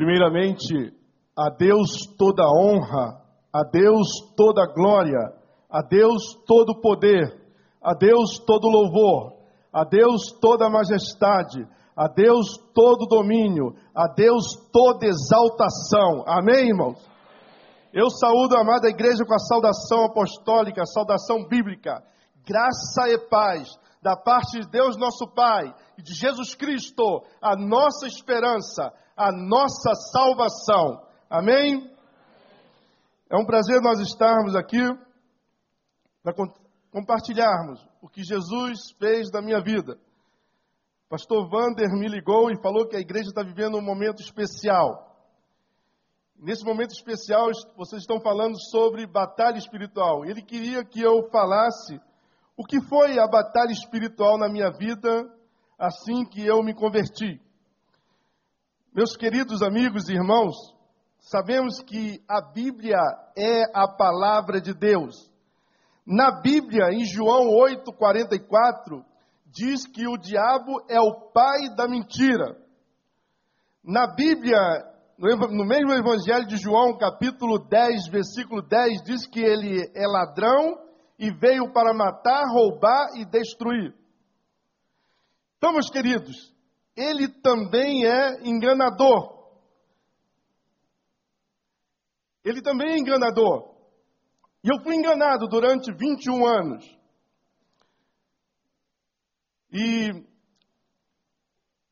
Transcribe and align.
Primeiramente, 0.00 0.94
a 1.36 1.50
Deus 1.50 2.06
toda 2.16 2.48
honra, 2.48 3.20
a 3.52 3.62
Deus 3.70 4.08
toda 4.34 4.64
glória, 4.72 5.30
a 5.70 5.82
Deus 5.82 6.22
todo 6.46 6.80
poder, 6.80 7.38
a 7.82 7.92
Deus 7.92 8.38
todo 8.46 8.66
louvor, 8.66 9.34
a 9.70 9.84
Deus 9.84 10.32
toda 10.40 10.70
majestade, 10.70 11.68
a 11.94 12.08
Deus 12.08 12.56
todo 12.74 13.04
domínio, 13.04 13.74
a 13.94 14.06
Deus 14.06 14.46
toda 14.72 15.04
exaltação. 15.04 16.24
Amém, 16.26 16.70
irmãos? 16.70 16.96
Eu 17.92 18.08
saúdo 18.08 18.56
a 18.56 18.62
amada 18.62 18.88
igreja 18.88 19.22
com 19.26 19.34
a 19.34 19.38
saudação 19.38 20.06
apostólica, 20.06 20.80
a 20.80 20.86
saudação 20.86 21.46
bíblica. 21.46 22.02
Graça 22.46 23.06
e 23.06 23.18
paz 23.28 23.68
da 24.02 24.16
parte 24.16 24.60
de 24.60 24.70
Deus 24.70 24.96
nosso 24.96 25.28
Pai 25.34 25.74
de 26.00 26.14
Jesus 26.14 26.54
Cristo, 26.54 27.22
a 27.40 27.56
nossa 27.56 28.06
esperança, 28.06 28.92
a 29.16 29.30
nossa 29.32 29.94
salvação. 30.12 31.02
Amém? 31.28 31.90
É 33.30 33.36
um 33.36 33.44
prazer 33.44 33.80
nós 33.80 34.00
estarmos 34.00 34.54
aqui 34.56 34.82
para 36.22 36.34
compartilharmos 36.90 37.86
o 38.02 38.08
que 38.08 38.22
Jesus 38.22 38.90
fez 38.98 39.30
da 39.30 39.40
minha 39.40 39.60
vida. 39.60 39.98
Pastor 41.08 41.48
Vander 41.48 41.88
me 41.90 42.08
ligou 42.08 42.50
e 42.50 42.60
falou 42.60 42.86
que 42.86 42.96
a 42.96 43.00
igreja 43.00 43.28
está 43.28 43.42
vivendo 43.42 43.76
um 43.76 43.82
momento 43.82 44.20
especial. 44.20 45.10
Nesse 46.36 46.64
momento 46.64 46.92
especial, 46.92 47.50
vocês 47.76 48.02
estão 48.02 48.20
falando 48.20 48.56
sobre 48.70 49.06
batalha 49.06 49.58
espiritual. 49.58 50.24
Ele 50.24 50.40
queria 50.40 50.84
que 50.84 51.00
eu 51.00 51.28
falasse 51.30 52.00
o 52.56 52.64
que 52.64 52.80
foi 52.88 53.18
a 53.18 53.26
batalha 53.26 53.72
espiritual 53.72 54.38
na 54.38 54.48
minha 54.48 54.70
vida 54.70 55.28
assim 55.80 56.26
que 56.26 56.46
eu 56.46 56.62
me 56.62 56.74
converti. 56.74 57.40
Meus 58.94 59.16
queridos 59.16 59.62
amigos 59.62 60.08
e 60.08 60.12
irmãos, 60.12 60.54
sabemos 61.20 61.80
que 61.80 62.22
a 62.28 62.42
Bíblia 62.42 62.98
é 63.34 63.62
a 63.72 63.88
palavra 63.88 64.60
de 64.60 64.74
Deus. 64.74 65.30
Na 66.06 66.42
Bíblia, 66.42 66.90
em 66.92 67.04
João 67.06 67.48
8,44, 67.48 69.02
diz 69.46 69.86
que 69.86 70.06
o 70.06 70.18
diabo 70.18 70.84
é 70.88 71.00
o 71.00 71.30
pai 71.32 71.74
da 71.74 71.88
mentira. 71.88 72.58
Na 73.82 74.06
Bíblia, 74.14 74.58
no 75.18 75.64
mesmo 75.64 75.92
Evangelho 75.92 76.46
de 76.46 76.56
João, 76.58 76.98
capítulo 76.98 77.58
10, 77.58 78.08
versículo 78.08 78.60
10, 78.60 79.02
diz 79.02 79.26
que 79.26 79.40
ele 79.40 79.90
é 79.94 80.06
ladrão 80.06 80.78
e 81.18 81.30
veio 81.30 81.72
para 81.72 81.94
matar, 81.94 82.44
roubar 82.52 83.16
e 83.16 83.24
destruir. 83.24 83.94
Então, 85.60 85.74
meus 85.74 85.90
queridos, 85.90 86.56
ele 86.96 87.28
também 87.28 88.06
é 88.06 88.48
enganador. 88.48 89.46
Ele 92.42 92.62
também 92.62 92.92
é 92.92 92.98
enganador. 92.98 93.76
E 94.64 94.72
eu 94.72 94.82
fui 94.82 94.94
enganado 94.94 95.46
durante 95.48 95.92
21 95.92 96.46
anos. 96.46 96.98
E 99.70 100.24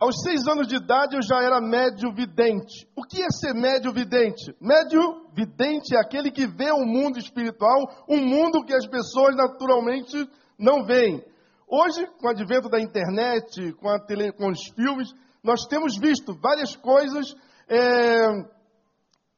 aos 0.00 0.18
seis 0.22 0.48
anos 0.48 0.66
de 0.66 0.76
idade 0.76 1.16
eu 1.16 1.22
já 1.22 1.42
era 1.42 1.60
médio 1.60 2.10
vidente. 2.14 2.88
O 2.96 3.02
que 3.02 3.20
é 3.20 3.28
ser 3.30 3.52
médio 3.52 3.92
vidente? 3.92 4.56
Médio 4.58 5.28
vidente 5.34 5.94
é 5.94 6.00
aquele 6.00 6.30
que 6.30 6.46
vê 6.46 6.72
o 6.72 6.86
mundo 6.86 7.18
espiritual, 7.18 8.06
um 8.08 8.24
mundo 8.24 8.64
que 8.64 8.72
as 8.72 8.86
pessoas 8.86 9.36
naturalmente 9.36 10.26
não 10.58 10.86
veem. 10.86 11.22
Hoje, 11.70 12.06
com 12.18 12.26
o 12.26 12.30
advento 12.30 12.70
da 12.70 12.80
internet, 12.80 13.74
com, 13.74 13.98
tele, 14.06 14.32
com 14.32 14.48
os 14.48 14.68
filmes, 14.74 15.12
nós 15.42 15.66
temos 15.66 15.98
visto 15.98 16.34
várias 16.34 16.74
coisas 16.74 17.36
é, 17.68 18.26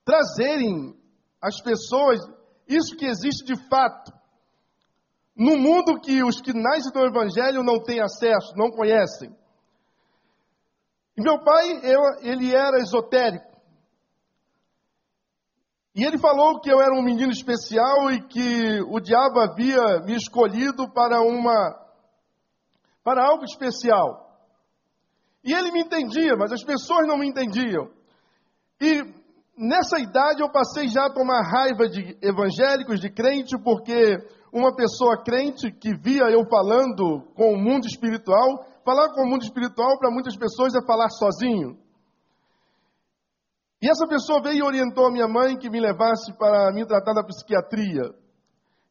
trazerem 0.04 0.94
às 1.42 1.60
pessoas 1.60 2.20
isso 2.68 2.96
que 2.96 3.04
existe 3.04 3.44
de 3.44 3.56
fato. 3.68 4.12
No 5.36 5.56
mundo 5.56 6.00
que 6.00 6.22
os 6.22 6.40
que 6.40 6.52
nascem 6.52 6.92
do 6.92 7.04
Evangelho 7.04 7.64
não 7.64 7.82
têm 7.82 8.00
acesso, 8.00 8.54
não 8.56 8.70
conhecem. 8.70 9.34
E 11.16 11.22
meu 11.22 11.42
pai, 11.42 11.80
eu, 11.82 12.00
ele 12.20 12.54
era 12.54 12.78
esotérico. 12.78 13.50
E 15.96 16.04
ele 16.04 16.18
falou 16.18 16.60
que 16.60 16.70
eu 16.70 16.80
era 16.80 16.94
um 16.94 17.02
menino 17.02 17.32
especial 17.32 18.12
e 18.12 18.22
que 18.22 18.80
o 18.82 19.00
diabo 19.00 19.40
havia 19.40 20.00
me 20.04 20.14
escolhido 20.14 20.88
para 20.92 21.20
uma 21.20 21.89
para 23.02 23.24
algo 23.24 23.44
especial. 23.44 24.28
E 25.44 25.52
ele 25.52 25.72
me 25.72 25.80
entendia, 25.80 26.36
mas 26.36 26.52
as 26.52 26.62
pessoas 26.62 27.06
não 27.06 27.18
me 27.18 27.28
entendiam. 27.28 27.88
E 28.80 29.02
nessa 29.56 29.98
idade 29.98 30.42
eu 30.42 30.50
passei 30.50 30.88
já 30.88 31.06
a 31.06 31.12
tomar 31.12 31.42
raiva 31.42 31.88
de 31.88 32.16
evangélicos, 32.22 33.00
de 33.00 33.10
crente, 33.10 33.56
porque 33.62 34.16
uma 34.52 34.74
pessoa 34.74 35.22
crente 35.22 35.70
que 35.70 35.94
via 35.96 36.30
eu 36.30 36.44
falando 36.48 37.22
com 37.34 37.54
o 37.54 37.58
mundo 37.58 37.86
espiritual, 37.86 38.66
falar 38.84 39.12
com 39.14 39.22
o 39.22 39.28
mundo 39.28 39.42
espiritual 39.42 39.98
para 39.98 40.10
muitas 40.10 40.36
pessoas 40.36 40.74
é 40.74 40.84
falar 40.84 41.08
sozinho. 41.10 41.78
E 43.82 43.88
essa 43.88 44.06
pessoa 44.06 44.42
veio 44.42 44.58
e 44.58 44.62
orientou 44.62 45.06
a 45.06 45.10
minha 45.10 45.26
mãe 45.26 45.56
que 45.56 45.70
me 45.70 45.80
levasse 45.80 46.32
para 46.36 46.70
me 46.72 46.84
tratar 46.84 47.14
da 47.14 47.24
psiquiatria. 47.24 48.12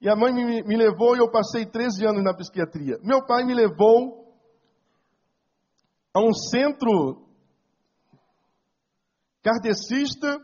E 0.01 0.09
a 0.09 0.15
mãe 0.15 0.33
me, 0.33 0.63
me 0.63 0.77
levou 0.77 1.15
e 1.15 1.19
eu 1.19 1.29
passei 1.29 1.65
13 1.65 2.05
anos 2.05 2.23
na 2.23 2.33
psiquiatria. 2.33 2.97
Meu 3.03 3.25
pai 3.25 3.43
me 3.43 3.53
levou 3.53 4.33
a 6.13 6.21
um 6.21 6.33
centro 6.33 7.27
kardecista, 9.43 10.39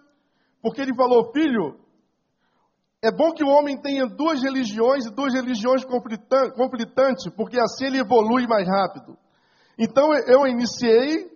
porque 0.61 0.81
ele 0.81 0.95
falou: 0.95 1.31
Filho, 1.31 1.79
é 3.01 3.11
bom 3.11 3.31
que 3.31 3.43
o 3.43 3.49
homem 3.49 3.79
tenha 3.79 4.05
duas 4.05 4.41
religiões 4.41 5.05
e 5.05 5.13
duas 5.13 5.33
religiões 5.33 5.85
conflitantes, 5.85 7.29
porque 7.35 7.59
assim 7.59 7.85
ele 7.85 7.99
evolui 7.99 8.47
mais 8.47 8.67
rápido. 8.67 9.17
Então 9.77 10.13
eu 10.27 10.47
iniciei 10.47 11.34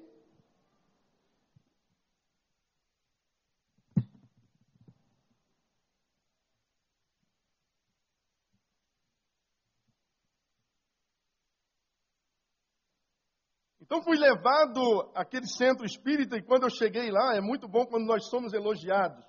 Então 13.90 14.04
fui 14.04 14.20
levado 14.20 15.10
àquele 15.16 15.48
centro 15.48 15.84
espírita 15.84 16.38
e 16.38 16.44
quando 16.44 16.62
eu 16.62 16.70
cheguei 16.70 17.10
lá, 17.10 17.36
é 17.36 17.42
muito 17.42 17.68
bom 17.68 17.88
quando 17.88 18.06
nós 18.06 18.30
somos 18.30 18.54
elogiados. 18.54 19.26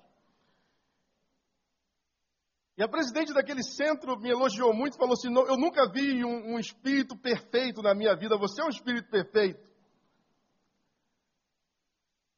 E 2.77 2.83
a 2.83 2.87
presidente 2.87 3.33
daquele 3.33 3.63
centro 3.63 4.15
me 4.19 4.29
elogiou 4.29 4.71
muito, 4.71 4.99
falou 4.99 5.13
assim: 5.13 5.33
Eu 5.33 5.57
nunca 5.57 5.91
vi 5.91 6.23
um, 6.23 6.53
um 6.53 6.59
espírito 6.59 7.17
perfeito 7.17 7.81
na 7.81 7.95
minha 7.95 8.15
vida, 8.15 8.37
você 8.37 8.61
é 8.61 8.65
um 8.65 8.69
espírito 8.69 9.09
perfeito. 9.09 9.67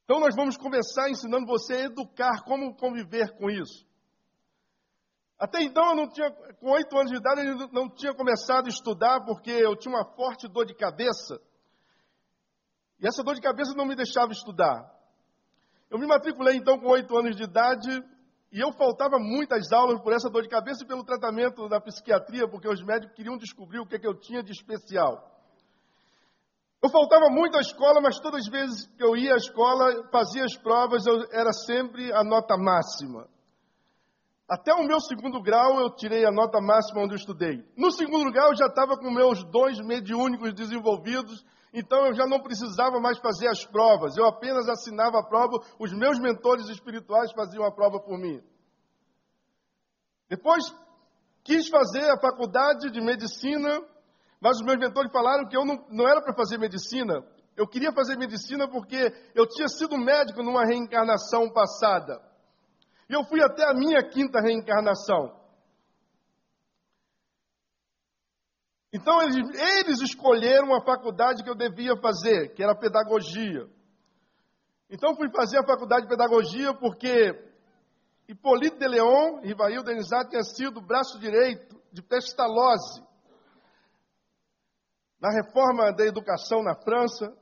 Então 0.05 0.21
nós 0.21 0.33
vamos 0.33 0.55
começar 0.55 1.09
ensinando 1.09 1.45
você 1.45 1.73
a 1.73 1.81
educar, 1.81 2.45
como 2.45 2.73
conviver 2.77 3.35
com 3.35 3.49
isso. 3.49 3.85
Até 5.37 5.61
então 5.61 5.89
eu 5.89 5.95
não 5.97 6.09
tinha, 6.09 6.31
com 6.31 6.71
oito 6.71 6.97
anos 6.97 7.11
de 7.11 7.17
idade, 7.17 7.45
eu 7.45 7.67
não 7.73 7.89
tinha 7.89 8.13
começado 8.13 8.67
a 8.67 8.69
estudar 8.69 9.25
porque 9.25 9.51
eu 9.51 9.75
tinha 9.75 9.93
uma 9.93 10.05
forte 10.15 10.47
dor 10.47 10.65
de 10.65 10.73
cabeça. 10.73 11.37
E 13.03 13.07
essa 13.07 13.21
dor 13.21 13.35
de 13.35 13.41
cabeça 13.41 13.73
não 13.75 13.85
me 13.85 13.95
deixava 13.95 14.31
estudar. 14.31 14.89
Eu 15.91 15.99
me 15.99 16.07
matriculei 16.07 16.55
então 16.55 16.79
com 16.79 16.87
oito 16.87 17.17
anos 17.17 17.35
de 17.35 17.43
idade 17.43 18.01
e 18.49 18.61
eu 18.61 18.71
faltava 18.71 19.19
muitas 19.19 19.73
aulas 19.73 19.99
por 20.01 20.13
essa 20.13 20.29
dor 20.29 20.41
de 20.41 20.47
cabeça 20.47 20.85
e 20.85 20.87
pelo 20.87 21.03
tratamento 21.03 21.67
da 21.67 21.81
psiquiatria, 21.81 22.47
porque 22.47 22.67
os 22.67 22.81
médicos 22.81 23.13
queriam 23.13 23.37
descobrir 23.37 23.79
o 23.79 23.85
que, 23.85 23.97
é 23.97 23.99
que 23.99 24.07
eu 24.07 24.17
tinha 24.17 24.41
de 24.41 24.53
especial. 24.53 25.29
Eu 26.81 26.89
faltava 26.89 27.29
muito 27.29 27.57
à 27.57 27.59
escola, 27.61 27.99
mas 27.99 28.19
todas 28.19 28.45
as 28.45 28.47
vezes 28.47 28.87
que 28.95 29.03
eu 29.03 29.17
ia 29.17 29.33
à 29.33 29.37
escola, 29.37 30.07
fazia 30.09 30.45
as 30.45 30.55
provas, 30.55 31.05
eu 31.05 31.27
era 31.31 31.51
sempre 31.51 32.09
a 32.13 32.23
nota 32.23 32.55
máxima. 32.55 33.27
Até 34.47 34.73
o 34.73 34.83
meu 34.83 35.01
segundo 35.01 35.41
grau 35.41 35.79
eu 35.81 35.89
tirei 35.93 36.25
a 36.25 36.31
nota 36.31 36.61
máxima 36.61 37.01
onde 37.01 37.15
eu 37.15 37.17
estudei. 37.17 37.65
No 37.75 37.91
segundo 37.91 38.31
grau 38.31 38.51
eu 38.51 38.57
já 38.57 38.67
estava 38.67 38.95
com 38.97 39.11
meus 39.11 39.43
dons 39.51 39.77
mediúnicos 39.79 40.53
desenvolvidos 40.53 41.43
então 41.73 42.05
eu 42.05 42.13
já 42.13 42.27
não 42.27 42.39
precisava 42.39 42.99
mais 42.99 43.17
fazer 43.17 43.47
as 43.47 43.65
provas, 43.65 44.15
eu 44.15 44.25
apenas 44.25 44.69
assinava 44.69 45.19
a 45.19 45.23
prova, 45.23 45.57
os 45.79 45.91
meus 45.91 46.19
mentores 46.19 46.69
espirituais 46.69 47.31
faziam 47.31 47.65
a 47.65 47.71
prova 47.71 47.99
por 47.99 48.17
mim. 48.19 48.39
Depois 50.29 50.63
quis 51.43 51.67
fazer 51.67 52.09
a 52.11 52.19
faculdade 52.19 52.91
de 52.91 53.01
medicina, 53.01 53.81
mas 54.39 54.57
os 54.57 54.63
meus 54.63 54.77
mentores 54.77 55.11
falaram 55.11 55.47
que 55.47 55.57
eu 55.57 55.65
não, 55.65 55.83
não 55.89 56.07
era 56.07 56.21
para 56.21 56.35
fazer 56.35 56.57
medicina. 56.57 57.23
Eu 57.55 57.67
queria 57.67 57.91
fazer 57.91 58.17
medicina 58.17 58.67
porque 58.67 59.11
eu 59.33 59.47
tinha 59.47 59.67
sido 59.67 59.97
médico 59.97 60.43
numa 60.43 60.65
reencarnação 60.65 61.51
passada. 61.51 62.21
E 63.09 63.13
eu 63.13 63.23
fui 63.23 63.41
até 63.43 63.63
a 63.69 63.73
minha 63.73 64.01
quinta 64.03 64.39
reencarnação. 64.39 65.42
Então 68.93 69.19
eles, 69.23 69.59
eles 69.59 70.01
escolheram 70.01 70.73
a 70.75 70.85
faculdade 70.85 71.43
que 71.43 71.49
eu 71.49 71.55
devia 71.55 71.97
fazer, 71.97 72.53
que 72.53 72.61
era 72.61 72.75
pedagogia. 72.75 73.67
Então 74.87 75.15
fui 75.15 75.31
fazer 75.31 75.57
a 75.57 75.65
faculdade 75.65 76.03
de 76.03 76.09
pedagogia 76.09 76.75
porque 76.75 77.33
Hipólito 78.27 78.77
de 78.77 78.87
Leon, 78.87 79.41
Rivail 79.41 79.83
Denizado, 79.83 80.29
tinha 80.29 80.43
sido 80.43 80.79
braço 80.79 81.19
direito 81.19 81.81
de 81.91 82.03
Pestalozzi 82.03 83.03
na 85.19 85.29
reforma 85.31 85.91
da 85.91 86.05
educação 86.05 86.61
na 86.61 86.75
França. 86.75 87.35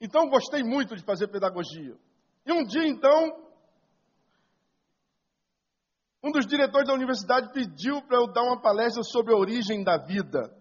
Então 0.00 0.30
gostei 0.30 0.62
muito 0.62 0.96
de 0.96 1.04
fazer 1.04 1.28
pedagogia. 1.28 1.94
E 2.46 2.52
um 2.52 2.64
dia, 2.64 2.86
então, 2.86 3.47
um 6.22 6.32
dos 6.32 6.46
diretores 6.46 6.88
da 6.88 6.94
universidade 6.94 7.52
pediu 7.52 8.02
para 8.02 8.18
eu 8.18 8.26
dar 8.26 8.42
uma 8.42 8.60
palestra 8.60 9.02
sobre 9.02 9.32
a 9.32 9.36
origem 9.36 9.84
da 9.84 9.96
vida. 9.96 10.52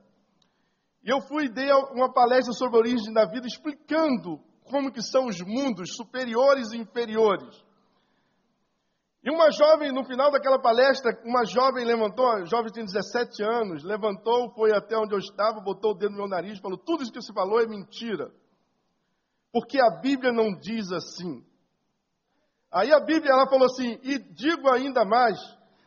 E 1.03 1.09
eu 1.09 1.21
fui 1.21 1.45
e 1.45 1.49
dei 1.49 1.71
uma 1.91 2.11
palestra 2.11 2.53
sobre 2.53 2.77
a 2.77 2.79
origem 2.81 3.13
da 3.13 3.25
vida, 3.25 3.47
explicando 3.47 4.39
como 4.65 4.91
que 4.91 5.01
são 5.01 5.25
os 5.25 5.39
mundos 5.41 5.95
superiores 5.95 6.71
e 6.73 6.77
inferiores. 6.77 7.65
E 9.23 9.31
uma 9.31 9.51
jovem, 9.51 9.91
no 9.91 10.05
final 10.05 10.31
daquela 10.31 10.59
palestra, 10.59 11.11
uma 11.25 11.43
jovem 11.43 11.83
levantou, 11.83 12.45
jovem 12.45 12.71
tem 12.71 12.85
17 12.85 13.43
anos, 13.43 13.83
levantou, 13.83 14.51
foi 14.51 14.71
até 14.75 14.97
onde 14.97 15.13
eu 15.15 15.19
estava, 15.19 15.59
botou 15.59 15.91
o 15.91 15.93
dedo 15.95 16.11
no 16.11 16.17
meu 16.17 16.27
nariz 16.27 16.59
falou: 16.59 16.77
Tudo 16.77 17.03
isso 17.03 17.11
que 17.11 17.21
você 17.21 17.33
falou 17.33 17.59
é 17.59 17.67
mentira. 17.67 18.31
Porque 19.51 19.79
a 19.81 19.89
Bíblia 19.89 20.31
não 20.31 20.53
diz 20.57 20.91
assim. 20.91 21.43
Aí 22.71 22.91
a 22.91 22.99
Bíblia 22.99 23.31
ela 23.31 23.49
falou 23.49 23.65
assim: 23.65 23.99
E 24.03 24.19
digo 24.19 24.69
ainda 24.69 25.05
mais: 25.05 25.39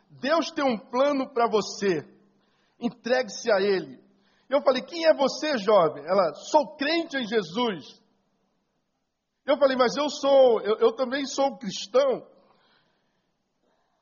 Deus 0.09 0.51
tem 0.51 0.65
um 0.65 0.77
plano 0.77 1.31
para 1.33 1.47
você, 1.47 2.07
entregue-se 2.79 3.51
a 3.51 3.61
Ele. 3.61 3.99
Eu 4.49 4.61
falei: 4.61 4.81
Quem 4.81 5.05
é 5.05 5.13
você, 5.13 5.57
jovem? 5.57 6.03
Ela: 6.05 6.33
Sou 6.33 6.75
crente 6.75 7.17
em 7.17 7.25
Jesus. 7.25 8.01
Eu 9.45 9.57
falei: 9.57 9.77
Mas 9.77 9.95
eu 9.95 10.09
sou, 10.09 10.61
eu, 10.61 10.77
eu 10.79 10.95
também 10.95 11.25
sou 11.25 11.57
cristão. 11.57 12.27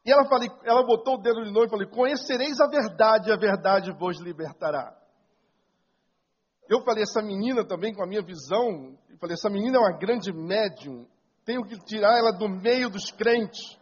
E 0.05 0.11
ela, 0.11 0.25
falei, 0.27 0.49
ela 0.63 0.83
botou 0.85 1.15
o 1.15 1.21
dedo 1.21 1.43
de 1.43 1.51
novo 1.51 1.65
e 1.65 1.69
falou: 1.69 1.87
Conhecereis 1.89 2.59
a 2.59 2.67
verdade, 2.67 3.29
e 3.29 3.33
a 3.33 3.37
verdade 3.37 3.91
vos 3.91 4.19
libertará. 4.19 4.97
Eu 6.67 6.81
falei: 6.83 7.03
Essa 7.03 7.21
menina 7.21 7.65
também, 7.65 7.93
com 7.93 8.03
a 8.03 8.07
minha 8.07 8.23
visão, 8.23 8.97
eu 9.09 9.17
falei: 9.17 9.33
Essa 9.33 9.49
menina 9.49 9.77
é 9.77 9.79
uma 9.79 9.97
grande 9.97 10.31
médium, 10.31 11.05
tenho 11.49 11.65
que 11.65 11.79
tirar 11.79 12.15
ela 12.15 12.31
do 12.31 12.47
meio 12.47 12.91
dos 12.91 13.11
crentes. 13.11 13.75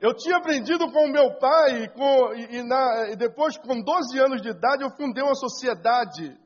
Eu 0.00 0.12
tinha 0.12 0.38
aprendido 0.38 0.90
com 0.90 1.06
meu 1.06 1.38
pai, 1.38 1.88
com, 1.90 2.34
e, 2.34 2.56
e, 2.56 2.62
na, 2.64 3.10
e 3.10 3.16
depois, 3.16 3.56
com 3.56 3.80
12 3.80 4.18
anos 4.18 4.42
de 4.42 4.48
idade, 4.48 4.82
eu 4.82 4.90
fundei 4.90 5.22
uma 5.22 5.36
sociedade 5.36 6.36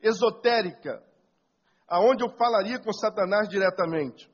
esotérica, 0.00 1.04
aonde 1.86 2.24
eu 2.24 2.30
falaria 2.38 2.78
com 2.78 2.90
Satanás 2.90 3.50
diretamente. 3.50 4.30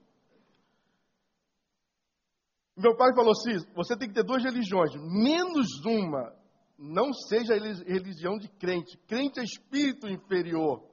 Meu 2.76 2.96
pai 2.96 3.12
falou 3.16 3.32
assim: 3.32 3.66
você 3.74 3.96
tem 3.96 4.06
que 4.06 4.14
ter 4.14 4.22
duas 4.22 4.44
religiões, 4.44 4.92
menos 4.94 5.84
uma. 5.84 6.32
Não 6.78 7.12
seja 7.12 7.54
religião 7.54 8.38
de 8.38 8.48
crente. 8.48 8.96
Crente 9.08 9.40
é 9.40 9.42
espírito 9.42 10.08
inferior. 10.08 10.84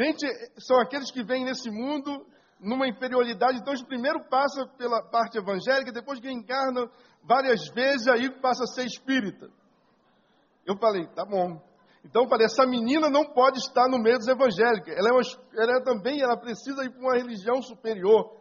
Crente 0.00 0.26
são 0.56 0.80
aqueles 0.80 1.10
que 1.10 1.22
vêm 1.22 1.44
nesse 1.44 1.70
mundo 1.70 2.26
numa 2.58 2.88
inferioridade. 2.88 3.58
Então, 3.58 3.74
eles 3.74 3.84
primeiro 3.84 4.24
passa 4.30 4.66
pela 4.78 5.02
parte 5.02 5.36
evangélica, 5.36 5.92
depois 5.92 6.18
que 6.18 6.30
encarna 6.30 6.90
várias 7.22 7.68
vezes, 7.68 8.08
aí 8.08 8.30
passa 8.40 8.64
a 8.64 8.66
ser 8.66 8.86
espírita. 8.86 9.50
Eu 10.64 10.74
falei, 10.78 11.06
tá 11.08 11.22
bom. 11.26 11.60
Então, 12.02 12.22
eu 12.22 12.28
falei, 12.30 12.46
essa 12.46 12.64
menina 12.64 13.10
não 13.10 13.26
pode 13.26 13.58
estar 13.58 13.90
no 13.90 13.98
meio 13.98 14.16
dos 14.16 14.26
evangélicos. 14.26 14.90
Ela, 14.90 15.10
é 15.10 15.12
uma, 15.12 15.20
ela 15.62 15.76
é 15.76 15.82
também, 15.82 16.22
ela 16.22 16.38
precisa 16.38 16.82
ir 16.82 16.92
para 16.92 17.00
uma 17.00 17.16
religião 17.18 17.60
superior. 17.60 18.39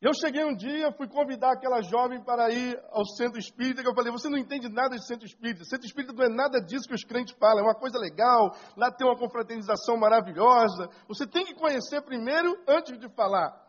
Eu 0.00 0.14
cheguei 0.14 0.44
um 0.44 0.54
dia, 0.54 0.92
fui 0.92 1.08
convidar 1.08 1.52
aquela 1.52 1.82
jovem 1.82 2.22
para 2.22 2.50
ir 2.50 2.80
ao 2.92 3.04
centro 3.04 3.36
espírita, 3.36 3.82
que 3.82 3.88
eu 3.88 3.94
falei, 3.94 4.12
você 4.12 4.28
não 4.28 4.38
entende 4.38 4.68
nada 4.68 4.94
de 4.94 5.04
centro 5.04 5.26
espírita. 5.26 5.64
Centro 5.64 5.86
espírita 5.86 6.12
não 6.12 6.24
é 6.24 6.28
nada 6.28 6.60
disso 6.60 6.86
que 6.86 6.94
os 6.94 7.02
crentes 7.02 7.34
falam, 7.36 7.58
é 7.58 7.62
uma 7.62 7.74
coisa 7.74 7.98
legal, 7.98 8.54
lá 8.76 8.92
tem 8.92 9.04
uma 9.04 9.18
confraternização 9.18 9.96
maravilhosa. 9.96 10.88
Você 11.08 11.26
tem 11.26 11.44
que 11.44 11.54
conhecer 11.54 12.00
primeiro 12.02 12.56
antes 12.68 12.96
de 12.96 13.08
falar. 13.08 13.60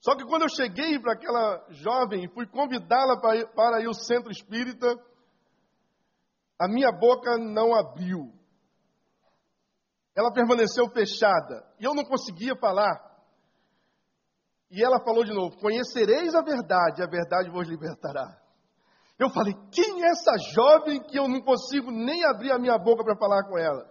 Só 0.00 0.16
que 0.16 0.24
quando 0.24 0.42
eu 0.42 0.48
cheguei 0.48 0.98
para 0.98 1.12
aquela 1.12 1.64
jovem 1.70 2.24
e 2.24 2.34
fui 2.34 2.44
convidá-la 2.48 3.20
para, 3.20 3.36
ir, 3.36 3.46
para 3.54 3.80
ir 3.80 3.86
ao 3.86 3.94
centro 3.94 4.32
espírita, 4.32 4.96
a 6.58 6.66
minha 6.66 6.90
boca 6.90 7.38
não 7.38 7.72
abriu. 7.72 8.32
Ela 10.16 10.32
permaneceu 10.32 10.90
fechada 10.90 11.64
e 11.78 11.84
eu 11.84 11.94
não 11.94 12.02
conseguia 12.02 12.56
falar. 12.56 13.11
E 14.72 14.82
ela 14.82 14.98
falou 15.04 15.22
de 15.22 15.32
novo: 15.32 15.56
Conhecereis 15.58 16.34
a 16.34 16.42
verdade, 16.42 17.02
a 17.02 17.06
verdade 17.06 17.50
vos 17.50 17.68
libertará. 17.68 18.36
Eu 19.18 19.30
falei: 19.30 19.54
Quem 19.70 20.02
é 20.02 20.08
essa 20.08 20.32
jovem 20.52 21.00
que 21.02 21.16
eu 21.16 21.28
não 21.28 21.40
consigo 21.42 21.92
nem 21.92 22.24
abrir 22.24 22.50
a 22.50 22.58
minha 22.58 22.76
boca 22.76 23.04
para 23.04 23.16
falar 23.16 23.44
com 23.44 23.56
ela? 23.56 23.88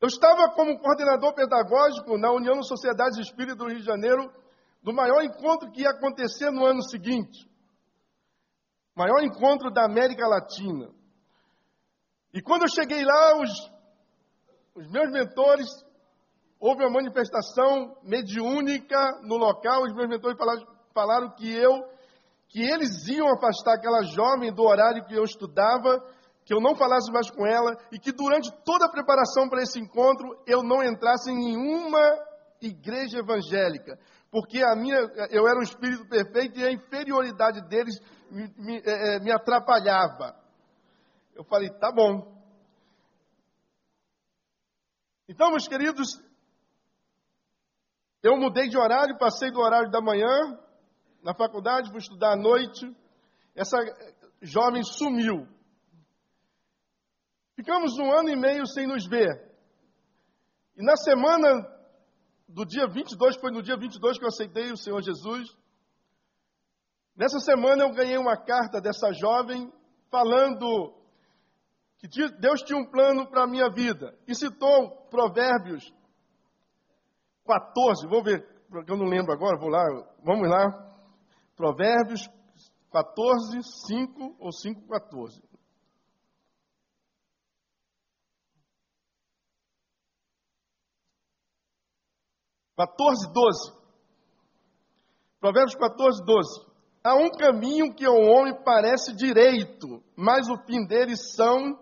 Eu 0.00 0.08
estava 0.08 0.48
como 0.54 0.78
coordenador 0.78 1.34
pedagógico 1.34 2.16
na 2.16 2.32
União 2.32 2.56
das 2.56 2.68
Sociedades 2.68 3.18
Espíritas 3.18 3.58
do 3.58 3.68
Rio 3.68 3.80
de 3.80 3.84
Janeiro, 3.84 4.32
do 4.82 4.94
maior 4.94 5.22
encontro 5.22 5.70
que 5.70 5.82
ia 5.82 5.90
acontecer 5.90 6.50
no 6.50 6.64
ano 6.64 6.82
seguinte 6.82 7.50
maior 9.00 9.22
encontro 9.22 9.70
da 9.70 9.86
América 9.86 10.26
Latina. 10.26 10.90
E 12.34 12.42
quando 12.42 12.62
eu 12.62 12.68
cheguei 12.68 13.02
lá, 13.02 13.40
os, 13.40 13.50
os 14.74 14.90
meus 14.90 15.10
mentores 15.10 15.66
houve 16.60 16.84
uma 16.84 16.90
manifestação 16.90 17.96
mediúnica 18.02 19.18
no 19.22 19.36
local, 19.36 19.82
os 19.82 19.94
meus 19.94 20.08
mentores 20.08 20.36
falaram, 20.36 20.66
falaram 20.92 21.30
que 21.30 21.50
eu, 21.50 21.82
que 22.48 22.60
eles 22.60 23.08
iam 23.08 23.32
afastar 23.32 23.74
aquela 23.74 24.02
jovem 24.02 24.52
do 24.52 24.62
horário 24.62 25.04
que 25.06 25.14
eu 25.14 25.24
estudava, 25.24 26.04
que 26.44 26.52
eu 26.52 26.60
não 26.60 26.76
falasse 26.76 27.10
mais 27.10 27.30
com 27.30 27.46
ela 27.46 27.76
e 27.90 27.98
que 27.98 28.12
durante 28.12 28.52
toda 28.64 28.84
a 28.84 28.90
preparação 28.90 29.48
para 29.48 29.62
esse 29.62 29.80
encontro 29.80 30.38
eu 30.46 30.62
não 30.62 30.84
entrasse 30.84 31.30
em 31.30 31.36
nenhuma 31.36 32.00
igreja 32.60 33.20
evangélica, 33.20 33.98
porque 34.30 34.62
a 34.62 34.76
minha, 34.76 34.98
eu 35.30 35.48
era 35.48 35.58
um 35.58 35.62
espírito 35.62 36.06
perfeito 36.08 36.58
e 36.58 36.64
a 36.64 36.70
inferioridade 36.70 37.66
deles 37.68 37.98
me, 38.30 38.52
me, 38.58 38.82
é, 38.84 39.16
é 39.16 39.20
me 39.20 39.32
atrapalhava. 39.32 40.36
Eu 41.34 41.42
falei, 41.44 41.70
tá 41.70 41.90
bom. 41.90 42.38
Então, 45.26 45.50
meus 45.50 45.66
queridos, 45.66 46.20
eu 48.22 48.36
mudei 48.36 48.68
de 48.68 48.76
horário, 48.76 49.18
passei 49.18 49.50
do 49.50 49.60
horário 49.60 49.90
da 49.90 50.00
manhã 50.00 50.58
na 51.22 51.34
faculdade, 51.34 51.90
fui 51.90 51.98
estudar 51.98 52.32
à 52.32 52.36
noite. 52.36 52.86
Essa 53.54 53.78
jovem 54.42 54.82
sumiu. 54.82 55.46
Ficamos 57.56 57.98
um 57.98 58.10
ano 58.12 58.30
e 58.30 58.36
meio 58.36 58.66
sem 58.66 58.86
nos 58.86 59.06
ver. 59.06 59.28
E 60.76 60.82
na 60.82 60.96
semana 60.96 61.66
do 62.48 62.64
dia 62.64 62.86
22, 62.86 63.36
foi 63.36 63.50
no 63.50 63.62
dia 63.62 63.76
22 63.76 64.18
que 64.18 64.24
eu 64.24 64.28
aceitei 64.28 64.72
o 64.72 64.76
Senhor 64.76 65.02
Jesus. 65.02 65.48
Nessa 67.16 67.38
semana 67.38 67.84
eu 67.84 67.92
ganhei 67.92 68.16
uma 68.16 68.36
carta 68.36 68.80
dessa 68.80 69.12
jovem 69.12 69.70
falando 70.10 70.94
que 71.98 72.08
Deus 72.38 72.62
tinha 72.62 72.78
um 72.78 72.90
plano 72.90 73.28
para 73.28 73.44
a 73.44 73.46
minha 73.46 73.70
vida. 73.70 74.18
E 74.26 74.34
citou 74.34 75.06
Provérbios 75.10 75.92
14, 77.50 78.06
vou 78.06 78.22
ver, 78.22 78.46
porque 78.68 78.92
eu 78.92 78.96
não 78.96 79.06
lembro 79.06 79.32
agora, 79.32 79.58
vou 79.58 79.68
lá, 79.68 79.84
vamos 80.24 80.48
lá. 80.48 80.68
Provérbios 81.56 82.28
14, 82.92 83.60
5 83.88 84.36
ou 84.38 84.52
5, 84.52 84.86
14. 84.86 85.42
Quatorze, 92.76 93.32
doze. 93.32 93.72
Provérbios 95.40 95.74
14, 95.74 96.24
12. 96.24 96.70
Há 97.02 97.14
um 97.14 97.30
caminho 97.30 97.94
que 97.94 98.06
ao 98.06 98.16
homem 98.16 98.54
parece 98.64 99.14
direito, 99.14 100.02
mas 100.16 100.48
o 100.48 100.56
fim 100.64 100.86
dele 100.86 101.16
são 101.16 101.78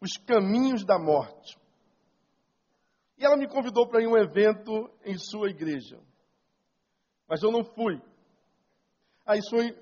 os 0.00 0.16
caminhos 0.16 0.84
da 0.84 0.98
morte. 0.98 1.59
E 3.20 3.24
ela 3.24 3.36
me 3.36 3.46
convidou 3.46 3.86
para 3.86 4.00
ir 4.00 4.06
a 4.06 4.08
um 4.08 4.16
evento 4.16 4.90
em 5.04 5.18
sua 5.18 5.50
igreja. 5.50 6.00
Mas 7.28 7.42
eu 7.42 7.52
não 7.52 7.62
fui. 7.62 8.00
Aí 9.26 9.40
foi, 9.50 9.78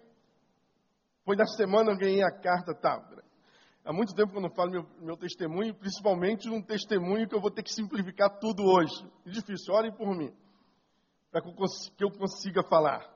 foi 1.25 1.37
na 1.37 1.47
semana 1.47 1.93
eu 1.93 1.97
ganhei 1.97 2.21
a 2.21 2.33
carta, 2.33 2.75
tá. 2.75 3.01
Há 3.85 3.93
muito 3.93 4.13
tempo 4.13 4.33
que 4.33 4.39
eu 4.39 4.43
não 4.43 4.51
falo 4.51 4.73
meu, 4.73 4.83
meu 5.01 5.17
testemunho, 5.17 5.73
principalmente 5.73 6.51
um 6.51 6.61
testemunho 6.61 7.29
que 7.29 7.35
eu 7.35 7.41
vou 7.41 7.51
ter 7.51 7.63
que 7.63 7.73
simplificar 7.73 8.41
tudo 8.41 8.65
hoje. 8.65 9.09
É 9.25 9.31
difícil, 9.31 9.73
orem 9.73 9.95
por 9.95 10.17
mim, 10.17 10.35
para 11.31 11.41
que, 11.41 11.49
que 11.97 12.05
eu 12.05 12.11
consiga 12.11 12.65
falar. 12.69 13.09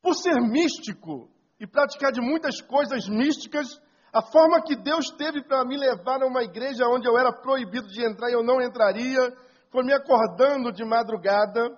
Por 0.00 0.14
ser 0.14 0.40
místico 0.40 1.28
e 1.58 1.66
praticar 1.66 2.12
de 2.12 2.20
muitas 2.20 2.62
coisas 2.62 3.08
místicas, 3.08 3.66
A 4.12 4.20
forma 4.20 4.62
que 4.62 4.76
Deus 4.76 5.10
teve 5.10 5.42
para 5.42 5.64
me 5.64 5.76
levar 5.76 6.22
a 6.22 6.26
uma 6.26 6.42
igreja 6.42 6.86
onde 6.86 7.08
eu 7.08 7.16
era 7.16 7.32
proibido 7.32 7.88
de 7.88 8.04
entrar 8.04 8.28
e 8.28 8.34
eu 8.34 8.42
não 8.42 8.60
entraria, 8.60 9.32
foi 9.70 9.82
me 9.82 9.92
acordando 9.94 10.70
de 10.70 10.84
madrugada, 10.84 11.70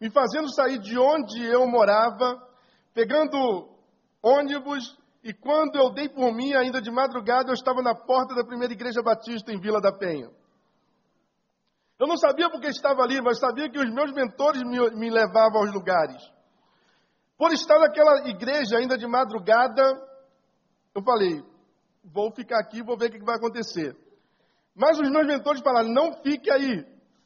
me 0.00 0.10
fazendo 0.10 0.48
sair 0.54 0.78
de 0.78 0.98
onde 0.98 1.44
eu 1.44 1.66
morava, 1.66 2.42
pegando 2.94 3.68
ônibus, 4.22 4.96
e 5.22 5.34
quando 5.34 5.76
eu 5.76 5.90
dei 5.92 6.08
por 6.08 6.32
mim, 6.32 6.54
ainda 6.54 6.80
de 6.80 6.90
madrugada, 6.90 7.50
eu 7.50 7.54
estava 7.54 7.82
na 7.82 7.94
porta 7.94 8.34
da 8.34 8.44
primeira 8.44 8.72
igreja 8.72 9.02
batista 9.02 9.52
em 9.52 9.60
Vila 9.60 9.80
da 9.80 9.92
Penha. 9.92 10.30
Eu 11.98 12.06
não 12.06 12.16
sabia 12.16 12.48
porque 12.48 12.68
estava 12.68 13.02
ali, 13.02 13.20
mas 13.20 13.38
sabia 13.38 13.68
que 13.68 13.78
os 13.78 13.92
meus 13.92 14.12
mentores 14.12 14.62
me, 14.62 14.78
me 14.90 15.10
levavam 15.10 15.62
aos 15.62 15.72
lugares. 15.72 16.22
Por 17.36 17.52
estar 17.52 17.78
naquela 17.78 18.28
igreja 18.28 18.78
ainda 18.78 18.96
de 18.96 19.06
madrugada, 19.06 19.82
eu 20.94 21.02
falei, 21.02 21.42
vou 22.12 22.32
ficar 22.32 22.60
aqui, 22.60 22.82
vou 22.82 22.96
ver 22.96 23.10
o 23.10 23.12
que 23.12 23.24
vai 23.24 23.36
acontecer. 23.36 23.96
Mas 24.74 24.98
os 24.98 25.10
meus 25.10 25.26
mentores 25.26 25.62
falaram, 25.62 25.88
não 25.88 26.12
fique 26.22 26.50
aí, 26.50 26.84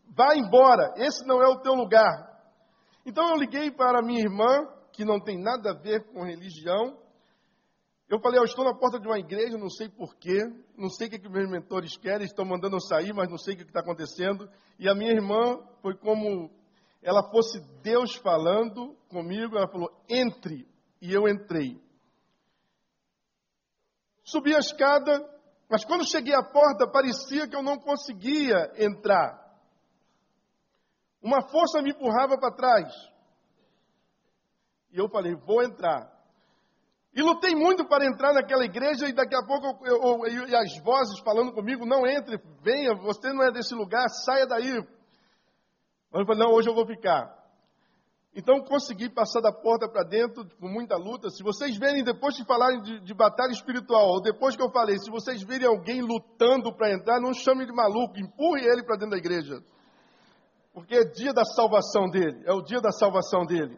vá 0.08 0.36
embora, 0.36 0.94
esse 0.96 1.26
não 1.26 1.42
é 1.42 1.48
o 1.48 1.60
teu 1.60 1.74
lugar. 1.74 2.30
Então 3.04 3.28
eu 3.30 3.36
liguei 3.36 3.70
para 3.70 4.02
minha 4.02 4.20
irmã, 4.20 4.68
que 4.92 5.04
não 5.04 5.20
tem 5.20 5.38
nada 5.38 5.70
a 5.70 5.74
ver 5.74 6.04
com 6.12 6.22
religião. 6.22 6.98
Eu 8.08 8.20
falei, 8.20 8.40
eu 8.40 8.44
estou 8.44 8.64
na 8.64 8.74
porta 8.74 8.98
de 8.98 9.06
uma 9.06 9.18
igreja, 9.18 9.56
não 9.56 9.70
sei 9.70 9.88
porquê, 9.88 10.38
não 10.76 10.88
sei 10.88 11.06
o 11.06 11.10
que, 11.10 11.18
que 11.18 11.28
meus 11.28 11.48
mentores 11.48 11.96
querem, 11.96 12.26
estão 12.26 12.44
mandando 12.44 12.76
eu 12.76 12.80
sair, 12.80 13.12
mas 13.12 13.30
não 13.30 13.38
sei 13.38 13.54
o 13.54 13.56
que 13.56 13.62
está 13.62 13.80
acontecendo. 13.80 14.48
E 14.78 14.88
a 14.88 14.94
minha 14.94 15.12
irmã 15.12 15.58
foi 15.80 15.96
como 15.96 16.50
ela 17.02 17.22
fosse 17.30 17.60
Deus 17.82 18.14
falando 18.16 18.96
comigo, 19.08 19.56
ela 19.56 19.68
falou, 19.68 19.90
entre. 20.08 20.66
E 21.00 21.12
eu 21.12 21.28
entrei. 21.28 21.80
Subi 24.30 24.54
a 24.54 24.58
escada, 24.58 25.28
mas 25.68 25.84
quando 25.84 26.08
cheguei 26.08 26.34
à 26.34 26.42
porta, 26.42 26.88
parecia 26.88 27.48
que 27.48 27.56
eu 27.56 27.62
não 27.62 27.78
conseguia 27.78 28.72
entrar. 28.76 29.38
Uma 31.20 31.42
força 31.48 31.82
me 31.82 31.90
empurrava 31.90 32.38
para 32.38 32.54
trás. 32.54 32.92
E 34.92 34.98
eu 34.98 35.08
falei, 35.08 35.34
vou 35.34 35.62
entrar. 35.62 36.10
E 37.12 37.20
lutei 37.22 37.56
muito 37.56 37.84
para 37.88 38.06
entrar 38.06 38.32
naquela 38.32 38.64
igreja 38.64 39.08
e 39.08 39.12
daqui 39.12 39.34
a 39.34 39.44
pouco 39.44 39.84
eu, 39.84 39.96
eu, 39.96 40.26
eu, 40.26 40.48
e 40.48 40.54
as 40.54 40.78
vozes 40.78 41.18
falando 41.24 41.52
comigo, 41.52 41.84
não 41.84 42.06
entre, 42.06 42.38
venha, 42.62 42.94
você 42.94 43.32
não 43.32 43.42
é 43.42 43.50
desse 43.50 43.74
lugar, 43.74 44.08
saia 44.08 44.46
daí. 44.46 44.76
Mas 46.12 46.20
eu 46.20 46.26
falei, 46.26 46.44
não, 46.44 46.52
hoje 46.52 46.68
eu 46.68 46.74
vou 46.74 46.86
ficar. 46.86 47.39
Então 48.34 48.62
consegui 48.62 49.08
passar 49.08 49.40
da 49.40 49.52
porta 49.52 49.88
para 49.88 50.04
dentro 50.04 50.46
com 50.60 50.68
muita 50.68 50.96
luta. 50.96 51.30
Se 51.30 51.42
vocês 51.42 51.76
verem 51.76 52.04
depois 52.04 52.36
de 52.36 52.44
falarem 52.44 52.80
de, 52.80 53.00
de 53.00 53.12
batalha 53.12 53.50
espiritual, 53.50 54.06
ou 54.08 54.22
depois 54.22 54.54
que 54.54 54.62
eu 54.62 54.70
falei, 54.70 54.96
se 54.98 55.10
vocês 55.10 55.42
verem 55.42 55.66
alguém 55.66 56.00
lutando 56.00 56.72
para 56.72 56.92
entrar, 56.92 57.20
não 57.20 57.34
chame 57.34 57.66
de 57.66 57.72
maluco, 57.72 58.18
empurre 58.18 58.64
ele 58.64 58.84
para 58.84 58.96
dentro 58.96 59.10
da 59.10 59.16
igreja. 59.16 59.60
Porque 60.72 60.94
é 60.94 61.04
dia 61.04 61.32
da 61.32 61.44
salvação 61.44 62.08
dele, 62.08 62.42
é 62.46 62.52
o 62.52 62.62
dia 62.62 62.80
da 62.80 62.92
salvação 62.92 63.44
dele. 63.44 63.76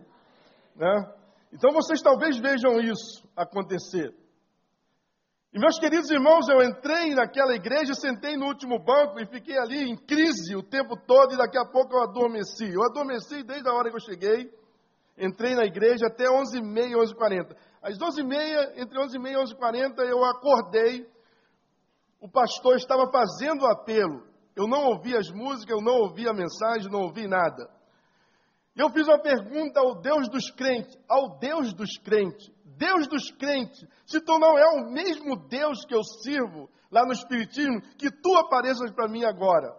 Né? 0.76 1.14
Então 1.50 1.72
vocês 1.72 2.02
talvez 2.02 2.38
vejam 2.38 2.78
isso 2.78 3.26
acontecer. 3.34 4.14
E 5.54 5.58
meus 5.58 5.78
queridos 5.78 6.10
irmãos, 6.10 6.48
eu 6.48 6.62
entrei 6.62 7.14
naquela 7.14 7.54
igreja, 7.54 7.92
sentei 7.92 8.38
no 8.38 8.46
último 8.46 8.82
banco 8.82 9.20
e 9.20 9.26
fiquei 9.26 9.58
ali 9.58 9.82
em 9.82 9.94
crise 9.94 10.56
o 10.56 10.62
tempo 10.62 10.96
todo 11.06 11.34
e 11.34 11.36
daqui 11.36 11.58
a 11.58 11.66
pouco 11.66 11.94
eu 11.94 12.02
adormeci. 12.02 12.72
Eu 12.72 12.82
adormeci 12.84 13.42
desde 13.42 13.68
a 13.68 13.74
hora 13.74 13.90
que 13.90 13.96
eu 13.96 14.00
cheguei, 14.00 14.50
entrei 15.18 15.54
na 15.54 15.66
igreja 15.66 16.06
até 16.06 16.24
11h30, 16.24 16.94
11h40. 16.94 17.56
Às 17.82 17.98
12h30, 17.98 18.80
entre 18.80 18.98
11h30 18.98 19.28
e 19.28 19.54
11h40, 19.54 19.98
eu 20.08 20.24
acordei, 20.24 21.06
o 22.18 22.30
pastor 22.30 22.76
estava 22.76 23.10
fazendo 23.12 23.64
o 23.64 23.70
apelo. 23.70 24.26
Eu 24.56 24.66
não 24.66 24.86
ouvi 24.86 25.14
as 25.14 25.30
músicas, 25.30 25.76
eu 25.76 25.82
não 25.82 26.00
ouvi 26.00 26.26
a 26.26 26.32
mensagem, 26.32 26.90
não 26.90 27.02
ouvi 27.02 27.26
nada. 27.28 27.68
E 28.74 28.80
eu 28.80 28.88
fiz 28.88 29.06
uma 29.06 29.20
pergunta 29.20 29.80
ao 29.80 30.00
Deus 30.00 30.30
dos 30.30 30.50
crentes, 30.50 30.96
ao 31.06 31.38
Deus 31.38 31.74
dos 31.74 31.98
crentes. 31.98 32.50
Deus 32.82 33.06
dos 33.06 33.30
crentes, 33.30 33.86
se 34.04 34.20
tu 34.20 34.38
não 34.40 34.58
é 34.58 34.66
o 34.70 34.90
mesmo 34.90 35.36
Deus 35.48 35.84
que 35.84 35.94
eu 35.94 36.02
sirvo 36.02 36.68
lá 36.90 37.06
no 37.06 37.12
Espiritismo, 37.12 37.80
que 37.96 38.10
tu 38.10 38.34
apareças 38.36 38.90
para 38.90 39.06
mim 39.06 39.24
agora. 39.24 39.72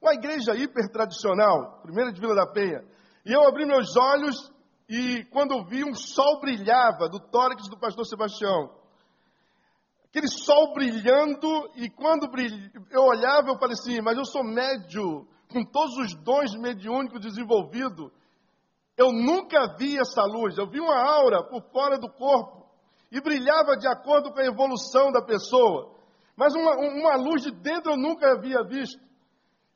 Uma 0.00 0.14
igreja 0.14 0.54
hiper 0.54 0.88
tradicional, 0.92 1.80
primeira 1.82 2.12
de 2.12 2.20
Vila 2.20 2.36
da 2.36 2.46
Penha. 2.46 2.84
E 3.24 3.32
eu 3.32 3.42
abri 3.48 3.66
meus 3.66 3.96
olhos 3.96 4.52
e 4.88 5.24
quando 5.32 5.64
vi 5.64 5.82
um 5.82 5.92
sol 5.92 6.40
brilhava 6.40 7.08
do 7.08 7.18
tórax 7.18 7.68
do 7.68 7.76
pastor 7.76 8.06
Sebastião. 8.06 8.70
Aquele 10.04 10.28
sol 10.28 10.72
brilhando 10.72 11.48
e 11.74 11.90
quando 11.90 12.30
eu 12.92 13.02
olhava 13.02 13.48
eu 13.48 13.58
falei 13.58 13.74
assim, 13.74 14.00
mas 14.00 14.16
eu 14.16 14.24
sou 14.24 14.44
médio, 14.44 15.26
com 15.50 15.64
todos 15.64 15.96
os 15.96 16.14
dons 16.22 16.54
mediúnicos 16.54 17.20
desenvolvidos. 17.20 18.12
Eu 18.96 19.12
nunca 19.12 19.76
vi 19.76 19.98
essa 19.98 20.22
luz. 20.24 20.56
Eu 20.56 20.66
vi 20.68 20.80
uma 20.80 20.96
aura 20.96 21.42
por 21.44 21.62
fora 21.70 21.98
do 21.98 22.10
corpo 22.10 22.66
e 23.10 23.20
brilhava 23.20 23.76
de 23.76 23.86
acordo 23.86 24.32
com 24.32 24.40
a 24.40 24.46
evolução 24.46 25.12
da 25.12 25.22
pessoa. 25.22 25.94
Mas 26.36 26.54
uma, 26.54 26.76
uma 26.76 27.16
luz 27.16 27.42
de 27.42 27.50
dentro 27.50 27.92
eu 27.92 27.96
nunca 27.96 28.32
havia 28.32 28.62
visto. 28.64 29.04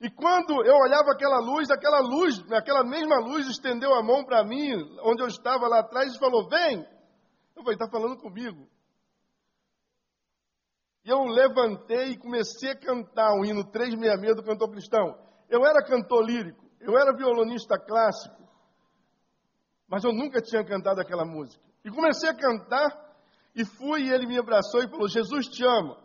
E 0.01 0.11
quando 0.11 0.65
eu 0.65 0.75
olhava 0.77 1.11
aquela 1.13 1.39
luz, 1.39 1.71
aquela 1.71 2.01
luz, 2.01 2.41
aquela 2.53 2.83
mesma 2.83 3.19
luz 3.19 3.47
estendeu 3.47 3.95
a 3.95 4.03
mão 4.03 4.25
para 4.25 4.43
mim, 4.43 4.73
onde 5.03 5.23
eu 5.23 5.27
estava 5.27 5.69
lá 5.69 5.81
atrás, 5.81 6.15
e 6.15 6.19
falou: 6.19 6.49
Vem! 6.49 6.79
Eu 7.55 7.63
falei: 7.63 7.75
Está 7.75 7.89
falando 7.91 8.17
comigo. 8.17 8.67
E 11.05 11.11
eu 11.11 11.23
levantei 11.25 12.11
e 12.11 12.19
comecei 12.19 12.71
a 12.71 12.79
cantar 12.79 13.35
o 13.35 13.45
hino 13.45 13.65
366 13.65 14.37
do 14.37 14.43
cantor 14.43 14.71
cristão. 14.71 15.19
Eu 15.49 15.67
era 15.67 15.85
cantor 15.85 16.25
lírico, 16.25 16.65
eu 16.81 16.97
era 16.97 17.17
violonista 17.17 17.79
clássico, 17.79 18.40
mas 19.91 20.05
eu 20.05 20.13
nunca 20.13 20.41
tinha 20.41 20.65
cantado 20.65 21.01
aquela 21.01 21.25
música. 21.25 21.61
E 21.85 21.91
comecei 21.91 22.29
a 22.29 22.35
cantar, 22.35 22.89
e 23.55 23.65
fui, 23.65 24.03
e 24.05 24.13
ele 24.13 24.27
me 24.27 24.39
abraçou 24.39 24.83
e 24.83 24.89
falou: 24.89 25.09
Jesus 25.09 25.49
te 25.49 25.65
ama. 25.65 25.99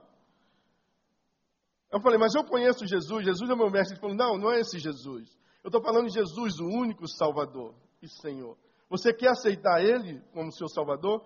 Eu 1.91 2.01
falei, 2.01 2.17
mas 2.17 2.33
eu 2.33 2.43
conheço 2.43 2.85
Jesus, 2.85 3.23
Jesus 3.23 3.49
é 3.49 3.55
meu 3.55 3.69
mestre. 3.69 3.93
Ele 3.93 4.01
falou: 4.01 4.15
não, 4.15 4.37
não 4.37 4.51
é 4.51 4.59
esse 4.59 4.79
Jesus. 4.79 5.29
Eu 5.63 5.69
estou 5.69 5.81
falando 5.81 6.07
de 6.07 6.13
Jesus, 6.13 6.59
o 6.59 6.65
único 6.65 7.07
Salvador 7.07 7.75
e 8.01 8.07
Senhor. 8.07 8.57
Você 8.89 9.13
quer 9.13 9.29
aceitar 9.29 9.81
Ele 9.81 10.19
como 10.33 10.51
seu 10.51 10.67
Salvador? 10.67 11.23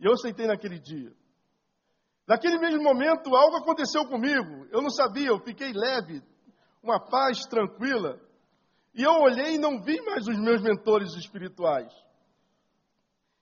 E 0.00 0.04
eu 0.04 0.12
aceitei 0.12 0.46
naquele 0.46 0.78
dia. 0.78 1.12
Naquele 2.26 2.58
mesmo 2.58 2.82
momento, 2.82 3.34
algo 3.34 3.56
aconteceu 3.56 4.06
comigo. 4.06 4.66
Eu 4.70 4.82
não 4.82 4.90
sabia, 4.90 5.28
eu 5.28 5.38
fiquei 5.40 5.72
leve, 5.72 6.22
uma 6.82 6.98
paz 6.98 7.40
tranquila. 7.46 8.20
E 8.94 9.02
eu 9.02 9.12
olhei 9.12 9.54
e 9.54 9.58
não 9.58 9.82
vi 9.82 10.00
mais 10.02 10.26
os 10.26 10.38
meus 10.38 10.62
mentores 10.62 11.14
espirituais. 11.14 11.92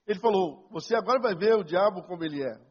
Ele 0.06 0.18
falou: 0.20 0.68
Você 0.70 0.94
agora 0.94 1.20
vai 1.20 1.34
ver 1.34 1.54
o 1.54 1.64
diabo 1.64 2.02
como 2.04 2.24
ele 2.24 2.42
é. 2.42 2.70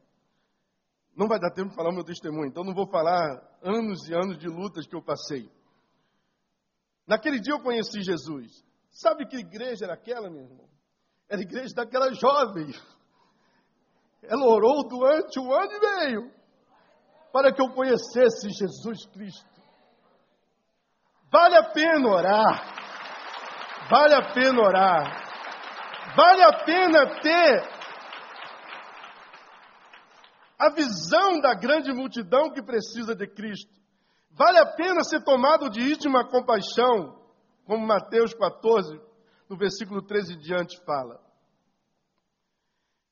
Não 1.16 1.28
vai 1.28 1.40
dar 1.40 1.52
tempo 1.52 1.70
de 1.70 1.76
falar 1.76 1.90
o 1.90 1.94
meu 1.94 2.04
testemunho, 2.04 2.48
então 2.48 2.64
não 2.64 2.74
vou 2.74 2.88
falar 2.88 3.20
anos 3.62 4.08
e 4.08 4.14
anos 4.14 4.38
de 4.38 4.48
lutas 4.48 4.88
que 4.88 4.96
eu 4.96 5.04
passei. 5.04 5.52
Naquele 7.06 7.40
dia 7.40 7.54
eu 7.54 7.62
conheci 7.62 8.02
Jesus. 8.02 8.64
Sabe 8.92 9.26
que 9.26 9.38
igreja 9.38 9.86
era 9.86 9.94
aquela, 9.94 10.30
meu 10.30 10.44
irmão? 10.44 10.70
Era 11.28 11.42
a 11.42 11.44
igreja 11.44 11.74
daquela 11.76 12.14
jovem. 12.14 12.72
Ela 14.24 14.46
orou 14.46 14.88
durante 14.88 15.40
um 15.40 15.52
ano 15.52 15.72
e 15.72 15.80
meio 15.80 16.32
para 17.32 17.54
que 17.54 17.62
eu 17.62 17.70
conhecesse 17.74 18.50
Jesus 18.50 19.06
Cristo. 19.08 19.59
Vale 21.32 21.58
a 21.58 21.64
pena 21.72 22.10
orar. 22.10 22.80
Vale 23.90 24.16
a 24.16 24.34
pena 24.34 24.62
orar. 24.62 26.16
Vale 26.16 26.44
a 26.44 26.64
pena 26.64 27.22
ter 27.22 27.80
a 30.58 30.70
visão 30.72 31.40
da 31.40 31.54
grande 31.54 31.94
multidão 31.94 32.52
que 32.52 32.62
precisa 32.62 33.16
de 33.16 33.28
Cristo. 33.28 33.80
Vale 34.32 34.58
a 34.60 34.66
pena 34.76 35.04
ser 35.04 35.24
tomado 35.24 35.70
de 35.70 35.82
íntima 35.82 36.28
compaixão, 36.28 37.18
como 37.66 37.86
Mateus 37.86 38.34
14, 38.34 39.00
no 39.48 39.58
versículo 39.58 40.02
13 40.02 40.34
em 40.34 40.40
diante 40.40 40.84
fala. 40.84 41.20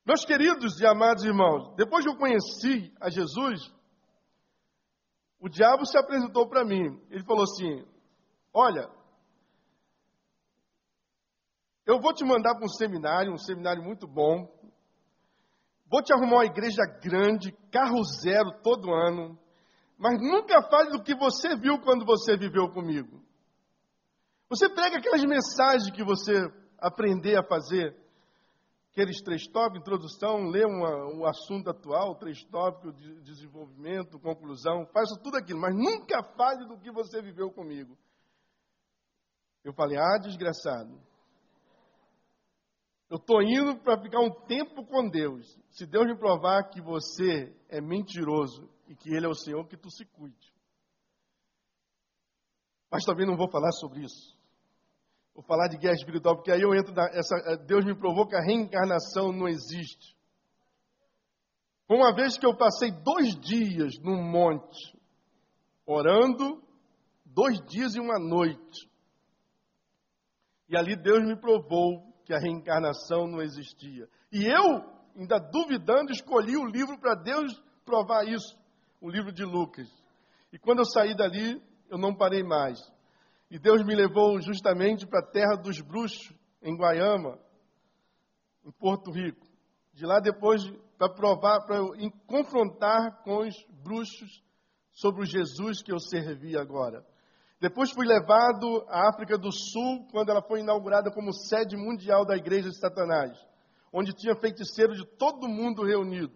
Meus 0.06 0.26
queridos 0.26 0.80
e 0.80 0.86
amados 0.86 1.24
irmãos, 1.24 1.76
depois 1.76 2.04
que 2.04 2.10
eu 2.10 2.18
conheci 2.18 2.94
a 3.00 3.10
Jesus, 3.10 3.72
o 5.40 5.50
diabo 5.50 5.86
se 5.86 5.98
apresentou 5.98 6.48
para 6.48 6.66
mim. 6.66 7.00
Ele 7.10 7.24
falou 7.24 7.44
assim: 7.44 7.86
Olha, 8.60 8.90
eu 11.86 12.02
vou 12.02 12.12
te 12.12 12.26
mandar 12.26 12.56
para 12.56 12.66
um 12.66 12.70
seminário, 12.70 13.32
um 13.32 13.38
seminário 13.38 13.84
muito 13.84 14.08
bom. 14.08 14.52
Vou 15.86 16.02
te 16.02 16.12
arrumar 16.12 16.38
uma 16.38 16.46
igreja 16.46 16.82
grande, 17.00 17.52
carro 17.72 18.04
zero 18.20 18.50
todo 18.64 18.92
ano. 18.92 19.38
Mas 19.96 20.20
nunca 20.20 20.60
fale 20.72 20.90
do 20.90 21.04
que 21.04 21.14
você 21.14 21.56
viu 21.56 21.80
quando 21.82 22.04
você 22.04 22.36
viveu 22.36 22.68
comigo. 22.72 23.22
Você 24.50 24.68
prega 24.68 24.98
aquelas 24.98 25.24
mensagens 25.24 25.92
que 25.92 26.04
você 26.04 26.34
aprender 26.80 27.38
a 27.38 27.44
fazer. 27.44 27.96
aqueles 28.90 29.22
três 29.22 29.46
tópicos, 29.46 29.82
introdução, 29.82 30.50
lê 30.50 30.66
uma, 30.66 31.14
um 31.14 31.28
assunto 31.28 31.70
atual, 31.70 32.16
três 32.16 32.44
tópicos 32.46 33.00
de 33.00 33.22
desenvolvimento, 33.22 34.20
conclusão, 34.20 34.88
faça 34.88 35.16
tudo 35.22 35.38
aquilo, 35.38 35.62
mas 35.62 35.76
nunca 35.76 36.24
fale 36.36 36.66
do 36.66 36.80
que 36.80 36.92
você 36.92 37.22
viveu 37.22 37.52
comigo. 37.52 37.96
Eu 39.68 39.74
falei, 39.74 39.98
ah, 39.98 40.18
desgraçado. 40.18 40.98
Eu 43.10 43.18
estou 43.18 43.42
indo 43.42 43.76
para 43.80 44.02
ficar 44.02 44.22
um 44.22 44.32
tempo 44.46 44.86
com 44.86 45.10
Deus. 45.10 45.46
Se 45.72 45.86
Deus 45.86 46.08
me 46.08 46.18
provar 46.18 46.70
que 46.70 46.80
você 46.80 47.54
é 47.68 47.82
mentiroso 47.82 48.70
e 48.88 48.96
que 48.96 49.14
Ele 49.14 49.26
é 49.26 49.30
o 49.30 49.36
Senhor, 49.36 49.68
que 49.68 49.76
tu 49.76 49.92
se 49.92 50.06
cuide. 50.06 50.54
Mas 52.90 53.04
também 53.04 53.28
não 53.28 53.36
vou 53.36 53.52
falar 53.52 53.74
sobre 53.74 54.06
isso. 54.06 54.38
Vou 55.36 55.44
falar 55.44 55.68
de 55.68 55.78
guerra 55.78 55.96
espiritual, 55.96 56.38
porque 56.38 56.52
aí 56.54 56.62
eu 56.62 56.74
entro 56.74 56.94
na. 56.94 57.04
Essa, 57.10 57.36
eh, 57.48 57.58
Deus 57.58 57.84
me 57.84 57.94
provou 57.94 58.26
que 58.26 58.38
a 58.38 58.42
reencarnação 58.42 59.34
não 59.34 59.50
existe. 59.50 60.16
Uma 61.90 62.16
vez 62.16 62.38
que 62.38 62.46
eu 62.46 62.56
passei 62.56 62.90
dois 63.04 63.36
dias 63.36 64.00
num 64.02 64.24
monte, 64.24 64.98
orando, 65.86 66.64
dois 67.26 67.60
dias 67.66 67.96
e 67.96 68.00
uma 68.00 68.18
noite. 68.18 68.88
E 70.70 70.76
ali 70.76 70.96
Deus 70.96 71.24
me 71.24 71.36
provou 71.40 72.04
que 72.26 72.34
a 72.34 72.40
reencarnação 72.40 73.26
não 73.26 73.42
existia. 73.42 74.08
E 74.32 74.46
eu, 74.46 74.84
ainda 75.16 75.40
duvidando, 75.40 76.12
escolhi 76.12 76.58
o 76.58 76.66
livro 76.66 77.00
para 77.00 77.16
Deus 77.16 77.54
provar 77.86 78.28
isso, 78.28 78.58
o 79.00 79.10
livro 79.10 79.32
de 79.32 79.46
Lucas. 79.46 79.88
E 80.52 80.60
quando 80.60 80.80
eu 80.80 80.86
saí 80.86 81.16
dali, 81.16 81.62
eu 81.90 81.98
não 81.98 82.14
parei 82.14 82.44
mais. 82.44 82.78
E 83.50 83.58
Deus 83.58 83.84
me 83.86 83.96
levou 83.96 84.42
justamente 84.42 85.08
para 85.08 85.22
a 85.22 85.32
terra 85.32 85.56
dos 85.56 85.80
bruxos, 85.80 86.34
em 86.62 86.76
Guaiama, 86.76 87.40
em 88.66 88.72
Porto 88.72 89.10
Rico. 89.12 89.48
De 89.94 90.06
lá 90.06 90.20
depois, 90.20 90.62
para 90.98 91.14
provar, 91.14 91.66
para 91.66 91.78
eu 91.78 91.94
confrontar 92.26 93.24
com 93.24 93.48
os 93.48 93.56
bruxos 93.84 94.44
sobre 94.92 95.22
o 95.22 95.26
Jesus 95.26 95.82
que 95.82 95.94
eu 95.94 96.00
servi 96.00 96.58
agora. 96.58 97.06
Depois 97.60 97.92
fui 97.92 98.06
levado 98.06 98.86
à 98.88 99.10
África 99.10 99.38
do 99.38 99.52
Sul, 99.52 100.08
quando 100.12 100.30
ela 100.30 100.42
foi 100.42 100.60
inaugurada 100.60 101.12
como 101.12 101.34
sede 101.34 101.76
mundial 101.76 102.24
da 102.24 102.36
Igreja 102.36 102.70
de 102.70 102.80
Satanás, 102.80 103.38
onde 103.92 104.14
tinha 104.14 104.36
feiticeiros 104.36 104.98
de 104.98 105.06
todo 105.18 105.48
mundo 105.48 105.84
reunido. 105.84 106.34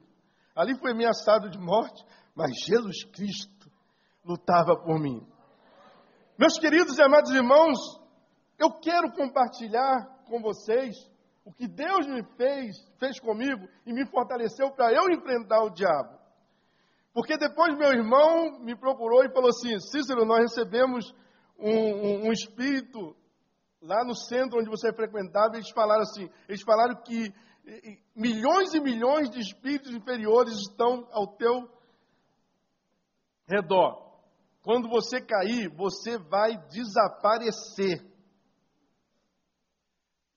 Ali 0.56 0.76
fui 0.80 0.92
ameaçado 0.92 1.50
de 1.50 1.60
morte, 1.60 2.04
mas 2.36 2.52
Jesus 2.66 3.04
Cristo 3.06 3.70
lutava 4.26 4.76
por 4.76 5.00
mim. 5.00 5.26
Meus 6.38 6.58
queridos 6.58 6.98
e 6.98 7.04
amados 7.04 7.32
irmãos, 7.32 7.78
eu 8.58 8.72
quero 8.80 9.12
compartilhar 9.12 10.24
com 10.26 10.42
vocês 10.42 10.96
o 11.46 11.54
que 11.54 11.68
Deus 11.68 12.08
me 12.08 12.24
fez, 12.36 12.76
fez 13.00 13.20
comigo 13.20 13.68
e 13.86 13.94
me 13.94 14.06
fortaleceu 14.08 14.72
para 14.72 14.92
eu 14.92 15.10
enfrentar 15.12 15.64
o 15.64 15.70
diabo. 15.70 16.21
Porque 17.14 17.38
depois 17.38 17.78
meu 17.78 17.92
irmão 17.92 18.60
me 18.60 18.76
procurou 18.76 19.24
e 19.24 19.32
falou 19.32 19.50
assim: 19.50 19.80
Cícero, 19.80 20.26
nós 20.26 20.40
recebemos 20.40 21.14
um, 21.58 21.70
um, 21.70 22.28
um 22.28 22.32
espírito 22.32 23.16
lá 23.82 24.06
no 24.06 24.16
centro 24.16 24.60
onde 24.60 24.70
você 24.70 24.94
frequentava. 24.94 25.56
E 25.56 25.58
eles 25.58 25.72
falaram 25.72 26.02
assim: 26.02 26.30
eles 26.48 26.62
falaram 26.62 26.96
que 27.02 27.34
milhões 28.16 28.74
e 28.74 28.80
milhões 28.80 29.30
de 29.30 29.40
espíritos 29.40 29.94
inferiores 29.94 30.54
estão 30.54 31.08
ao 31.12 31.28
teu 31.36 31.70
redor. 33.48 34.10
Quando 34.64 34.88
você 34.88 35.20
cair, 35.20 35.70
você 35.76 36.18
vai 36.18 36.58
desaparecer. 36.68 38.10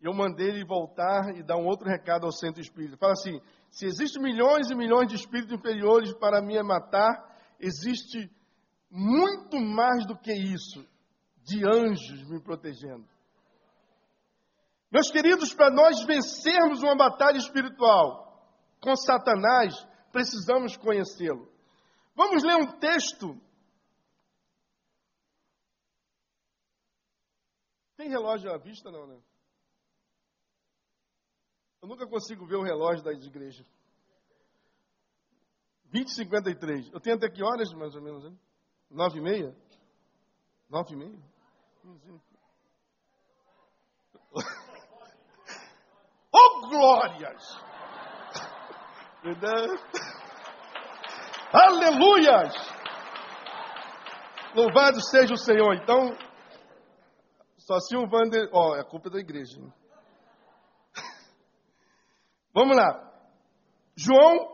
Eu 0.00 0.12
mandei 0.12 0.48
ele 0.48 0.66
voltar 0.66 1.34
e 1.36 1.42
dar 1.42 1.56
um 1.56 1.66
outro 1.66 1.88
recado 1.88 2.26
ao 2.26 2.32
centro 2.32 2.60
espírita. 2.60 2.96
Fala 2.96 3.12
assim: 3.12 3.40
se 3.74 3.86
existem 3.86 4.22
milhões 4.22 4.70
e 4.70 4.74
milhões 4.74 5.08
de 5.08 5.16
espíritos 5.16 5.52
inferiores 5.52 6.14
para 6.14 6.40
me 6.40 6.62
matar, 6.62 7.12
existe 7.58 8.30
muito 8.88 9.58
mais 9.58 10.06
do 10.06 10.16
que 10.16 10.32
isso, 10.32 10.86
de 11.42 11.66
anjos 11.66 12.22
me 12.30 12.40
protegendo. 12.40 13.04
Meus 14.92 15.10
queridos, 15.10 15.52
para 15.52 15.74
nós 15.74 16.04
vencermos 16.04 16.84
uma 16.84 16.94
batalha 16.94 17.36
espiritual 17.36 18.48
com 18.80 18.94
Satanás, 18.94 19.74
precisamos 20.12 20.76
conhecê-lo. 20.76 21.50
Vamos 22.14 22.44
ler 22.44 22.54
um 22.54 22.78
texto. 22.78 23.36
Tem 27.96 28.08
relógio 28.08 28.52
à 28.52 28.56
vista, 28.56 28.92
não, 28.92 29.04
né? 29.08 29.20
Eu 31.84 31.88
nunca 31.88 32.06
consigo 32.06 32.46
ver 32.46 32.56
o 32.56 32.62
relógio 32.62 33.04
das 33.04 33.22
igrejas. 33.26 33.66
20 35.90 36.08
e 36.08 36.14
53. 36.14 36.90
Eu 36.90 36.98
tenho 36.98 37.14
até 37.14 37.28
que 37.28 37.42
horas, 37.42 37.70
mais 37.74 37.94
ou 37.94 38.00
menos, 38.00 38.24
hein? 38.24 38.40
9 38.90 39.18
e 39.18 39.20
meia? 39.20 39.54
9 40.70 40.94
e 40.94 40.96
meia? 40.96 41.22
oh, 46.32 46.68
glórias! 46.70 47.60
Aleluias! 51.52 52.54
Louvado 54.54 55.02
seja 55.02 55.34
o 55.34 55.36
Senhor. 55.36 55.74
Então, 55.74 56.16
só 57.58 57.78
se 57.78 57.94
um 57.94 58.08
Vander. 58.08 58.48
Ó, 58.54 58.70
oh, 58.70 58.76
é 58.76 58.82
culpa 58.82 59.10
da 59.10 59.18
igreja. 59.18 59.60
Hein? 59.60 59.83
Vamos 62.54 62.76
lá. 62.76 63.12
João, 63.96 64.48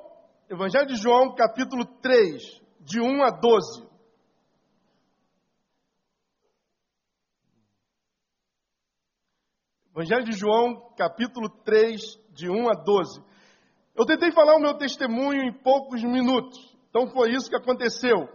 Evangelho 0.48 0.86
de 0.86 0.96
João, 0.96 1.34
capítulo 1.34 1.84
3, 2.00 2.42
de 2.80 2.98
1 2.98 3.22
a 3.22 3.30
12. 3.30 3.86
Evangelho 9.90 10.24
de 10.24 10.32
João, 10.32 10.94
capítulo 10.96 11.50
3, 11.62 12.00
de 12.30 12.48
1 12.48 12.70
a 12.70 12.74
12. 12.74 13.22
Eu 13.94 14.06
tentei 14.06 14.32
falar 14.32 14.56
o 14.56 14.60
meu 14.60 14.78
testemunho 14.78 15.42
em 15.42 15.52
poucos 15.52 16.02
minutos, 16.02 16.58
então 16.88 17.06
foi 17.08 17.32
isso 17.32 17.50
que 17.50 17.56
aconteceu. 17.56 18.30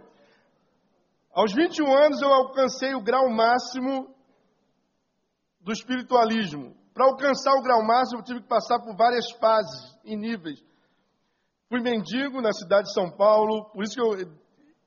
Aos 1.32 1.52
21 1.52 1.92
anos 1.92 2.22
eu 2.22 2.32
alcancei 2.32 2.94
o 2.94 3.02
grau 3.02 3.28
máximo 3.30 4.14
do 5.60 5.72
espiritualismo. 5.72 6.85
Para 6.96 7.08
alcançar 7.08 7.52
o 7.56 7.60
grau 7.60 7.84
máximo, 7.84 8.20
eu 8.20 8.24
tive 8.24 8.40
que 8.40 8.48
passar 8.48 8.80
por 8.80 8.96
várias 8.96 9.30
fases 9.32 9.98
e 10.02 10.16
níveis. 10.16 10.64
Fui 11.68 11.78
mendigo 11.82 12.40
na 12.40 12.50
cidade 12.54 12.86
de 12.86 12.94
São 12.94 13.10
Paulo, 13.10 13.66
por 13.66 13.84
isso 13.84 13.92
que 13.92 14.00
eu, 14.00 14.34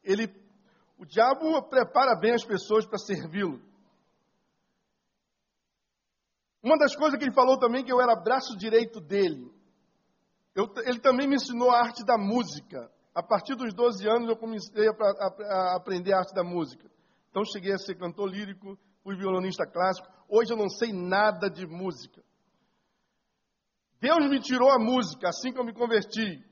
ele, 0.04 0.28
o 0.98 1.06
diabo 1.06 1.62
prepara 1.70 2.16
bem 2.20 2.34
as 2.34 2.44
pessoas 2.44 2.84
para 2.88 2.98
servi-lo. 2.98 3.62
Uma 6.64 6.80
das 6.80 6.96
coisas 6.96 7.20
que 7.20 7.26
ele 7.26 7.32
falou 7.32 7.60
também 7.60 7.86
que 7.86 7.94
eu 7.94 8.02
era 8.02 8.16
braço 8.16 8.58
direito 8.58 9.00
dele. 9.00 9.54
Eu, 10.56 10.66
ele 10.88 11.00
também 11.00 11.28
me 11.28 11.36
ensinou 11.36 11.70
a 11.70 11.78
arte 11.78 12.04
da 12.04 12.18
música. 12.18 12.92
A 13.14 13.22
partir 13.22 13.54
dos 13.54 13.72
12 13.72 14.10
anos 14.10 14.28
eu 14.28 14.36
comecei 14.36 14.88
a, 14.88 14.92
a, 14.92 15.28
a 15.28 15.76
aprender 15.76 16.14
a 16.14 16.22
arte 16.22 16.34
da 16.34 16.44
música. 16.44 16.90
Então 17.30 17.46
cheguei 17.46 17.72
a 17.72 17.78
ser 17.78 17.94
cantor 18.00 18.32
lírico, 18.32 18.80
fui 19.04 19.16
violonista 19.16 19.64
clássico. 19.68 20.19
Hoje 20.30 20.54
eu 20.54 20.58
não 20.58 20.70
sei 20.70 20.94
nada 20.94 21.50
de 21.50 21.66
música. 21.66 22.24
Deus 24.00 24.30
me 24.30 24.40
tirou 24.40 24.70
a 24.70 24.80
música 24.80 25.28
assim 25.30 25.52
que 25.52 25.60
eu 25.60 25.66
me 25.66 25.74
converti. 25.74 26.46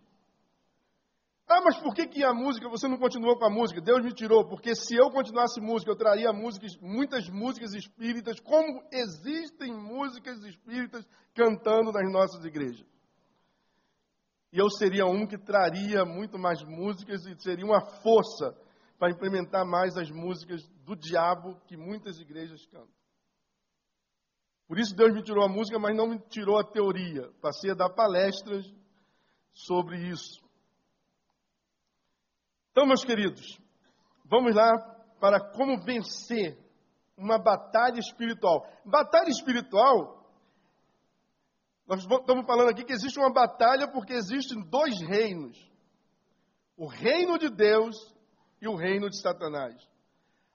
Ah, 1.47 1.61
mas 1.63 1.77
por 1.77 1.95
que, 1.95 2.05
que 2.07 2.25
a 2.25 2.33
música, 2.33 2.67
você 2.67 2.89
não 2.89 2.97
continuou 2.97 3.37
com 3.37 3.45
a 3.45 3.49
música? 3.49 3.79
Deus 3.79 4.03
me 4.03 4.13
tirou, 4.13 4.45
porque 4.49 4.75
se 4.75 4.95
eu 4.95 5.09
continuasse 5.09 5.61
música, 5.61 5.89
eu 5.89 5.95
traria 5.95 6.33
músicas, 6.33 6.75
muitas 6.81 7.29
músicas 7.29 7.73
espíritas, 7.73 8.37
como 8.41 8.83
existem 8.91 9.73
músicas 9.73 10.43
espíritas 10.43 11.07
cantando 11.33 11.93
nas 11.93 12.11
nossas 12.11 12.43
igrejas. 12.43 12.85
E 14.51 14.59
eu 14.59 14.69
seria 14.69 15.05
um 15.05 15.25
que 15.25 15.37
traria 15.37 16.03
muito 16.03 16.37
mais 16.37 16.61
músicas 16.63 17.25
e 17.25 17.41
seria 17.41 17.65
uma 17.65 17.79
força 18.01 18.53
para 18.99 19.11
implementar 19.11 19.65
mais 19.65 19.95
as 19.95 20.11
músicas 20.11 20.67
do 20.83 20.97
diabo 20.97 21.61
que 21.67 21.77
muitas 21.77 22.19
igrejas 22.19 22.65
cantam. 22.65 22.89
Por 24.67 24.77
isso 24.77 24.95
Deus 24.95 25.13
me 25.13 25.23
tirou 25.23 25.45
a 25.45 25.49
música, 25.49 25.79
mas 25.79 25.95
não 25.95 26.07
me 26.07 26.19
tirou 26.19 26.59
a 26.59 26.63
teoria. 26.63 27.31
Passei 27.41 27.71
a 27.71 27.75
dar 27.75 27.89
palestras 27.89 28.65
sobre 29.53 29.97
isso. 30.09 30.45
Então, 32.71 32.85
meus 32.85 33.03
queridos, 33.03 33.57
vamos 34.25 34.53
lá 34.53 34.77
para 35.19 35.39
como 35.39 35.81
vencer 35.83 36.57
uma 37.17 37.39
batalha 37.39 37.99
espiritual. 37.99 38.67
Batalha 38.85 39.29
espiritual, 39.29 40.29
nós 41.87 42.01
estamos 42.01 42.45
falando 42.45 42.69
aqui 42.69 42.83
que 42.83 42.93
existe 42.93 43.17
uma 43.17 43.31
batalha 43.31 43.87
porque 43.87 44.13
existem 44.13 44.61
dois 44.69 44.99
reinos: 45.01 45.57
o 46.75 46.87
reino 46.87 47.39
de 47.39 47.49
Deus 47.49 47.95
e 48.61 48.67
o 48.67 48.75
reino 48.75 49.09
de 49.09 49.19
Satanás. 49.21 49.75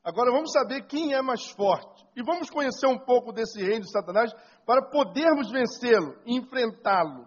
Agora 0.05 0.33
vamos 0.33 0.53
saber 0.53 0.87
quem 0.87 1.15
é 1.15 1.23
mais 1.23 1.49
forte. 1.51 2.05
E 2.17 2.23
vamos 2.23 2.51
conhecer 2.51 2.87
um 2.87 2.99
pouco 2.99 3.33
desse 3.33 3.63
reino 3.63 3.85
de 3.85 3.93
Satanás 3.93 4.33
para 4.67 4.83
podermos 4.91 5.51
vencê-lo, 5.51 6.17
enfrentá-lo. 6.27 7.27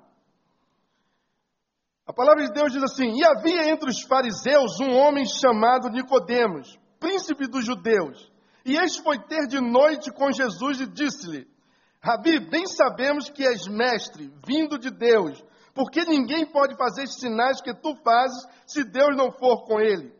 A 2.05 2.13
palavra 2.13 2.45
de 2.45 2.53
Deus 2.53 2.71
diz 2.71 2.83
assim: 2.83 3.17
E 3.17 3.23
havia 3.23 3.69
entre 3.69 3.89
os 3.89 4.01
fariseus 4.03 4.79
um 4.79 4.93
homem 4.95 5.25
chamado 5.25 5.89
Nicodemos, 5.89 6.77
príncipe 6.99 7.47
dos 7.47 7.65
judeus. 7.65 8.31
E 8.65 8.75
este 8.75 9.01
foi 9.01 9.19
ter 9.19 9.47
de 9.47 9.59
noite 9.61 10.11
com 10.11 10.31
Jesus 10.31 10.81
e 10.81 10.85
disse-lhe: 10.85 11.47
Rabi, 12.01 12.39
bem 12.39 12.67
sabemos 12.67 13.29
que 13.29 13.43
és 13.43 13.67
mestre, 13.67 14.31
vindo 14.45 14.77
de 14.77 14.91
Deus, 14.91 15.43
porque 15.73 16.03
ninguém 16.05 16.45
pode 16.45 16.75
fazer 16.77 17.07
sinais 17.07 17.61
que 17.61 17.73
tu 17.73 17.95
fazes 18.03 18.45
se 18.67 18.83
Deus 18.83 19.15
não 19.15 19.31
for 19.31 19.65
com 19.65 19.79
ele. 19.79 20.13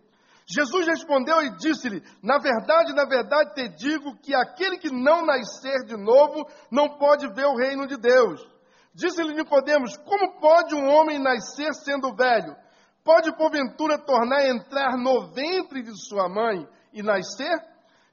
Jesus 0.48 0.86
respondeu 0.86 1.42
e 1.42 1.58
disse-lhe: 1.58 2.04
Na 2.22 2.38
verdade, 2.38 2.94
na 2.94 3.06
verdade 3.06 3.56
te 3.56 3.68
digo 3.70 4.16
que 4.18 4.34
aquele 4.34 4.78
que 4.78 4.92
não 4.92 5.26
nascer 5.26 5.86
de 5.86 5.98
novo 5.98 6.48
não 6.72 6.98
pode 6.98 7.28
ver 7.34 7.46
o 7.46 7.58
reino 7.58 7.88
de 7.88 7.98
Deus. 7.98 8.46
Disse-lhe 8.94 9.34
Nicodemos: 9.34 9.98
Como 9.98 10.40
pode 10.40 10.76
um 10.76 10.88
homem 10.88 11.18
nascer 11.18 11.74
sendo 11.74 12.16
velho? 12.16 12.56
Pode 13.04 13.36
porventura 13.36 13.98
tornar 13.98 14.38
a 14.38 14.48
entrar 14.48 14.98
no 14.98 15.32
ventre 15.32 15.82
de 15.82 15.96
sua 16.08 16.30
mãe 16.30 16.68
e 16.94 17.02
nascer? 17.02 17.60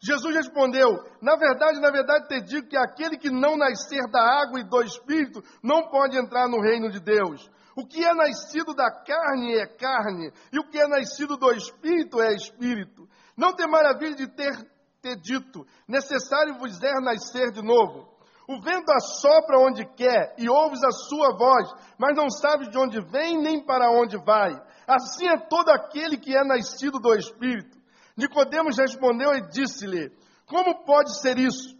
Jesus 0.01 0.35
respondeu: 0.35 0.89
Na 1.21 1.37
verdade, 1.37 1.81
na 1.81 1.91
verdade 1.91 2.29
te 2.29 2.41
digo 2.41 2.67
que 2.67 2.77
aquele 2.79 3.19
que 3.19 3.31
não 3.31 3.59
nascer 3.59 4.11
da 4.11 4.41
água 4.41 4.59
e 4.59 4.65
do 4.65 4.83
espírito 4.83 5.43
não 5.63 5.89
pode 5.89 6.17
entrar 6.17 6.49
no 6.49 6.61
reino 6.61 6.91
de 6.91 6.99
Deus. 6.99 7.49
O 7.77 7.87
que 7.87 8.05
é 8.05 8.15
nascido 8.15 8.75
da 8.75 8.91
carne 8.91 9.55
é 9.55 9.67
carne, 9.67 10.31
e 10.53 10.59
o 10.59 10.65
que 10.69 10.79
é 10.79 10.87
nascido 10.87 11.37
do 11.37 11.51
espírito 11.53 12.21
é 12.21 12.35
espírito. 12.35 13.09
Não 13.37 13.55
tem 13.55 13.67
maravilha 13.67 14.15
de 14.15 14.27
ter, 14.29 14.53
ter 15.01 15.17
dito: 15.17 15.67
necessário 15.89 16.59
vos 16.59 16.83
é 16.83 17.01
nascer 17.01 17.51
de 17.51 17.63
novo. 17.63 18.13
O 18.47 18.61
vento 18.61 18.91
assopra 18.91 19.59
onde 19.59 19.85
quer 19.95 20.35
e 20.37 20.49
ouves 20.49 20.83
a 20.83 20.91
sua 20.91 21.35
voz, 21.37 21.73
mas 21.97 22.17
não 22.17 22.29
sabes 22.29 22.69
de 22.69 22.77
onde 22.77 23.01
vem 23.01 23.41
nem 23.41 23.65
para 23.65 23.91
onde 23.91 24.19
vai. 24.19 24.53
Assim 24.87 25.29
é 25.29 25.39
todo 25.39 25.71
aquele 25.71 26.19
que 26.19 26.37
é 26.37 26.45
nascido 26.45 26.99
do 26.99 27.15
Espírito. 27.15 27.81
Nicodemos 28.17 28.77
respondeu 28.77 29.35
e 29.35 29.49
disse-lhe: 29.49 30.13
Como 30.47 30.85
pode 30.85 31.19
ser 31.21 31.39
isso? 31.39 31.75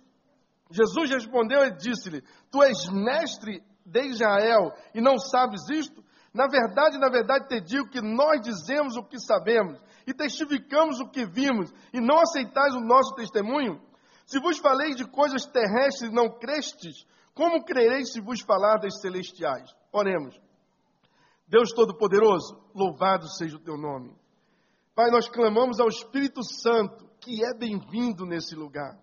Jesus 0.71 1.11
respondeu 1.11 1.65
e 1.67 1.77
disse-lhe: 1.77 2.23
Tu 2.51 2.63
és 2.63 2.89
mestre 2.89 3.63
de 3.85 4.03
Israel 4.09 4.73
e 4.95 5.01
não 5.01 5.19
sabes 5.19 5.69
isto? 5.71 6.03
Na 6.33 6.47
verdade, 6.47 6.99
na 6.99 7.11
verdade 7.11 7.49
te 7.49 7.61
digo 7.61 7.91
que 7.91 8.01
nós 8.01 8.41
dizemos 8.41 8.97
o 8.97 9.05
que 9.05 9.19
sabemos 9.19 9.79
e 10.07 10.15
testificamos 10.15 10.99
o 11.01 11.09
que 11.09 11.27
vimos 11.27 11.73
e 11.93 12.01
não 12.01 12.19
aceitais 12.19 12.75
o 12.75 12.81
nosso 12.81 13.15
testemunho? 13.15 13.81
Se 14.25 14.41
vos 14.41 14.59
falei 14.59 14.95
de 14.95 15.05
coisas 15.05 15.45
terrestres 15.45 16.11
e 16.11 16.15
não 16.15 16.31
crestes, 16.39 17.07
como 17.35 17.65
crereis 17.65 18.13
se 18.13 18.21
vos 18.21 18.41
falar 18.41 18.79
das 18.79 19.01
celestiais? 19.01 19.75
Oremos. 19.93 20.41
Deus 21.47 21.71
Todo-Poderoso, 21.73 22.59
louvado 22.75 23.29
seja 23.29 23.57
o 23.57 23.61
teu 23.61 23.77
nome. 23.77 24.15
Pai, 24.95 25.11
nós 25.11 25.29
clamamos 25.29 25.81
ao 25.81 25.89
Espírito 25.89 26.43
Santo, 26.43 27.07
que 27.21 27.45
é 27.45 27.55
bem-vindo 27.55 28.25
nesse 28.25 28.55
lugar. 28.55 28.99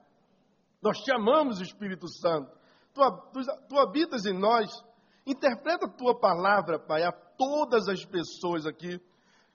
Nós 0.81 0.99
te 0.99 1.11
amamos, 1.11 1.61
Espírito 1.61 2.07
Santo. 2.07 2.58
Tu, 3.33 3.41
tu, 3.67 3.79
habitas 3.79 4.25
em 4.25 4.37
nós. 4.37 4.69
Interpreta 5.25 5.85
a 5.85 5.89
tua 5.89 6.19
palavra, 6.19 6.79
Pai, 6.79 7.03
a 7.03 7.11
todas 7.11 7.87
as 7.87 8.03
pessoas 8.05 8.65
aqui. 8.65 8.99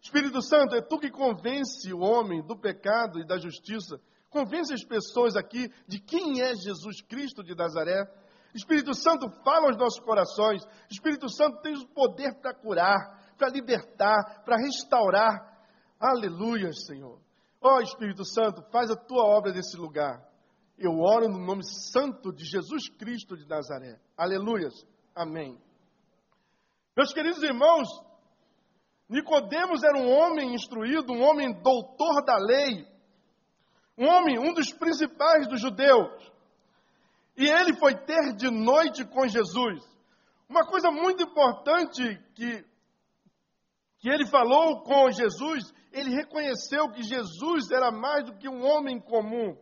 Espírito 0.00 0.42
Santo, 0.42 0.74
é 0.76 0.82
tu 0.82 0.98
que 0.98 1.10
convence 1.10 1.92
o 1.92 2.00
homem 2.00 2.42
do 2.46 2.56
pecado 2.56 3.18
e 3.18 3.26
da 3.26 3.38
justiça 3.38 3.98
Convence 4.34 4.74
as 4.74 4.82
pessoas 4.84 5.36
aqui 5.36 5.72
de 5.86 6.00
quem 6.00 6.42
é 6.42 6.56
Jesus 6.56 7.00
Cristo 7.02 7.44
de 7.44 7.54
Nazaré. 7.54 8.04
Espírito 8.52 8.92
Santo, 8.92 9.30
fala 9.44 9.68
aos 9.68 9.76
nossos 9.76 10.00
corações. 10.00 10.60
Espírito 10.90 11.30
Santo, 11.30 11.62
tem 11.62 11.76
o 11.76 11.86
poder 11.86 12.34
para 12.40 12.52
curar, 12.52 12.98
para 13.38 13.48
libertar, 13.48 14.42
para 14.44 14.56
restaurar. 14.56 15.56
Aleluia, 16.00 16.72
Senhor. 16.72 17.20
Ó 17.60 17.76
oh, 17.76 17.80
Espírito 17.80 18.24
Santo, 18.24 18.60
faz 18.72 18.90
a 18.90 18.96
tua 18.96 19.22
obra 19.22 19.52
nesse 19.52 19.76
lugar. 19.76 20.20
Eu 20.76 20.98
oro 20.98 21.28
no 21.28 21.38
nome 21.38 21.62
santo 21.64 22.32
de 22.32 22.44
Jesus 22.44 22.88
Cristo 22.98 23.36
de 23.36 23.48
Nazaré. 23.48 24.00
Aleluias. 24.16 24.74
Amém. 25.14 25.56
Meus 26.96 27.12
queridos 27.12 27.42
irmãos, 27.42 27.88
Nicodemos 29.08 29.84
era 29.84 29.96
um 29.96 30.10
homem 30.10 30.54
instruído, 30.54 31.12
um 31.12 31.22
homem 31.22 31.52
doutor 31.62 32.24
da 32.24 32.36
lei, 32.36 32.86
um 33.96 34.06
homem, 34.06 34.38
um 34.38 34.52
dos 34.52 34.72
principais 34.72 35.46
dos 35.46 35.60
judeus. 35.60 36.32
E 37.36 37.46
ele 37.46 37.76
foi 37.76 37.94
ter 37.94 38.34
de 38.34 38.50
noite 38.50 39.04
com 39.04 39.28
Jesus. 39.28 39.80
Uma 40.48 40.66
coisa 40.66 40.90
muito 40.90 41.22
importante 41.22 42.02
que, 42.34 42.64
que 43.98 44.08
ele 44.08 44.26
falou 44.26 44.82
com 44.82 45.10
Jesus, 45.10 45.72
ele 45.92 46.10
reconheceu 46.10 46.90
que 46.90 47.02
Jesus 47.02 47.70
era 47.70 47.92
mais 47.92 48.24
do 48.24 48.36
que 48.36 48.48
um 48.48 48.64
homem 48.64 49.00
comum. 49.00 49.56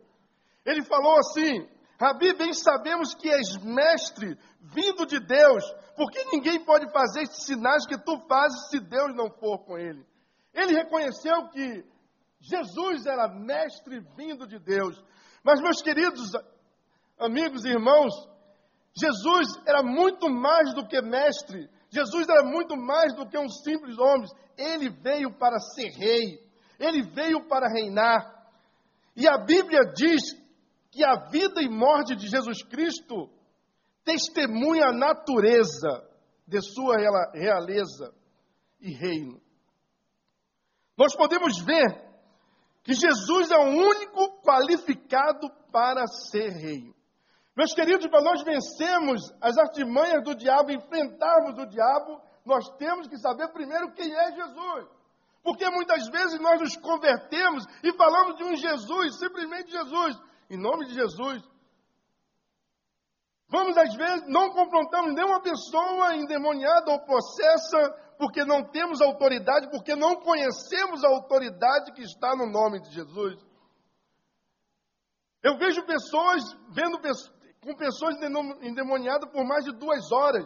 Ele 0.65 0.83
falou 0.83 1.17
assim: 1.19 1.67
Rabi, 1.99 2.33
bem 2.33 2.53
sabemos 2.53 3.13
que 3.13 3.29
és 3.29 3.57
mestre, 3.63 4.37
vindo 4.61 5.05
de 5.05 5.19
Deus, 5.19 5.63
porque 5.95 6.23
ninguém 6.31 6.63
pode 6.63 6.91
fazer 6.91 7.21
esses 7.21 7.45
sinais 7.45 7.85
que 7.85 7.97
tu 7.97 8.17
fazes 8.27 8.69
se 8.69 8.79
Deus 8.79 9.15
não 9.15 9.29
for 9.29 9.59
com 9.59 9.77
ele. 9.77 10.05
Ele 10.53 10.73
reconheceu 10.73 11.49
que 11.49 11.83
Jesus 12.41 13.05
era 13.05 13.27
mestre 13.27 14.01
vindo 14.17 14.45
de 14.47 14.59
Deus. 14.59 15.01
Mas, 15.43 15.61
meus 15.61 15.81
queridos 15.81 16.31
amigos 17.17 17.63
e 17.63 17.69
irmãos, 17.69 18.13
Jesus 18.95 19.47
era 19.65 19.81
muito 19.81 20.29
mais 20.29 20.73
do 20.73 20.87
que 20.87 21.01
mestre. 21.01 21.69
Jesus 21.89 22.27
era 22.27 22.43
muito 22.43 22.75
mais 22.75 23.13
do 23.15 23.27
que 23.27 23.37
um 23.37 23.49
simples 23.49 23.97
homem. 23.97 24.27
Ele 24.57 24.89
veio 24.89 25.33
para 25.37 25.59
ser 25.59 25.89
rei. 25.97 26.39
Ele 26.79 27.01
veio 27.01 27.47
para 27.47 27.67
reinar. 27.67 28.21
E 29.15 29.27
a 29.27 29.37
Bíblia 29.37 29.81
diz 29.95 30.42
que 30.93 31.03
a 31.03 31.15
vida 31.27 31.59
e 31.59 31.67
morte 31.67 32.15
de 32.15 32.27
Jesus 32.27 32.61
Cristo 32.63 33.27
testemunha 34.05 34.89
a 34.89 34.93
natureza 34.93 36.07
de 36.47 36.61
sua 36.61 36.97
realeza 37.33 38.13
e 38.79 38.93
reino. 38.93 39.41
Nós 40.95 41.15
podemos 41.15 41.57
ver 41.65 41.99
que 42.83 42.93
Jesus 42.93 43.49
é 43.49 43.57
o 43.57 43.69
único 43.69 44.41
qualificado 44.43 45.49
para 45.71 46.05
ser 46.29 46.49
rei. 46.51 46.93
Meus 47.57 47.73
queridos, 47.73 48.05
para 48.07 48.21
nós 48.21 48.43
vencermos 48.43 49.21
as 49.41 49.57
artimanhas 49.57 50.23
do 50.23 50.35
diabo, 50.35 50.71
enfrentarmos 50.71 51.57
o 51.57 51.65
diabo, 51.65 52.21
nós 52.45 52.69
temos 52.77 53.07
que 53.07 53.17
saber 53.17 53.47
primeiro 53.51 53.93
quem 53.93 54.13
é 54.13 54.31
Jesus. 54.31 54.87
Porque 55.43 55.67
muitas 55.71 56.07
vezes 56.09 56.39
nós 56.39 56.61
nos 56.61 56.77
convertemos 56.77 57.65
e 57.83 57.91
falamos 57.93 58.35
de 58.37 58.43
um 58.43 58.55
Jesus, 58.55 59.17
simplesmente 59.17 59.71
Jesus, 59.71 60.19
em 60.53 60.57
nome 60.57 60.85
de 60.85 60.93
Jesus. 60.93 61.41
Vamos, 63.49 63.75
às 63.77 63.93
vezes, 63.95 64.27
não 64.27 64.51
confrontamos 64.51 65.13
nenhuma 65.13 65.41
pessoa 65.41 66.15
endemoniada 66.15 66.91
ou 66.91 66.99
possessa 67.05 68.03
porque 68.17 68.45
não 68.45 68.63
temos 68.63 69.01
autoridade, 69.01 69.69
porque 69.69 69.95
não 69.95 70.15
conhecemos 70.15 71.03
a 71.03 71.09
autoridade 71.09 71.91
que 71.93 72.03
está 72.03 72.35
no 72.35 72.45
nome 72.45 72.79
de 72.81 72.91
Jesus. 72.91 73.35
Eu 75.41 75.57
vejo 75.57 75.85
pessoas 75.85 76.43
vendo 76.69 76.99
com 77.61 77.75
pessoas 77.75 78.15
endemoniadas 78.61 79.29
por 79.31 79.43
mais 79.45 79.65
de 79.65 79.71
duas 79.73 80.11
horas. 80.11 80.45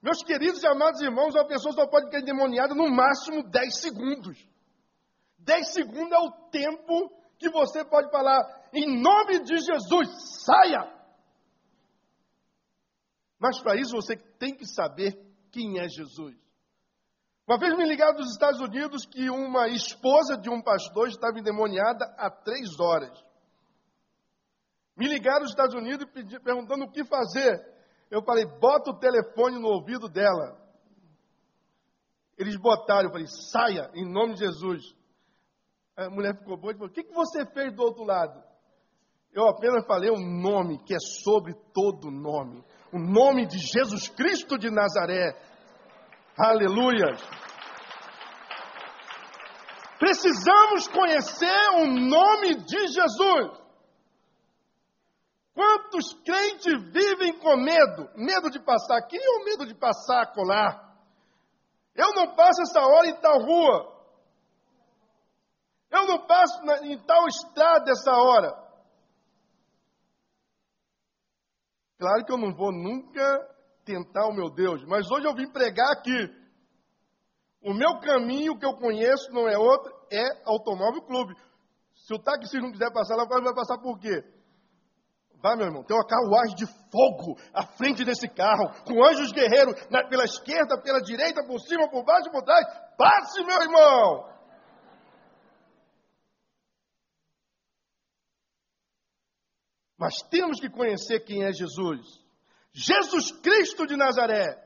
Meus 0.00 0.22
queridos 0.22 0.62
e 0.62 0.66
amados 0.66 1.00
irmãos, 1.00 1.34
uma 1.34 1.46
pessoa 1.46 1.74
só 1.74 1.86
pode 1.86 2.06
ficar 2.06 2.20
endemoniada 2.20 2.74
no 2.74 2.88
máximo 2.90 3.42
10 3.42 3.80
segundos. 3.80 4.38
10 5.38 5.72
segundos 5.72 6.12
é 6.12 6.18
o 6.18 6.30
tempo 6.50 7.21
que 7.42 7.50
você 7.50 7.84
pode 7.84 8.10
falar, 8.10 8.68
em 8.72 9.02
nome 9.02 9.42
de 9.42 9.56
Jesus, 9.58 10.08
saia! 10.44 10.90
Mas 13.38 13.60
para 13.60 13.74
isso 13.76 13.90
você 13.90 14.16
tem 14.38 14.54
que 14.54 14.64
saber 14.64 15.18
quem 15.50 15.80
é 15.80 15.88
Jesus. 15.88 16.40
Uma 17.46 17.58
vez 17.58 17.76
me 17.76 17.84
ligaram 17.84 18.14
dos 18.14 18.30
Estados 18.30 18.60
Unidos 18.60 19.04
que 19.04 19.28
uma 19.28 19.66
esposa 19.68 20.38
de 20.38 20.48
um 20.48 20.62
pastor 20.62 21.08
estava 21.08 21.40
endemoniada 21.40 22.04
há 22.16 22.30
três 22.30 22.78
horas. 22.78 23.12
Me 24.96 25.08
ligaram 25.08 25.40
dos 25.40 25.50
Estados 25.50 25.74
Unidos 25.74 26.06
perguntando 26.44 26.84
o 26.84 26.90
que 26.90 27.04
fazer. 27.04 27.60
Eu 28.08 28.22
falei, 28.22 28.46
bota 28.46 28.90
o 28.90 28.98
telefone 28.98 29.58
no 29.58 29.68
ouvido 29.68 30.08
dela. 30.08 30.56
Eles 32.38 32.56
botaram, 32.56 33.08
eu 33.08 33.10
falei, 33.10 33.26
saia, 33.26 33.90
em 33.94 34.08
nome 34.08 34.34
de 34.34 34.40
Jesus. 34.40 35.01
A 35.96 36.08
mulher 36.08 36.36
ficou 36.38 36.56
boa 36.56 36.72
e 36.72 36.76
falou, 36.76 36.88
o 36.88 36.92
que, 36.92 37.02
que 37.02 37.12
você 37.12 37.44
fez 37.46 37.74
do 37.74 37.82
outro 37.82 38.04
lado? 38.04 38.42
Eu 39.32 39.48
apenas 39.48 39.86
falei 39.86 40.10
um 40.10 40.40
nome 40.40 40.82
que 40.84 40.94
é 40.94 40.98
sobre 40.98 41.54
todo 41.72 42.10
nome. 42.10 42.64
O 42.92 42.98
nome 42.98 43.46
de 43.46 43.58
Jesus 43.58 44.08
Cristo 44.08 44.58
de 44.58 44.70
Nazaré. 44.70 45.34
Aleluia. 46.36 47.16
Precisamos 49.98 50.88
conhecer 50.88 51.70
o 51.76 51.86
nome 51.86 52.56
de 52.64 52.86
Jesus. 52.88 53.62
Quantos 55.54 56.14
crentes 56.24 56.82
vivem 56.90 57.38
com 57.38 57.56
medo? 57.56 58.08
Medo 58.16 58.50
de 58.50 58.58
passar 58.58 58.98
aqui 58.98 59.18
ou 59.18 59.44
medo 59.44 59.66
de 59.66 59.74
passar 59.74 60.32
colar? 60.32 60.92
Eu 61.94 62.14
não 62.14 62.34
passo 62.34 62.62
essa 62.62 62.80
hora 62.80 63.06
em 63.06 63.20
tal 63.20 63.38
rua. 63.38 63.91
Eu 65.92 66.06
não 66.06 66.26
passo 66.26 66.64
na, 66.64 66.86
em 66.86 66.98
tal 67.04 67.28
estrada 67.28 67.90
essa 67.90 68.12
hora. 68.12 68.50
Claro 71.98 72.24
que 72.24 72.32
eu 72.32 72.38
não 72.38 72.54
vou 72.54 72.72
nunca 72.72 73.48
tentar 73.84 74.26
o 74.26 74.32
meu 74.32 74.50
Deus, 74.50 74.82
mas 74.86 75.08
hoje 75.10 75.26
eu 75.26 75.34
vim 75.34 75.52
pregar 75.52 75.92
aqui. 75.92 76.42
O 77.62 77.74
meu 77.74 78.00
caminho 78.00 78.58
que 78.58 78.66
eu 78.66 78.74
conheço 78.74 79.30
não 79.32 79.46
é 79.48 79.56
outro, 79.56 79.92
é 80.10 80.24
Automóvel 80.46 81.02
Clube. 81.02 81.34
Se 81.94 82.12
o 82.12 82.18
táxi 82.18 82.58
não 82.58 82.72
quiser 82.72 82.92
passar 82.92 83.14
lá, 83.14 83.24
vai 83.24 83.54
passar 83.54 83.78
por 83.78 84.00
quê? 84.00 84.24
Vai, 85.40 85.56
meu 85.56 85.66
irmão, 85.66 85.84
tem 85.84 85.96
uma 85.96 86.06
carruagem 86.06 86.54
de 86.54 86.66
fogo 86.66 87.36
à 87.52 87.64
frente 87.76 88.04
desse 88.04 88.28
carro, 88.28 88.70
com 88.84 89.04
anjos 89.04 89.32
guerreiros 89.32 89.74
na, 89.90 90.06
pela 90.08 90.24
esquerda, 90.24 90.80
pela 90.80 91.00
direita, 91.00 91.44
por 91.44 91.60
cima, 91.60 91.88
por 91.90 92.04
baixo, 92.04 92.30
por 92.30 92.42
trás. 92.42 92.64
Passe, 92.96 93.44
meu 93.44 93.60
irmão! 93.60 94.31
Mas 100.02 100.20
temos 100.20 100.58
que 100.58 100.68
conhecer 100.68 101.20
quem 101.20 101.44
é 101.44 101.52
Jesus. 101.52 102.20
Jesus 102.72 103.30
Cristo 103.40 103.86
de 103.86 103.96
Nazaré. 103.96 104.60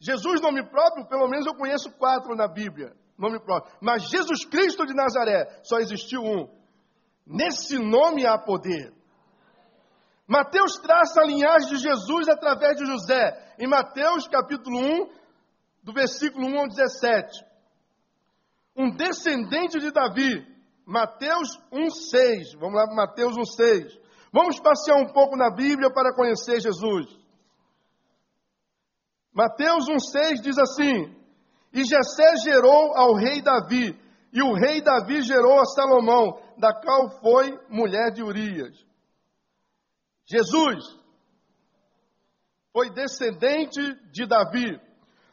Jesus, 0.00 0.40
nome 0.40 0.64
próprio, 0.70 1.06
pelo 1.06 1.28
menos 1.28 1.44
eu 1.44 1.54
conheço 1.54 1.92
quatro 1.98 2.34
na 2.34 2.48
Bíblia, 2.48 2.96
nome 3.18 3.38
próprio. 3.40 3.76
Mas 3.78 4.08
Jesus 4.08 4.46
Cristo 4.46 4.86
de 4.86 4.94
Nazaré, 4.94 5.60
só 5.62 5.76
existiu 5.80 6.22
um. 6.22 6.48
Nesse 7.26 7.78
nome 7.78 8.24
há 8.24 8.38
poder. 8.38 8.90
Mateus 10.26 10.78
traça 10.78 11.20
a 11.20 11.26
linhagem 11.26 11.68
de 11.68 11.76
Jesus 11.76 12.26
através 12.26 12.78
de 12.78 12.86
José, 12.86 13.54
em 13.58 13.66
Mateus 13.66 14.26
capítulo 14.28 14.78
1, 14.78 15.10
do 15.82 15.92
versículo 15.92 16.46
1 16.46 16.58
ao 16.58 16.68
17. 16.68 17.44
Um 18.74 18.96
descendente 18.96 19.78
de 19.78 19.90
Davi, 19.90 20.42
Mateus 20.86 21.50
1,6. 21.70 22.58
Vamos 22.58 22.76
lá 22.76 22.86
para 22.86 22.96
Mateus 22.96 23.36
1,6. 23.36 24.07
Vamos 24.32 24.60
passear 24.60 24.96
um 24.96 25.12
pouco 25.12 25.36
na 25.36 25.50
Bíblia 25.50 25.90
para 25.90 26.14
conhecer 26.14 26.60
Jesus. 26.60 27.06
Mateus 29.32 29.86
1,6 29.86 30.40
diz 30.42 30.58
assim: 30.58 31.14
E 31.72 31.84
Jessé 31.84 32.36
gerou 32.44 32.96
ao 32.96 33.14
rei 33.14 33.40
Davi, 33.40 33.98
e 34.32 34.42
o 34.42 34.52
rei 34.52 34.80
Davi 34.82 35.22
gerou 35.22 35.60
a 35.60 35.64
Salomão, 35.64 36.40
da 36.58 36.72
qual 36.74 37.10
foi 37.20 37.58
mulher 37.68 38.10
de 38.12 38.22
Urias. 38.22 38.74
Jesus 40.26 40.84
foi 42.72 42.90
descendente 42.90 43.80
de 44.12 44.26
Davi, 44.26 44.78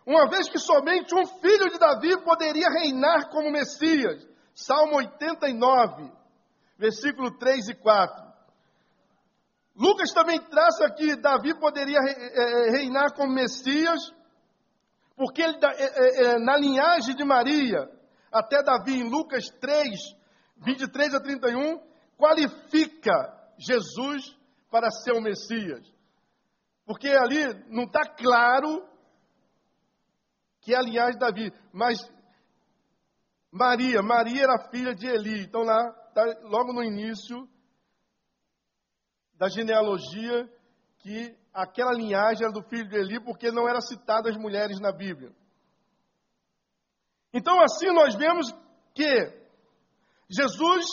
uma 0.05 0.29
vez 0.29 0.47
que 0.47 0.60
somente 0.60 1.13
um 1.13 1.25
filho 1.25 1.69
de 1.69 1.79
Davi 1.79 2.23
poderia 2.23 2.69
reinar 2.69 3.29
como 3.29 3.51
Messias. 3.51 4.25
Salmo 4.53 4.97
89, 4.97 6.12
versículo 6.77 7.38
3 7.38 7.69
e 7.69 7.75
4. 7.75 8.24
Lucas 9.75 10.11
também 10.13 10.39
traça 10.39 10.89
que 10.95 11.15
Davi 11.17 11.53
poderia 11.59 11.99
reinar 12.71 13.13
como 13.13 13.33
Messias, 13.33 13.99
porque 15.17 15.41
ele, 15.41 15.57
na 16.39 16.57
linhagem 16.57 17.15
de 17.15 17.25
Maria, 17.25 17.89
até 18.31 18.63
Davi, 18.63 18.99
em 18.99 19.09
Lucas 19.09 19.45
3, 19.59 19.89
23 20.57 21.15
a 21.15 21.19
31, 21.19 21.79
qualifica 22.17 23.11
Jesus 23.57 24.38
para 24.71 24.89
ser 24.89 25.11
o 25.11 25.21
Messias. 25.21 25.85
Porque 26.85 27.09
ali 27.09 27.43
não 27.69 27.83
está 27.83 28.05
claro 28.05 28.88
que 30.61 30.73
é 30.73 30.77
a 30.77 30.81
linhagem 30.81 31.13
de 31.13 31.19
Davi, 31.19 31.53
mas 31.73 31.99
Maria, 33.51 34.01
Maria 34.01 34.43
era 34.43 34.69
filha 34.69 34.95
de 34.95 35.07
Eli. 35.07 35.43
Então 35.43 35.61
lá, 35.61 35.91
tá, 36.13 36.23
logo 36.43 36.73
no 36.73 36.83
início 36.83 37.47
da 39.38 39.50
genealogia, 39.50 40.50
que 41.00 41.36
aquela 41.54 41.91
linhagem 41.91 42.43
era 42.43 42.54
do 42.54 42.63
filho 42.63 42.88
de 42.88 42.95
Eli, 42.95 43.19
porque 43.19 43.52
não 43.52 43.67
eram 43.67 43.82
citadas 43.82 44.36
mulheres 44.38 44.80
na 44.80 44.91
Bíblia. 44.91 45.32
Então 47.34 47.62
assim 47.62 47.91
nós 47.91 48.15
vemos 48.15 48.54
que 48.93 49.45
Jesus 50.30 50.86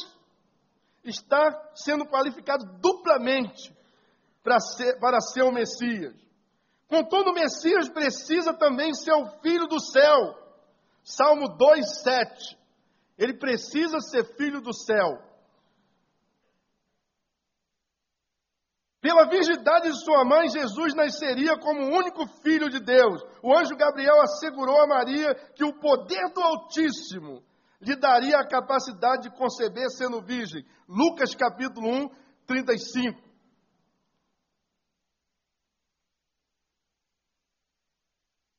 está 1.05 1.73
sendo 1.75 2.07
qualificado 2.07 2.65
duplamente 2.81 3.75
para 4.43 4.59
ser, 4.61 4.99
para 4.99 5.21
ser 5.21 5.43
o 5.43 5.53
Messias. 5.53 6.15
Contudo, 6.89 7.31
o 7.31 7.35
Messias 7.35 7.89
precisa 7.89 8.53
também 8.53 8.93
ser 8.93 9.13
o 9.13 9.41
filho 9.41 9.67
do 9.67 9.81
céu. 9.81 10.37
Salmo 11.03 11.57
2,7. 11.57 12.57
Ele 13.17 13.35
precisa 13.35 13.99
ser 14.01 14.37
filho 14.37 14.61
do 14.61 14.75
céu. 14.75 15.19
Pela 19.03 19.29
virgindade 19.29 19.91
de 19.91 20.05
sua 20.05 20.25
mãe, 20.25 20.49
Jesus 20.49 20.95
nasceria 20.95 21.59
como 21.59 21.83
o 21.83 21.99
único 21.99 22.25
filho 22.41 22.71
de 22.71 22.79
Deus. 22.79 23.21
O 23.43 23.53
anjo 23.53 23.77
Gabriel 23.77 24.23
assegurou 24.23 24.81
a 24.81 24.87
Maria 24.87 25.35
que 25.57 25.65
o 25.65 25.75
poder 25.81 26.33
do 26.33 26.41
Altíssimo 26.41 27.43
lhe 27.81 27.97
daria 27.97 28.39
a 28.39 28.47
capacidade 28.47 29.25
de 29.25 29.37
conceber 29.37 29.91
sendo 29.91 30.23
virgem. 30.23 30.65
Lucas 30.89 31.35
capítulo 31.35 31.89
1, 31.89 32.09
35. 32.47 33.21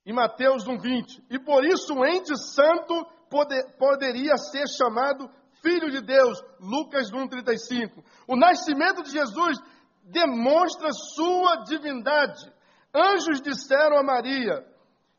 E 0.06 0.12
Mateus 0.12 0.68
1, 0.68 0.78
20. 0.78 1.24
E 1.30 1.40
por 1.40 1.64
isso 1.64 1.94
o 1.94 2.06
ente 2.06 2.38
santo 2.38 3.06
poder, 3.30 3.78
poderia 3.78 4.36
ser 4.36 4.68
chamado 4.68 5.32
Filho 5.62 5.90
de 5.90 6.02
Deus. 6.02 6.44
Lucas 6.60 7.10
1, 7.14 7.30
35. 7.30 8.04
O 8.28 8.36
nascimento 8.36 9.02
de 9.02 9.12
Jesus 9.12 9.58
demonstra 10.04 10.92
sua 10.92 11.64
divindade. 11.64 12.52
Anjos 12.94 13.42
disseram 13.42 13.98
a 13.98 14.04
Maria, 14.04 14.66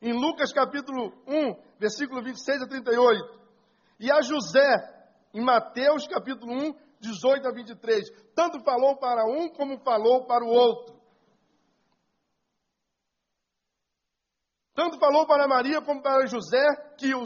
em 0.00 0.12
Lucas 0.12 0.52
capítulo 0.52 1.12
1, 1.26 1.78
versículo 1.78 2.22
26 2.22 2.62
a 2.62 2.66
38 2.68 3.44
e 3.98 4.10
a 4.10 4.20
José, 4.20 4.76
em 5.32 5.42
Mateus 5.42 6.06
capítulo 6.06 6.52
1, 6.52 6.74
18 7.00 7.48
a 7.48 7.52
23. 7.52 8.10
Tanto 8.34 8.62
falou 8.62 8.96
para 8.96 9.24
um 9.24 9.48
como 9.48 9.78
falou 9.80 10.26
para 10.26 10.44
o 10.44 10.48
outro. 10.48 10.94
Tanto 14.74 14.98
falou 14.98 15.26
para 15.26 15.46
Maria 15.46 15.80
como 15.80 16.02
para 16.02 16.26
José 16.26 16.64
que 16.98 17.14
o, 17.14 17.22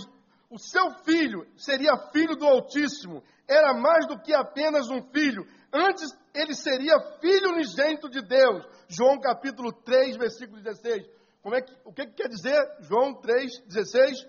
o 0.51 0.59
seu 0.59 0.91
filho 1.05 1.47
seria 1.57 1.97
filho 2.13 2.37
do 2.37 2.47
Altíssimo. 2.47 3.23
Era 3.49 3.73
mais 3.73 4.07
do 4.07 4.21
que 4.21 4.35
apenas 4.35 4.91
um 4.91 5.03
filho. 5.11 5.47
Antes 5.73 6.11
ele 6.35 6.55
seria 6.55 6.99
filho 7.21 7.51
unigênito 7.51 8.09
de 8.09 8.23
Deus. 8.23 8.67
João 8.89 9.21
capítulo 9.21 9.73
3, 9.73 10.17
versículo 10.17 10.63
16. 10.63 11.05
Como 11.43 11.55
é 11.55 11.63
que, 11.63 11.73
o 11.85 11.93
que, 11.93 12.07
que 12.07 12.13
quer 12.15 12.29
dizer 12.29 12.59
João 12.81 13.15
3, 13.15 13.61
16? 13.67 14.27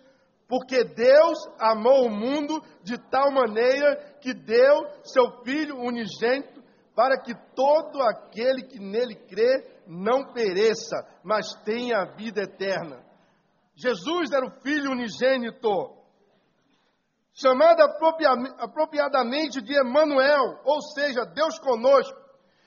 Porque 0.48 0.84
Deus 0.84 1.38
amou 1.60 2.08
o 2.08 2.10
mundo 2.10 2.62
de 2.84 2.98
tal 3.10 3.32
maneira 3.32 4.18
que 4.20 4.34
deu 4.34 4.88
seu 5.04 5.44
Filho 5.44 5.78
unigênito 5.78 6.60
para 6.96 7.22
que 7.22 7.34
todo 7.56 8.02
aquele 8.02 8.64
que 8.64 8.80
nele 8.80 9.16
crê 9.16 9.80
não 9.88 10.34
pereça, 10.34 10.98
mas 11.24 11.54
tenha 11.64 12.00
a 12.00 12.16
vida 12.16 12.42
eterna. 12.42 13.04
Jesus 13.76 14.32
era 14.32 14.46
o 14.46 14.62
Filho 14.62 14.92
unigênito, 14.92 15.70
chamado 17.40 17.82
apropriadamente 18.60 19.62
de 19.62 19.74
Emanuel, 19.74 20.60
ou 20.66 20.82
seja, 20.82 21.26
Deus 21.26 21.58
conosco. 21.60 22.18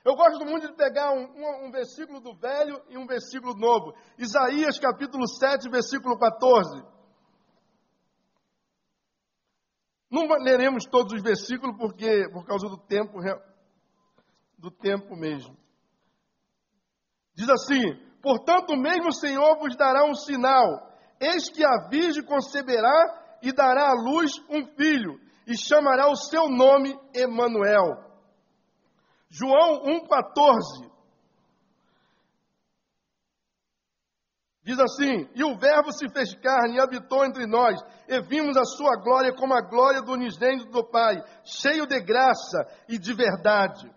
Eu 0.04 0.16
gosto 0.16 0.44
muito 0.44 0.66
de 0.66 0.74
pegar 0.74 1.12
um, 1.12 1.24
um, 1.24 1.66
um, 1.66 1.70
versículo 1.70 2.20
do 2.20 2.34
Velho 2.34 2.82
e 2.88 2.96
um 2.96 3.06
versículo 3.06 3.54
novo. 3.54 3.94
Isaías 4.18 4.78
capítulo 4.78 5.28
7, 5.28 5.68
versículo 5.68 6.18
14. 6.18 6.82
Não 10.10 10.26
leremos 10.42 10.84
todos 10.86 11.12
os 11.12 11.22
versículos 11.22 11.76
porque 11.76 12.28
por 12.30 12.44
causa 12.44 12.66
do 12.66 12.78
tempo 12.78 13.18
do 14.58 14.70
tempo 14.70 15.16
mesmo. 15.16 15.56
Diz 17.34 17.48
assim: 17.48 17.94
Portanto, 18.22 18.76
mesmo 18.76 19.08
o 19.08 19.14
Senhor 19.14 19.58
vos 19.58 19.76
dará 19.76 20.04
um 20.04 20.14
sinal. 20.14 20.90
Eis 21.20 21.48
que 21.48 21.64
a 21.64 21.88
virgem 21.88 22.24
conceberá 22.24 23.21
e 23.42 23.52
dará 23.52 23.90
à 23.90 23.94
luz 23.94 24.30
um 24.48 24.64
filho, 24.76 25.20
e 25.46 25.58
chamará 25.58 26.08
o 26.08 26.16
seu 26.16 26.48
nome 26.48 26.96
Emanuel. 27.12 28.12
João 29.28 29.82
1,14. 29.84 30.92
Diz 34.62 34.78
assim: 34.78 35.28
E 35.34 35.42
o 35.42 35.58
Verbo 35.58 35.90
se 35.90 36.08
fez 36.10 36.34
carne 36.36 36.76
e 36.76 36.80
habitou 36.80 37.24
entre 37.24 37.46
nós, 37.46 37.80
e 38.06 38.20
vimos 38.22 38.56
a 38.56 38.64
sua 38.64 38.94
glória 39.02 39.34
como 39.34 39.54
a 39.54 39.60
glória 39.60 40.00
do 40.02 40.12
unigênito 40.12 40.70
do 40.70 40.84
Pai, 40.84 41.16
cheio 41.44 41.84
de 41.86 42.00
graça 42.00 42.64
e 42.88 42.96
de 42.96 43.12
verdade. 43.12 43.90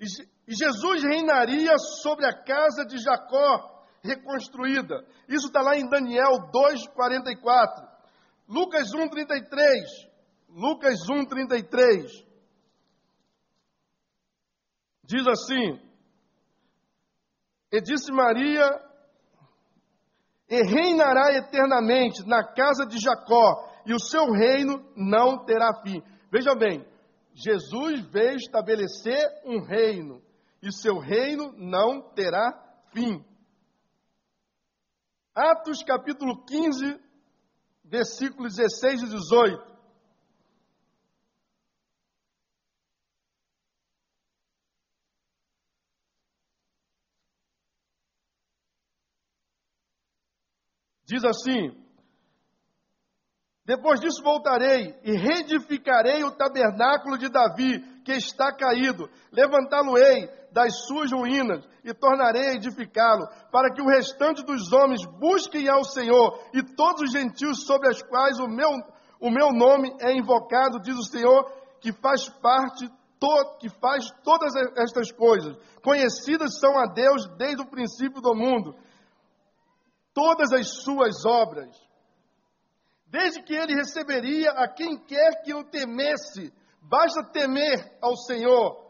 E 0.00 0.54
Jesus 0.54 1.02
reinaria 1.02 1.76
sobre 1.78 2.26
a 2.26 2.32
casa 2.32 2.84
de 2.86 2.98
Jacó, 2.98 3.73
reconstruída. 4.04 5.04
Isso 5.28 5.46
está 5.46 5.62
lá 5.62 5.76
em 5.76 5.88
Daniel 5.88 6.50
2,44. 6.52 7.88
Lucas 8.46 8.88
1,33. 8.90 10.10
Lucas 10.50 10.98
1,33. 11.10 12.06
Diz 15.04 15.26
assim: 15.26 15.80
E 17.72 17.80
disse 17.80 18.12
Maria, 18.12 18.80
e 20.48 20.62
reinará 20.62 21.34
eternamente 21.36 22.26
na 22.26 22.44
casa 22.44 22.86
de 22.86 22.98
Jacó, 22.98 23.70
e 23.86 23.94
o 23.94 23.98
seu 23.98 24.30
reino 24.30 24.84
não 24.94 25.44
terá 25.44 25.82
fim. 25.82 26.02
Veja 26.30 26.54
bem, 26.54 26.86
Jesus 27.34 28.00
veio 28.10 28.36
estabelecer 28.36 29.20
um 29.44 29.62
reino, 29.64 30.22
e 30.62 30.72
seu 30.72 30.98
reino 30.98 31.52
não 31.56 32.00
terá 32.14 32.52
fim. 32.92 33.24
Atos 35.34 35.82
capítulo 35.82 36.44
15, 36.44 37.00
versículos 37.84 38.54
16 38.54 39.02
e 39.02 39.06
18. 39.06 39.74
Diz 51.04 51.24
assim: 51.24 51.84
Depois 53.64 54.00
disso 54.00 54.22
voltarei 54.22 54.98
e 55.02 55.16
reedificarei 55.16 56.22
o 56.22 56.30
tabernáculo 56.30 57.18
de 57.18 57.28
Davi, 57.28 57.80
que 58.04 58.12
está 58.12 58.54
caído. 58.54 59.10
Levantá-lo-ei 59.32 60.43
das 60.54 60.86
suas 60.86 61.10
ruínas 61.10 61.66
e 61.82 61.92
tornarei 61.92 62.50
a 62.50 62.54
edificá-lo, 62.54 63.26
para 63.50 63.74
que 63.74 63.82
o 63.82 63.88
restante 63.88 64.44
dos 64.44 64.72
homens 64.72 65.04
busquem 65.18 65.68
ao 65.68 65.82
Senhor 65.82 66.40
e 66.54 66.62
todos 66.62 67.02
os 67.02 67.10
gentios 67.10 67.66
sobre 67.66 67.88
os 67.88 68.00
quais 68.04 68.38
o 68.38 68.46
meu, 68.46 68.70
o 69.20 69.30
meu 69.30 69.52
nome 69.52 69.92
é 70.00 70.16
invocado, 70.16 70.80
diz 70.80 70.96
o 70.96 71.02
Senhor, 71.02 71.44
que 71.80 71.92
faz 71.92 72.28
parte 72.28 72.88
que 73.58 73.70
faz 73.80 74.04
todas 74.22 74.52
estas 74.76 75.10
coisas. 75.10 75.56
Conhecidas 75.82 76.60
são 76.60 76.78
a 76.78 76.84
Deus 76.84 77.26
desde 77.38 77.62
o 77.62 77.70
princípio 77.70 78.20
do 78.20 78.34
mundo 78.34 78.76
todas 80.12 80.52
as 80.52 80.82
suas 80.82 81.24
obras, 81.24 81.74
desde 83.06 83.42
que 83.42 83.54
ele 83.54 83.74
receberia 83.74 84.50
a 84.50 84.68
quem 84.68 84.98
quer 84.98 85.42
que 85.42 85.54
o 85.54 85.64
temesse, 85.64 86.52
basta 86.82 87.24
temer 87.32 87.96
ao 88.02 88.14
Senhor 88.14 88.83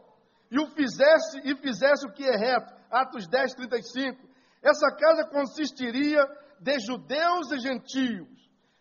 e 0.50 0.58
o 0.58 0.66
fizesse 0.68 1.40
e 1.44 1.54
fizesse 1.56 2.06
o 2.06 2.12
que 2.12 2.24
é 2.24 2.36
reto. 2.36 2.72
Atos 2.90 3.26
10, 3.26 3.54
35. 3.54 4.28
Essa 4.62 4.90
casa 4.96 5.24
consistiria 5.26 6.24
de 6.60 6.78
judeus 6.80 7.50
e 7.52 7.58
gentios. 7.58 8.28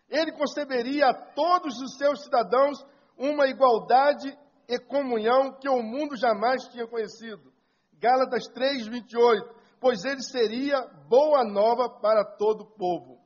Ele 0.08 0.32
conceberia 0.32 1.08
a 1.08 1.14
todos 1.14 1.80
os 1.80 1.96
seus 1.96 2.22
cidadãos 2.22 2.78
uma 3.16 3.46
igualdade 3.46 4.36
e 4.68 4.78
comunhão 4.78 5.58
que 5.58 5.68
o 5.68 5.82
mundo 5.82 6.16
jamais 6.16 6.66
tinha 6.68 6.86
conhecido. 6.86 7.52
Gálatas 7.98 8.46
3, 8.48 8.86
28 8.86 9.64
pois 9.84 10.02
ele 10.06 10.22
seria 10.22 10.80
boa 11.10 11.44
nova 11.44 11.90
para 12.00 12.24
todo 12.24 12.62
o 12.62 12.70
povo. 12.70 13.22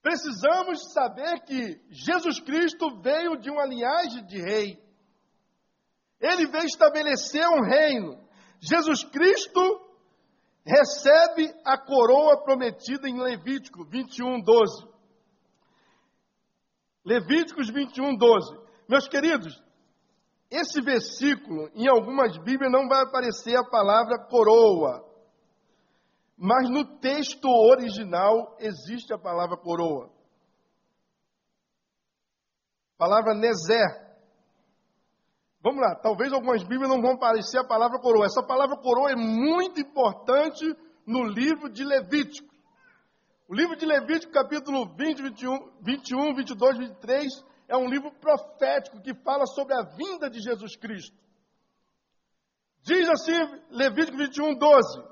Precisamos 0.00 0.92
saber 0.92 1.40
que 1.40 1.82
Jesus 1.90 2.38
Cristo 2.38 3.00
veio 3.02 3.36
de 3.36 3.50
uma 3.50 3.66
linhagem 3.66 4.24
de 4.24 4.40
rei. 4.40 4.80
Ele 6.20 6.46
veio 6.46 6.64
estabelecer 6.64 7.46
um 7.48 7.62
reino. 7.62 8.18
Jesus 8.60 9.04
Cristo 9.04 9.60
recebe 10.64 11.54
a 11.64 11.78
coroa 11.78 12.42
prometida 12.42 13.08
em 13.08 13.20
Levítico 13.20 13.84
21, 13.84 14.40
12. 14.40 14.88
Levíticos 17.04 17.70
21, 17.70 18.16
12. 18.16 18.58
Meus 18.88 19.06
queridos, 19.08 19.62
esse 20.50 20.80
versículo, 20.80 21.70
em 21.74 21.88
algumas 21.88 22.36
Bíblias, 22.38 22.72
não 22.72 22.88
vai 22.88 23.02
aparecer 23.02 23.56
a 23.56 23.64
palavra 23.64 24.18
coroa. 24.18 25.04
Mas 26.36 26.68
no 26.68 26.98
texto 26.98 27.48
original 27.48 28.56
existe 28.58 29.12
a 29.12 29.18
palavra 29.18 29.56
coroa. 29.56 30.10
Palavra 32.98 33.34
Nezer. 33.34 34.05
Vamos 35.66 35.80
lá, 35.80 35.96
talvez 35.96 36.32
algumas 36.32 36.62
Bíblias 36.62 36.88
não 36.88 37.02
vão 37.02 37.14
aparecer 37.14 37.58
a 37.58 37.66
palavra 37.66 37.98
coroa. 37.98 38.24
Essa 38.24 38.40
palavra 38.40 38.76
coroa 38.76 39.10
é 39.10 39.16
muito 39.16 39.80
importante 39.80 40.64
no 41.04 41.24
livro 41.24 41.68
de 41.68 41.82
Levítico. 41.82 42.48
O 43.48 43.52
livro 43.52 43.74
de 43.74 43.84
Levítico, 43.84 44.32
capítulo 44.32 44.94
20, 44.96 45.22
21, 45.22 45.72
21 45.82 46.34
22, 46.36 46.78
23, 46.78 47.44
é 47.66 47.76
um 47.76 47.88
livro 47.88 48.12
profético 48.12 49.02
que 49.02 49.12
fala 49.24 49.44
sobre 49.44 49.74
a 49.74 49.82
vinda 49.82 50.30
de 50.30 50.38
Jesus 50.40 50.76
Cristo. 50.76 51.16
Diz 52.84 53.08
assim, 53.08 53.34
Levítico 53.68 54.18
21, 54.18 54.54
12: 54.54 55.02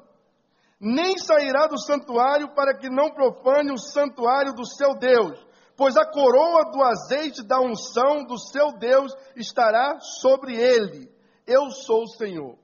Nem 0.78 1.18
sairá 1.18 1.66
do 1.66 1.82
santuário 1.82 2.54
para 2.54 2.78
que 2.78 2.88
não 2.88 3.10
profane 3.10 3.72
o 3.72 3.76
santuário 3.76 4.54
do 4.54 4.64
seu 4.64 4.94
Deus, 4.94 5.36
pois 5.76 5.96
a 5.96 6.04
coroa 6.04 6.70
do 6.70 6.82
azeite 6.82 7.42
da 7.42 7.60
unção 7.60 8.24
do 8.24 8.38
seu 8.38 8.72
Deus 8.78 9.14
estará 9.36 9.98
sobre 10.00 10.56
ele. 10.56 11.12
Eu 11.46 11.70
sou 11.70 12.02
o 12.02 12.08
Senhor. 12.08 12.58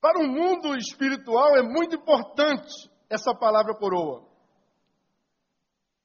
Para 0.00 0.20
o 0.20 0.28
mundo 0.28 0.76
espiritual 0.76 1.56
é 1.56 1.62
muito 1.62 1.96
importante 1.96 2.90
essa 3.10 3.34
palavra 3.34 3.74
coroa. 3.74 4.26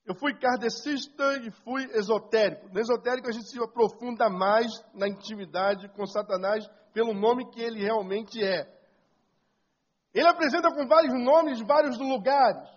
Eu 0.06 0.16
fui 0.16 0.34
kardecista 0.38 1.38
e 1.38 1.52
fui 1.64 1.86
esotérico. 1.94 2.68
No 2.74 2.80
esotérico 2.80 3.30
a 3.30 3.32
gente 3.32 3.50
se 3.50 3.64
aprofunda 3.64 4.30
mais 4.30 4.68
na 4.94 5.08
intimidade 5.08 5.88
com 5.90 6.06
Satanás 6.06 6.68
pelo 6.94 7.14
nome 7.14 7.50
que 7.52 7.62
ele 7.62 7.82
realmente 7.82 8.44
é. 8.44 8.68
Ele 10.14 10.28
apresenta 10.28 10.70
com 10.72 10.86
vários 10.88 11.14
nomes 11.14 11.62
vários 11.62 11.98
lugares. 11.98 12.70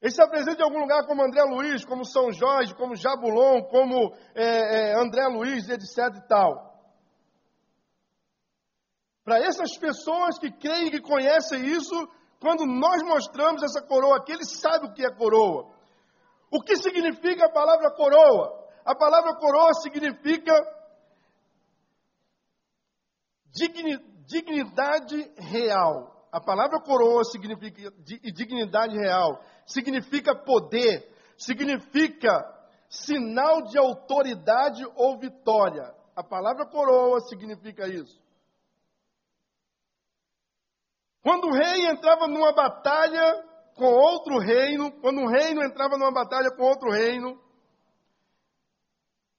Ele 0.00 0.10
se 0.10 0.22
apresenta 0.22 0.62
em 0.62 0.64
algum 0.64 0.80
lugar 0.80 1.06
como 1.06 1.22
André 1.22 1.42
Luiz, 1.42 1.84
como 1.84 2.04
São 2.04 2.32
Jorge, 2.32 2.74
como 2.74 2.96
Jabulon, 2.96 3.62
como 3.64 4.14
é, 4.34 4.92
é, 4.92 4.94
André 4.98 5.26
Luiz, 5.26 5.68
etc 5.68 6.16
e 6.16 6.26
tal. 6.26 6.70
Para 9.22 9.38
essas 9.40 9.76
pessoas 9.76 10.38
que 10.38 10.50
creem 10.50 10.90
que 10.90 11.00
conhecem 11.00 11.66
isso, 11.66 11.94
quando 12.40 12.64
nós 12.64 13.02
mostramos 13.02 13.62
essa 13.62 13.82
coroa 13.82 14.16
aqui, 14.16 14.32
ele 14.32 14.46
sabe 14.46 14.86
o 14.86 14.92
que 14.94 15.04
é 15.04 15.14
coroa. 15.14 15.70
O 16.50 16.62
que 16.62 16.76
significa 16.76 17.46
a 17.46 17.52
palavra 17.52 17.90
coroa? 17.90 18.58
A 18.84 18.96
palavra 18.96 19.36
coroa 19.36 19.74
significa 19.74 20.54
dignidade 24.26 25.30
real. 25.36 26.09
A 26.32 26.40
palavra 26.40 26.80
coroa 26.80 27.24
significa 27.24 27.92
dignidade 28.32 28.96
real, 28.96 29.42
significa 29.66 30.34
poder, 30.34 31.12
significa 31.36 32.44
sinal 32.88 33.62
de 33.62 33.76
autoridade 33.78 34.84
ou 34.94 35.18
vitória. 35.18 35.92
A 36.14 36.22
palavra 36.22 36.66
coroa 36.66 37.20
significa 37.20 37.88
isso. 37.88 38.20
Quando 41.22 41.48
o 41.48 41.52
rei 41.52 41.86
entrava 41.86 42.26
numa 42.26 42.52
batalha 42.52 43.44
com 43.74 43.86
outro 43.86 44.38
reino, 44.38 44.92
quando 45.00 45.20
um 45.20 45.26
reino 45.26 45.62
entrava 45.62 45.96
numa 45.96 46.12
batalha 46.12 46.50
com 46.56 46.62
outro 46.62 46.90
reino, 46.90 47.40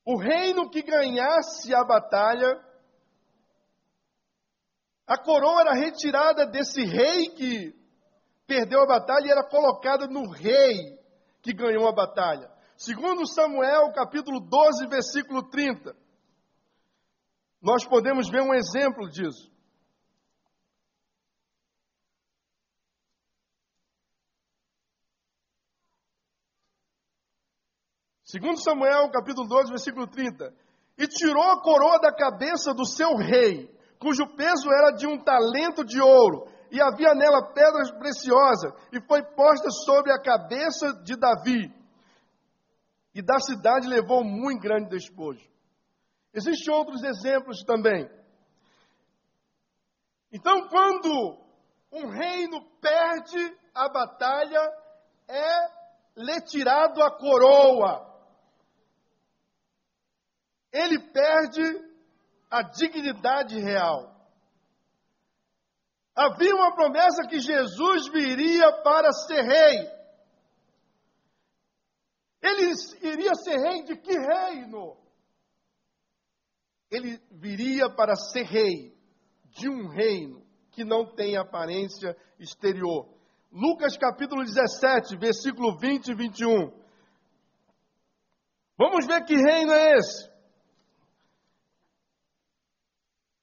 o 0.06 0.17
reino 0.17 0.69
que 0.69 0.82
ganhasse 0.82 1.73
a 1.73 1.84
batalha, 1.84 2.60
a 5.12 5.18
coroa 5.18 5.60
era 5.60 5.74
retirada 5.74 6.46
desse 6.46 6.86
rei 6.86 7.28
que 7.32 7.76
perdeu 8.48 8.82
a 8.82 8.88
batalha 8.88 9.28
e 9.28 9.30
era 9.30 9.44
colocada 9.44 10.08
no 10.08 10.30
rei 10.30 10.98
que 11.42 11.52
ganhou 11.52 11.86
a 11.86 11.92
batalha. 11.92 12.50
Segundo 12.78 13.28
Samuel, 13.28 13.92
capítulo 13.92 14.40
12, 14.40 14.88
versículo 14.88 15.44
30, 15.50 15.94
nós 17.62 17.86
podemos 17.86 18.30
ver 18.30 18.42
um 18.42 18.54
exemplo 18.54 19.10
disso. 19.10 19.52
Segundo 28.24 28.64
Samuel, 28.64 29.12
capítulo 29.12 29.46
12, 29.46 29.72
versículo 29.72 30.08
30. 30.08 30.56
E 30.98 31.06
tirou 31.06 31.44
a 31.52 31.62
coroa 31.62 32.00
da 32.00 32.16
cabeça 32.16 32.74
do 32.74 32.86
seu 32.86 33.18
rei, 33.18 33.70
cujo 34.02 34.25
peso 34.35 34.67
era 34.71 34.91
de 34.91 35.06
um 35.06 35.23
talento 35.23 35.85
de 35.85 36.02
ouro, 36.02 36.49
e 36.71 36.81
havia 36.81 37.13
nela 37.13 37.54
pedras 37.54 37.91
preciosas, 37.91 38.73
e 38.91 38.99
foi 39.02 39.21
posta 39.35 39.69
sobre 39.69 40.12
a 40.12 40.19
cabeça 40.19 40.91
de 41.04 41.15
Davi. 41.15 41.71
E 43.13 43.21
da 43.21 43.39
cidade 43.39 43.87
levou 43.87 44.23
muito 44.23 44.62
grande 44.62 44.89
despojo. 44.89 45.47
Existem 46.33 46.73
outros 46.73 47.04
exemplos 47.04 47.62
também. 47.63 48.10
Então, 50.31 50.67
quando 50.67 51.37
um 51.91 52.08
reino 52.08 52.60
perde 52.81 53.58
a 53.75 53.87
batalha, 53.89 54.62
é 55.27 55.81
lhe 56.15 56.41
tirado 56.41 57.04
a 57.04 57.12
coroa. 57.12 58.10
Ele 60.71 60.97
perde 61.12 61.90
a 62.52 62.63
dignidade 62.63 63.58
real. 63.60 64.12
Havia 66.13 66.54
uma 66.54 66.75
promessa 66.75 67.23
que 67.23 67.39
Jesus 67.39 68.10
viria 68.10 68.83
para 68.83 69.12
ser 69.13 69.41
rei. 69.41 70.02
Ele 72.41 72.73
iria 73.02 73.33
ser 73.35 73.58
rei 73.58 73.83
de 73.83 73.95
que 73.95 74.12
reino? 74.12 74.97
Ele 76.91 77.17
viria 77.31 77.89
para 77.89 78.15
ser 78.15 78.43
rei 78.43 78.93
de 79.52 79.69
um 79.69 79.87
reino 79.87 80.45
que 80.71 80.83
não 80.83 81.06
tem 81.15 81.37
aparência 81.37 82.17
exterior. 82.37 83.08
Lucas 83.49 83.97
capítulo 83.97 84.43
17, 84.43 85.15
versículo 85.17 85.77
20 85.77 86.10
e 86.10 86.15
21. 86.15 86.81
Vamos 88.77 89.06
ver 89.08 89.23
que 89.23 89.35
reino 89.35 89.71
é 89.71 89.97
esse. 89.97 90.31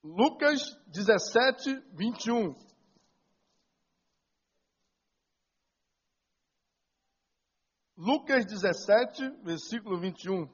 Lucas 0.03 0.61
17, 0.87 1.83
21. 1.93 2.55
Lucas 7.97 8.45
17, 8.45 9.29
versículo 9.43 9.99
21. 9.99 10.47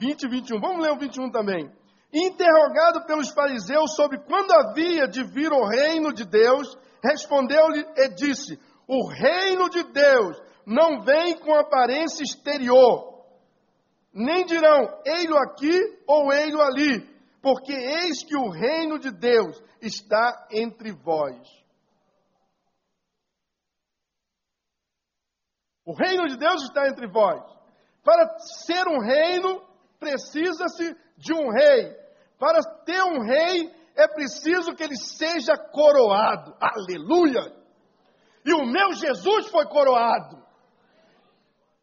20 0.00 0.22
e 0.24 0.28
21. 0.28 0.60
Vamos 0.60 0.82
ler 0.82 0.90
o 0.90 0.98
21 0.98 1.30
também. 1.30 1.72
Interrogado 2.12 3.06
pelos 3.06 3.30
fariseus 3.30 3.94
sobre 3.94 4.18
quando 4.18 4.50
havia 4.52 5.06
de 5.06 5.22
vir 5.22 5.52
o 5.52 5.64
reino 5.68 6.12
de 6.12 6.24
Deus, 6.24 6.76
respondeu-lhe 7.04 7.86
e 7.96 8.08
disse: 8.08 8.58
O 8.88 9.08
reino 9.08 9.70
de 9.70 9.84
Deus 9.84 10.42
não 10.66 11.04
vem 11.04 11.38
com 11.38 11.54
aparência 11.54 12.24
exterior, 12.24 13.24
nem 14.12 14.44
dirão, 14.44 15.00
ei-lo 15.06 15.36
aqui 15.36 16.02
ou 16.08 16.32
ei-lo 16.32 16.60
ali, 16.60 17.13
porque 17.44 17.74
eis 17.74 18.24
que 18.24 18.34
o 18.34 18.48
reino 18.48 18.98
de 18.98 19.10
Deus 19.10 19.62
está 19.82 20.48
entre 20.50 20.92
vós. 20.92 21.36
O 25.84 25.92
reino 25.92 26.26
de 26.26 26.38
Deus 26.38 26.62
está 26.62 26.88
entre 26.88 27.06
vós. 27.06 27.42
Para 28.02 28.38
ser 28.38 28.88
um 28.88 28.98
reino, 28.98 29.62
precisa-se 30.00 30.96
de 31.18 31.34
um 31.34 31.50
rei. 31.50 31.94
Para 32.38 32.62
ter 32.86 33.02
um 33.02 33.20
rei, 33.22 33.70
é 33.94 34.08
preciso 34.08 34.74
que 34.74 34.82
ele 34.82 34.96
seja 34.96 35.54
coroado. 35.70 36.56
Aleluia! 36.58 37.54
E 38.42 38.54
o 38.54 38.64
meu 38.64 38.94
Jesus 38.94 39.50
foi 39.50 39.66
coroado. 39.66 40.42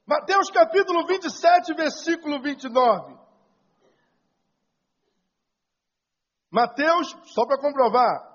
Mateus 0.07 0.49
capítulo 0.49 1.05
27, 1.05 1.76
versículo 1.76 2.41
29. 2.41 3.21
Mateus, 6.52 7.10
só 7.34 7.45
para 7.45 7.60
comprovar. 7.60 8.30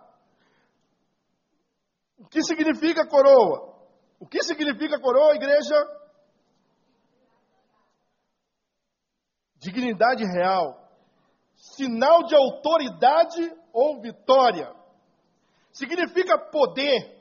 O 2.18 2.26
que 2.26 2.42
significa 2.42 3.06
coroa? 3.06 3.76
O 4.18 4.26
que 4.26 4.42
significa 4.42 4.98
coroa, 4.98 5.36
igreja? 5.36 5.76
Dignidade 9.56 10.24
real 10.24 10.86
sinal 11.56 12.24
de 12.24 12.34
autoridade 12.34 13.52
ou 13.72 14.00
vitória. 14.00 14.72
Significa 15.72 16.38
poder. 16.38 17.16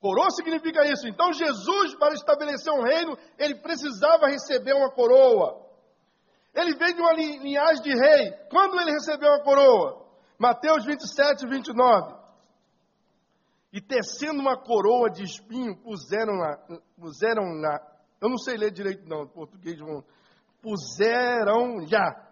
Coroa 0.00 0.30
significa 0.30 0.84
isso. 0.86 1.08
Então 1.08 1.32
Jesus, 1.32 1.94
para 1.96 2.14
estabelecer 2.14 2.72
um 2.72 2.82
reino, 2.82 3.16
ele 3.38 3.56
precisava 3.56 4.26
receber 4.26 4.74
uma 4.74 4.92
coroa. 4.92 5.63
Ele 6.54 6.76
veio 6.76 6.94
de 6.94 7.00
uma 7.00 7.12
linhagem 7.12 7.82
de 7.82 7.90
rei. 7.90 8.32
Quando 8.48 8.80
ele 8.80 8.92
recebeu 8.92 9.32
a 9.32 9.42
coroa? 9.42 10.06
Mateus 10.38 10.84
27, 10.84 11.46
29. 11.46 12.14
E 13.72 13.80
tecendo 13.80 14.40
uma 14.40 14.56
coroa 14.56 15.10
de 15.10 15.24
espinho, 15.24 15.76
puseram 15.76 16.36
na, 16.36 16.78
puseram 16.96 17.42
na, 17.60 17.80
eu 18.20 18.28
não 18.28 18.38
sei 18.38 18.56
ler 18.56 18.70
direito 18.70 19.04
não, 19.08 19.26
português, 19.26 19.76
puseram 20.62 21.84
já 21.86 22.24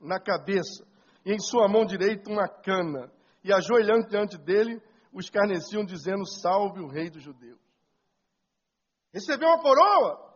na 0.00 0.20
cabeça, 0.20 0.86
e 1.26 1.32
em 1.32 1.40
sua 1.40 1.68
mão 1.68 1.84
direita 1.84 2.30
uma 2.30 2.48
cana, 2.48 3.10
e 3.42 3.52
ajoelhando 3.52 4.08
diante 4.08 4.38
dele, 4.38 4.80
os 5.12 5.24
escarneciam, 5.24 5.84
dizendo: 5.84 6.24
Salve 6.24 6.80
o 6.80 6.88
rei 6.88 7.10
dos 7.10 7.22
judeus. 7.22 7.58
Recebeu 9.12 9.48
uma 9.48 9.60
coroa. 9.60 10.27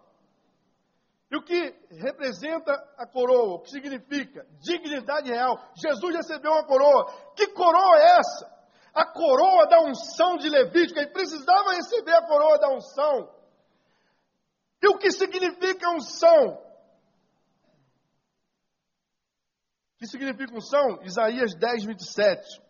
E 1.32 1.36
o 1.36 1.42
que 1.42 1.74
representa 1.90 2.72
a 2.98 3.06
coroa? 3.06 3.54
O 3.54 3.60
que 3.60 3.70
significa? 3.70 4.46
Dignidade 4.60 5.30
real. 5.30 5.58
Jesus 5.74 6.14
recebeu 6.14 6.52
uma 6.52 6.66
coroa. 6.66 7.10
Que 7.34 7.46
coroa 7.48 7.96
é 7.96 8.18
essa? 8.18 8.52
A 8.92 9.06
coroa 9.06 9.66
da 9.66 9.80
unção 9.80 10.36
de 10.36 10.50
Levítico. 10.50 10.98
Ele 10.98 11.10
precisava 11.10 11.72
receber 11.72 12.12
a 12.12 12.26
coroa 12.26 12.58
da 12.58 12.68
unção. 12.68 13.34
E 14.82 14.88
o 14.88 14.98
que 14.98 15.10
significa 15.10 15.88
unção? 15.88 16.62
que 20.02 20.06
significa 20.08 20.52
unção? 20.52 21.00
Isaías 21.04 21.54
10, 21.54 21.84
27. 21.84 22.60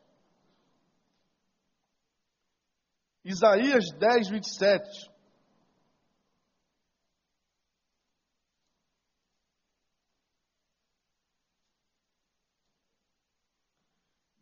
Isaías 3.25 3.91
10, 3.99 4.29
27. 4.29 5.12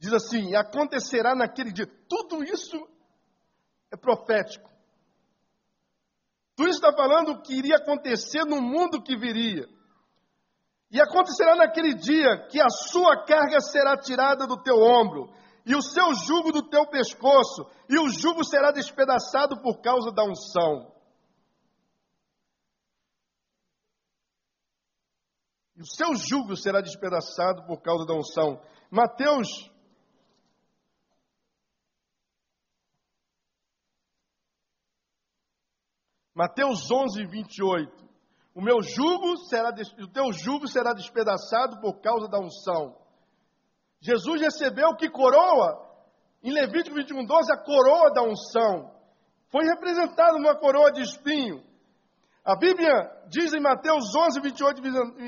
Diz 0.01 0.15
assim: 0.15 0.55
acontecerá 0.57 1.35
naquele 1.35 1.71
dia. 1.71 1.87
Tudo 2.09 2.43
isso 2.43 2.89
é 3.93 3.97
profético. 3.97 4.69
Tudo 6.57 6.71
isso 6.71 6.79
está 6.79 6.93
falando 6.93 7.33
o 7.33 7.43
que 7.43 7.55
iria 7.55 7.77
acontecer 7.77 8.45
no 8.45 8.63
mundo 8.63 9.03
que 9.03 9.17
viria. 9.17 9.69
E 10.91 11.01
acontecerá 11.01 11.55
naquele 11.55 11.95
dia 11.95 12.49
que 12.49 12.61
a 12.61 12.69
sua 12.69 13.25
carga 13.25 13.61
será 13.61 13.97
tirada 13.97 14.47
do 14.47 14.61
teu 14.63 14.77
ombro, 14.77 15.33
e 15.65 15.75
o 15.77 15.83
seu 15.83 16.15
jugo 16.15 16.51
do 16.51 16.69
teu 16.69 16.87
pescoço, 16.89 17.65
e 17.89 17.99
o 17.99 18.09
jugo 18.09 18.43
será 18.43 18.73
despedaçado 18.73 19.61
por 19.61 19.81
causa 19.81 20.11
da 20.11 20.25
unção. 20.25 20.93
E 25.77 25.83
o 25.83 25.87
seu 25.87 26.15
jugo 26.17 26.57
será 26.57 26.81
despedaçado 26.81 27.65
por 27.67 27.81
causa 27.81 28.05
da 28.05 28.15
unção. 28.15 28.61
Mateus 28.91 29.70
Mateus 36.41 36.91
11, 36.91 37.27
28. 37.27 37.93
O 38.55 38.63
meu 38.63 38.81
jugo 38.81 39.37
será, 39.45 39.75
o 39.99 40.09
teu 40.09 40.33
jugo 40.33 40.67
será 40.67 40.95
despedaçado 40.95 41.79
por 41.83 42.01
causa 42.01 42.29
da 42.29 42.41
unção. 42.41 42.97
Jesus 44.01 44.41
recebeu 44.41 44.97
que 44.97 45.11
coroa? 45.11 45.87
Em 46.43 46.51
Levítico 46.51 46.97
21, 46.97 47.27
12, 47.27 47.53
a 47.53 47.59
coroa 47.59 48.11
da 48.11 48.23
unção. 48.23 48.91
Foi 49.51 49.67
representado 49.67 50.39
numa 50.39 50.57
coroa 50.57 50.91
de 50.91 51.03
espinho. 51.03 51.63
A 52.43 52.57
Bíblia 52.57 52.91
diz 53.29 53.53
em 53.53 53.61
Mateus 53.61 54.07
11, 54.17 54.41
28 54.41 54.81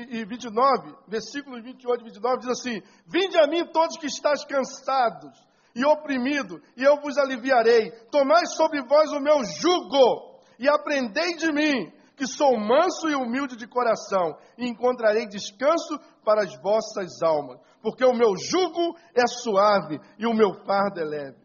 e 0.09 0.25
29, 0.25 0.95
versículos 1.07 1.61
28 1.61 2.01
e 2.01 2.05
29, 2.05 2.37
diz 2.39 2.49
assim: 2.49 2.81
Vinde 3.05 3.37
a 3.37 3.45
mim 3.45 3.67
todos 3.67 3.97
que 3.97 4.07
estáis 4.07 4.43
cansados 4.45 5.39
e 5.75 5.85
oprimidos, 5.85 6.59
e 6.75 6.81
eu 6.81 6.99
vos 6.99 7.19
aliviarei. 7.19 7.91
Tomai 8.09 8.47
sobre 8.47 8.81
vós 8.81 9.11
o 9.11 9.19
meu 9.19 9.43
jugo 9.43 10.32
e 10.59 10.67
aprendei 10.67 11.35
de 11.35 11.51
mim, 11.51 11.91
que 12.15 12.27
sou 12.27 12.57
manso 12.57 13.09
e 13.09 13.15
humilde 13.15 13.55
de 13.55 13.67
coração, 13.67 14.37
e 14.57 14.67
encontrarei 14.67 15.27
descanso 15.27 15.99
para 16.23 16.43
as 16.43 16.55
vossas 16.61 17.21
almas, 17.21 17.59
porque 17.81 18.05
o 18.05 18.13
meu 18.13 18.35
jugo 18.37 18.97
é 19.13 19.25
suave 19.27 19.99
e 20.17 20.25
o 20.25 20.33
meu 20.33 20.53
fardo 20.65 20.99
é 20.99 21.03
leve. 21.03 21.43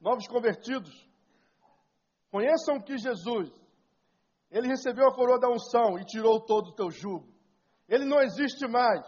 Novos 0.00 0.26
convertidos, 0.26 0.90
conheçam 2.30 2.80
que 2.80 2.98
Jesus, 2.98 3.52
ele 4.50 4.68
recebeu 4.68 5.06
a 5.06 5.14
coroa 5.14 5.38
da 5.38 5.48
unção 5.48 5.98
e 5.98 6.04
tirou 6.04 6.40
todo 6.40 6.68
o 6.68 6.74
teu 6.74 6.90
jugo. 6.90 7.32
Ele 7.88 8.04
não 8.04 8.20
existe 8.20 8.66
mais. 8.66 9.02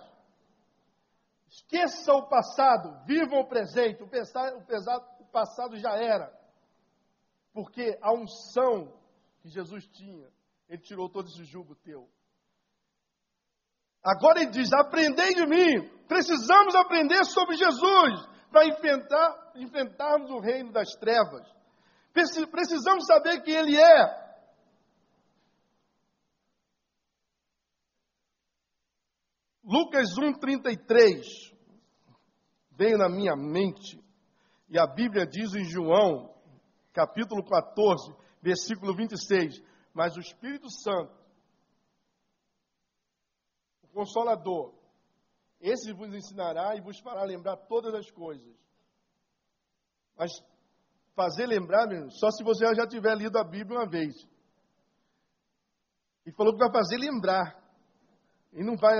Esqueça 1.49 2.13
o 2.13 2.29
passado, 2.29 3.05
viva 3.07 3.37
o 3.37 3.47
presente. 3.47 4.03
O, 4.03 4.09
pesado, 4.09 5.07
o 5.21 5.25
passado 5.27 5.77
já 5.77 5.97
era. 5.97 6.33
Porque 7.53 7.97
a 8.03 8.13
unção 8.13 8.93
que 9.45 9.51
Jesus 9.51 9.87
tinha 9.89 10.27
ele 10.67 10.81
tirou 10.81 11.11
todo 11.11 11.29
esse 11.29 11.45
jugo 11.45 11.75
teu. 11.77 12.09
Agora 14.03 14.41
ele 14.41 14.51
diz: 14.51 14.73
aprendei 14.73 15.35
de 15.35 15.47
mim. 15.47 15.89
Precisamos 16.09 16.75
aprender 16.75 17.23
sobre 17.27 17.55
Jesus. 17.55 18.35
para 18.51 18.67
enfrentar, 18.69 19.53
enfrentarmos 19.57 20.31
o 20.31 20.39
reino 20.39 20.73
das 20.73 20.89
trevas. 20.95 21.47
Precisamos 22.13 23.05
saber 23.05 23.43
quem 23.43 23.55
Ele 23.55 23.77
é. 23.77 24.25
Lucas 29.65 30.07
1,33 30.17 31.53
veio 32.71 32.97
na 32.97 33.09
minha 33.09 33.35
mente, 33.35 34.01
e 34.69 34.79
a 34.79 34.87
Bíblia 34.87 35.27
diz 35.27 35.55
em 35.55 35.65
João, 35.65 36.33
capítulo 36.93 37.45
14, 37.45 38.24
versículo 38.45 38.95
26, 38.95 39.63
mas 39.95 40.15
o 40.17 40.21
Espírito 40.21 40.71
Santo, 40.71 41.17
o 43.83 43.89
Consolador, 43.89 44.75
esse 45.61 45.95
vos 45.95 46.15
ensinará 46.15 46.77
e 46.77 46.83
vos 46.83 47.01
fará 47.01 47.25
lembrar 47.25 47.57
todas 47.57 47.95
as 47.95 48.11
coisas. 48.11 48.55
Mas 50.15 50.31
fazer 51.17 51.47
lembrar, 51.47 51.87
meu, 51.87 52.11
só 52.11 52.31
se 52.31 52.45
você 52.45 52.67
já 52.75 52.87
tiver 52.87 53.17
lido 53.17 53.39
a 53.39 53.45
Bíblia 53.45 53.79
uma 53.79 53.89
vez. 53.89 54.15
E 56.27 56.33
falou 56.33 56.53
que 56.53 56.59
vai 56.59 56.71
fazer 56.71 56.99
lembrar. 56.99 57.65
E 58.53 58.63
não 58.63 58.77
vai 58.77 58.95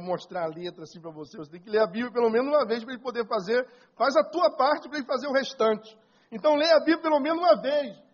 mostrar 0.00 0.44
a 0.44 0.48
letra 0.48 0.84
assim 0.84 1.00
para 1.00 1.10
você. 1.10 1.38
Você 1.38 1.50
tem 1.50 1.62
que 1.62 1.70
ler 1.70 1.80
a 1.80 1.86
Bíblia 1.86 2.12
pelo 2.12 2.30
menos 2.30 2.48
uma 2.48 2.66
vez 2.66 2.84
para 2.84 2.92
ele 2.92 3.02
poder 3.02 3.26
fazer. 3.26 3.66
Faz 3.96 4.14
a 4.14 4.24
tua 4.24 4.54
parte 4.56 4.88
para 4.88 4.98
ele 4.98 5.06
fazer 5.06 5.26
o 5.26 5.32
restante. 5.32 5.96
Então 6.30 6.54
leia 6.54 6.76
a 6.76 6.80
Bíblia 6.80 7.02
pelo 7.02 7.18
menos 7.18 7.38
uma 7.38 7.60
vez. 7.60 8.09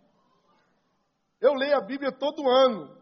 Eu 1.40 1.54
leio 1.54 1.76
a 1.76 1.80
Bíblia 1.80 2.12
todo 2.12 2.48
ano. 2.48 2.96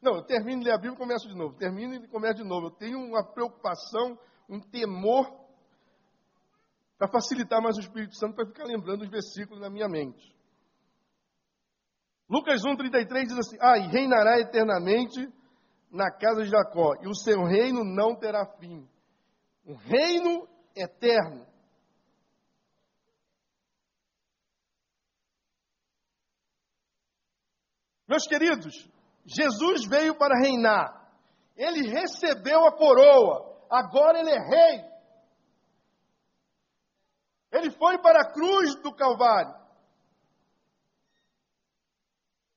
Não, 0.00 0.16
eu 0.16 0.22
termino 0.22 0.60
de 0.60 0.68
ler 0.68 0.74
a 0.74 0.78
Bíblia 0.78 0.94
e 0.94 0.98
começo 0.98 1.28
de 1.28 1.34
novo. 1.34 1.56
Termino 1.56 1.94
e 1.94 2.08
começo 2.08 2.42
de 2.42 2.44
novo. 2.44 2.66
Eu 2.66 2.70
tenho 2.72 2.98
uma 2.98 3.24
preocupação, 3.24 4.18
um 4.48 4.60
temor 4.60 5.42
para 6.98 7.08
facilitar 7.08 7.60
mais 7.60 7.76
o 7.76 7.80
Espírito 7.80 8.16
Santo 8.16 8.34
para 8.34 8.46
ficar 8.46 8.64
lembrando 8.64 9.02
os 9.02 9.10
versículos 9.10 9.60
na 9.60 9.68
minha 9.68 9.88
mente. 9.88 10.32
Lucas 12.28 12.62
1,33 12.62 13.26
diz 13.26 13.38
assim: 13.38 13.56
Ah, 13.60 13.78
e 13.78 13.88
reinará 13.88 14.38
eternamente 14.38 15.28
na 15.90 16.10
casa 16.10 16.42
de 16.42 16.48
Jacó, 16.48 16.94
e 17.02 17.06
o 17.06 17.14
seu 17.14 17.44
reino 17.44 17.84
não 17.84 18.16
terá 18.16 18.46
fim. 18.58 18.88
Um 19.66 19.74
reino 19.74 20.48
eterno. 20.74 21.46
Meus 28.12 28.26
queridos, 28.26 28.74
Jesus 29.24 29.86
veio 29.88 30.14
para 30.18 30.38
reinar. 30.38 31.10
Ele 31.56 31.88
recebeu 31.88 32.62
a 32.66 32.76
coroa. 32.76 33.58
Agora 33.70 34.18
ele 34.18 34.28
é 34.28 34.38
rei. 34.38 34.84
Ele 37.52 37.70
foi 37.70 37.96
para 38.02 38.20
a 38.20 38.30
cruz 38.30 38.74
do 38.82 38.94
Calvário. 38.94 39.54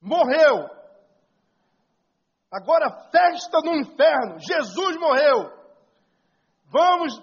Morreu. 0.02 0.68
Agora 2.52 3.10
festa 3.10 3.62
no 3.64 3.78
inferno. 3.78 4.38
Jesus 4.40 4.98
morreu. 4.98 5.54
Vamos 6.66 7.14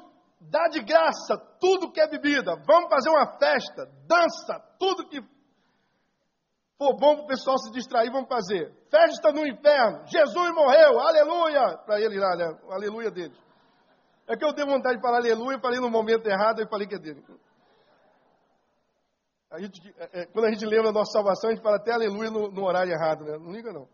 dar 0.41 0.71
de 0.71 0.83
graça 0.83 1.37
tudo 1.61 1.93
que 1.93 2.01
é 2.01 2.09
bebida. 2.09 2.57
Vamos 2.67 2.89
fazer 2.89 3.11
uma 3.11 3.39
festa, 3.39 3.85
dança, 4.07 4.59
tudo 4.79 5.07
que 5.07 5.21
for 6.83 6.97
bom 6.97 7.15
para 7.15 7.25
o 7.25 7.27
pessoal 7.29 7.57
se 7.59 7.71
distrair, 7.71 8.11
vamos 8.11 8.29
fazer. 8.29 8.73
Festa 8.91 9.31
no 9.31 9.47
inferno. 9.47 10.05
Jesus 10.07 10.51
morreu. 10.53 10.99
Aleluia. 10.99 11.79
Para 11.87 12.01
ele 12.01 12.19
lá, 12.19 12.35
né? 12.37 12.59
Aleluia 12.71 13.11
dele. 13.11 13.35
É 14.29 14.37
que 14.37 14.45
eu 14.45 14.53
dei 14.53 14.65
vontade 14.65 14.97
de 14.97 15.03
falar 15.03 15.19
aleluia, 15.19 15.61
falei 15.61 15.79
no 15.79 15.91
momento 15.91 16.27
errado 16.27 16.61
e 16.61 16.69
falei 16.69 16.87
que 16.87 16.97
é 16.97 16.99
dele. 16.99 17.23
A 19.51 19.61
gente, 19.61 19.95
é, 19.99 20.23
é, 20.23 20.27
quando 20.27 20.47
a 20.47 20.51
gente 20.51 20.65
lembra 20.65 20.93
da 20.93 21.01
nossa 21.01 21.13
salvação, 21.13 21.51
a 21.51 21.53
gente 21.53 21.63
fala 21.63 21.77
até 21.77 21.93
aleluia 21.93 22.31
no, 22.31 22.51
no 22.51 22.65
horário 22.65 22.93
errado, 22.93 23.25
né? 23.25 23.39
Não 23.39 23.53
liga 23.53 23.73
não. 23.73 23.87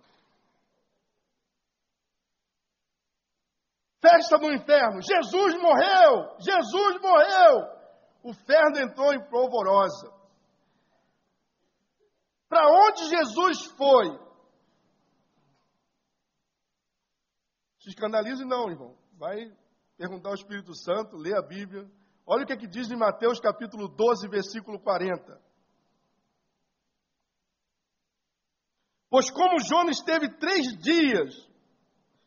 Festa 4.01 4.39
no 4.39 4.53
inferno. 4.53 5.03
Jesus 5.03 5.61
morreu! 5.61 6.37
Jesus 6.39 7.01
morreu! 7.01 7.79
O 8.23 8.31
inferno 8.31 8.79
entrou 8.79 9.13
em 9.13 9.29
polvorosa. 9.29 10.18
Para 12.49 12.67
onde 12.67 13.09
Jesus 13.09 13.67
foi? 13.77 14.19
Se 17.81 17.91
escandalize 17.91 18.45
não, 18.45 18.71
irmão. 18.71 18.97
Vai 19.19 19.53
perguntar 19.97 20.31
ao 20.31 20.35
Espírito 20.35 20.75
Santo, 20.75 21.17
lê 21.17 21.37
a 21.37 21.43
Bíblia. 21.43 21.91
Olha 22.27 22.45
o 22.45 22.47
que, 22.47 22.53
é 22.53 22.57
que 22.57 22.67
diz 22.67 22.91
em 22.91 22.97
Mateus 22.97 23.41
capítulo 23.41 23.89
12, 23.89 24.29
versículo 24.29 24.79
40. 24.81 25.41
Pois 29.11 29.31
como 29.31 29.61
Jonas 29.61 29.99
esteve 29.99 30.29
três 30.37 30.77
dias 30.79 31.35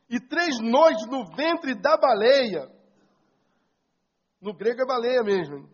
e 0.09 0.19
três 0.19 0.59
noites 0.59 1.05
no 1.07 1.25
ventre 1.35 1.75
da 1.75 1.95
baleia, 1.95 2.69
no 4.41 4.53
grego 4.53 4.81
é 4.81 4.85
baleia 4.85 5.23
mesmo, 5.23 5.69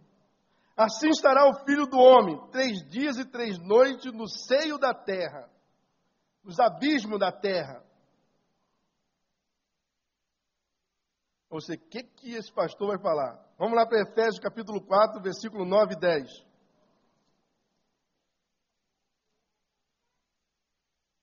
assim 0.77 1.09
estará 1.09 1.49
o 1.49 1.65
filho 1.65 1.87
do 1.87 1.97
homem, 1.97 2.39
três 2.51 2.87
dias 2.87 3.17
e 3.17 3.25
três 3.25 3.57
noites 3.57 4.13
no 4.13 4.27
seio 4.27 4.77
da 4.77 4.93
terra, 4.93 5.49
nos 6.43 6.59
abismos 6.59 7.19
da 7.19 7.31
terra. 7.31 7.83
Você, 11.49 11.73
o 11.73 11.79
que, 11.79 12.03
que 12.03 12.33
esse 12.33 12.51
pastor 12.53 12.89
vai 12.89 12.99
falar? 12.99 13.43
Vamos 13.57 13.75
lá 13.75 13.87
para 13.87 14.01
Efésios 14.01 14.39
capítulo 14.39 14.79
4, 14.85 15.19
versículo 15.21 15.65
9 15.65 15.93
e 15.95 15.99
10. 15.99 16.47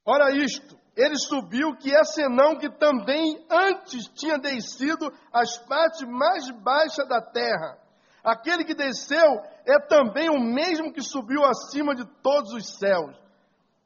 Ora 0.06 0.30
isto, 0.32 0.76
ele 0.96 1.16
subiu 1.16 1.76
que 1.76 1.94
é 1.94 2.04
senão 2.04 2.58
que 2.58 2.68
também 2.70 3.46
antes 3.50 4.06
tinha 4.14 4.38
descido 4.38 5.12
as 5.32 5.56
partes 5.66 6.02
mais 6.08 6.50
baixas 6.62 7.08
da 7.08 7.22
terra. 7.22 7.83
Aquele 8.24 8.64
que 8.64 8.74
desceu 8.74 9.42
é 9.66 9.78
também 9.86 10.30
o 10.30 10.40
mesmo 10.40 10.92
que 10.92 11.02
subiu 11.02 11.44
acima 11.44 11.94
de 11.94 12.06
todos 12.22 12.54
os 12.54 12.78
céus, 12.78 13.14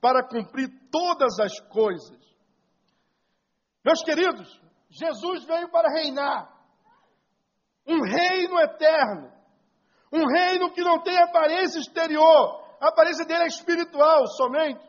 para 0.01 0.23
cumprir 0.23 0.69
todas 0.93 1.41
as 1.41 1.59
coisas. 1.69 2.17
Meus 3.85 4.01
queridos, 4.03 4.61
Jesus 4.91 5.45
veio 5.45 5.69
para 5.71 5.91
reinar. 5.91 6.57
Um 7.85 8.01
reino 8.03 8.61
eterno. 8.61 9.33
Um 10.13 10.25
reino 10.27 10.71
que 10.71 10.83
não 10.83 11.03
tem 11.03 11.19
aparência 11.19 11.81
exterior. 11.81 12.65
A 12.81 12.89
aparência 12.89 13.25
dele 13.25 13.45
é 13.45 13.49
espiritual 13.49 14.27
somente. 14.29 14.87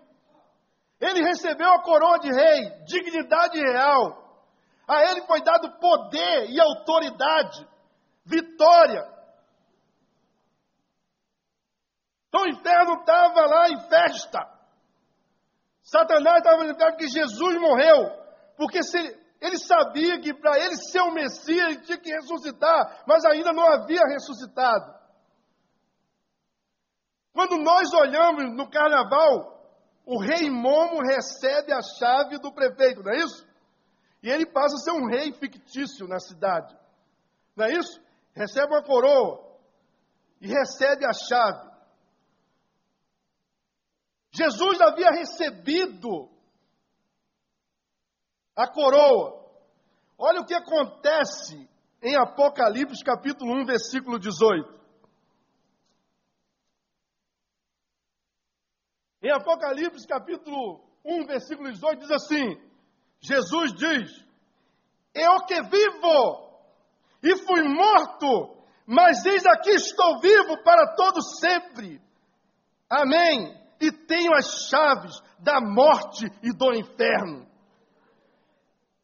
Ele 1.00 1.24
recebeu 1.24 1.72
a 1.72 1.82
coroa 1.82 2.20
de 2.20 2.30
rei, 2.30 2.84
dignidade 2.86 3.58
real. 3.58 4.46
A 4.88 5.12
ele 5.12 5.22
foi 5.22 5.42
dado 5.42 5.80
poder 5.80 6.50
e 6.50 6.60
autoridade, 6.60 7.68
vitória. 8.26 9.19
Então 12.30 12.44
o 12.44 12.48
inferno 12.48 13.00
estava 13.00 13.46
lá 13.46 13.70
em 13.70 13.90
festa. 13.90 14.40
Satanás 15.82 16.38
estava 16.38 16.62
dizendo 16.62 16.98
que 16.98 17.08
Jesus 17.08 17.60
morreu, 17.60 18.12
porque 18.56 18.84
se 18.84 18.98
ele, 18.98 19.20
ele 19.42 19.58
sabia 19.58 20.20
que 20.20 20.34
para 20.34 20.60
ele 20.60 20.76
ser 20.76 21.02
o 21.02 21.12
Messias 21.12 21.68
ele 21.68 21.82
tinha 21.82 21.98
que 21.98 22.12
ressuscitar, 22.12 23.04
mas 23.08 23.26
ainda 23.26 23.52
não 23.52 23.66
havia 23.66 24.02
ressuscitado. 24.06 25.00
Quando 27.34 27.58
nós 27.58 27.92
olhamos 27.94 28.56
no 28.56 28.70
carnaval, 28.70 29.60
o 30.06 30.20
rei 30.20 30.50
Momo 30.50 31.02
recebe 31.02 31.74
a 31.74 31.82
chave 31.82 32.38
do 32.38 32.52
prefeito, 32.52 33.02
não 33.02 33.12
é 33.12 33.18
isso? 33.18 33.48
E 34.22 34.30
ele 34.30 34.46
passa 34.46 34.76
a 34.76 34.80
ser 34.80 34.92
um 34.92 35.08
rei 35.08 35.32
fictício 35.34 36.08
na 36.08 36.20
cidade. 36.20 36.78
Não 37.56 37.66
é 37.66 37.74
isso? 37.74 38.00
Recebe 38.34 38.68
uma 38.68 38.84
coroa 38.84 39.58
e 40.42 40.48
recebe 40.48 41.06
a 41.06 41.14
chave. 41.14 41.69
Jesus 44.32 44.80
havia 44.82 45.10
recebido 45.12 46.30
a 48.56 48.68
coroa. 48.68 49.40
Olha 50.18 50.42
o 50.42 50.46
que 50.46 50.54
acontece 50.54 51.68
em 52.02 52.16
Apocalipse 52.16 53.04
capítulo 53.04 53.54
1, 53.62 53.66
versículo 53.66 54.20
18. 54.20 54.80
Em 59.22 59.32
Apocalipse 59.32 60.08
capítulo 60.08 60.82
1, 61.04 61.26
versículo 61.26 61.72
18, 61.72 62.00
diz 62.00 62.12
assim: 62.12 62.70
Jesus 63.20 63.74
diz: 63.74 64.26
Eu 65.14 65.46
que 65.46 65.62
vivo 65.64 66.50
e 67.22 67.36
fui 67.38 67.64
morto, 67.64 68.64
mas 68.86 69.26
eis 69.26 69.46
aqui 69.46 69.72
estou 69.72 70.20
vivo 70.22 70.64
para 70.64 70.96
todo 70.96 71.22
sempre. 71.22 72.02
Amém. 72.90 73.59
E 73.80 73.92
tenho 73.92 74.34
as 74.34 74.68
chaves 74.70 75.22
da 75.40 75.62
morte 75.62 76.26
e 76.44 76.52
do 76.52 76.74
inferno. 76.74 77.48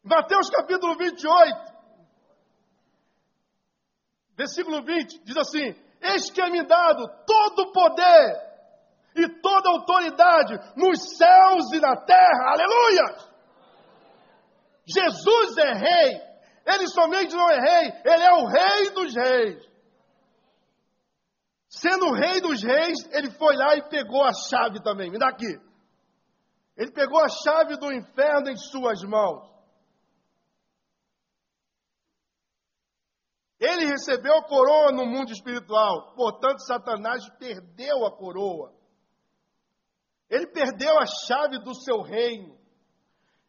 Mateus 0.04 0.50
capítulo 0.50 0.96
28. 0.96 1.76
versículo 4.38 4.84
20, 4.84 5.24
diz 5.24 5.38
assim: 5.38 5.76
Eis 6.02 6.30
que 6.30 6.42
é 6.42 6.50
me 6.50 6.64
dado 6.64 7.08
todo 7.26 7.70
o 7.70 7.72
poder 7.72 8.46
e 9.16 9.30
toda 9.42 9.70
autoridade 9.70 10.60
nos 10.76 11.18
céus 11.18 11.72
e 11.74 11.80
na 11.80 11.96
terra. 11.96 12.52
Aleluia! 12.52 13.36
Jesus 14.86 15.58
é 15.58 15.74
rei. 15.74 16.22
Ele 16.66 16.88
somente 16.88 17.36
não 17.36 17.50
é 17.50 17.60
rei, 17.60 17.94
ele 18.04 18.24
é 18.24 18.34
o 18.34 18.46
rei 18.46 18.90
dos 18.92 19.16
reis. 19.16 19.75
Sendo 21.76 22.06
o 22.06 22.14
rei 22.14 22.40
dos 22.40 22.64
reis, 22.64 22.98
ele 23.12 23.30
foi 23.32 23.54
lá 23.58 23.76
e 23.76 23.90
pegou 23.90 24.24
a 24.24 24.32
chave 24.32 24.82
também. 24.82 25.12
Me 25.12 25.20
dá 25.20 25.28
aqui. 25.28 25.60
Ele 26.78 26.90
pegou 26.92 27.20
a 27.20 27.28
chave 27.28 27.76
do 27.76 27.92
inferno 27.92 28.50
em 28.50 28.56
suas 28.56 29.04
mãos. 29.04 29.46
Ele 33.60 33.88
recebeu 33.88 34.38
a 34.38 34.44
coroa 34.44 34.94
no 34.94 35.06
mundo 35.06 35.32
espiritual, 35.32 36.14
portanto, 36.16 36.60
Satanás 36.60 37.28
perdeu 37.40 38.06
a 38.06 38.12
coroa. 38.16 38.74
Ele 40.30 40.48
perdeu 40.48 40.98
a 40.98 41.06
chave 41.06 41.60
do 41.60 41.76
seu 41.76 42.02
reino. 42.02 42.58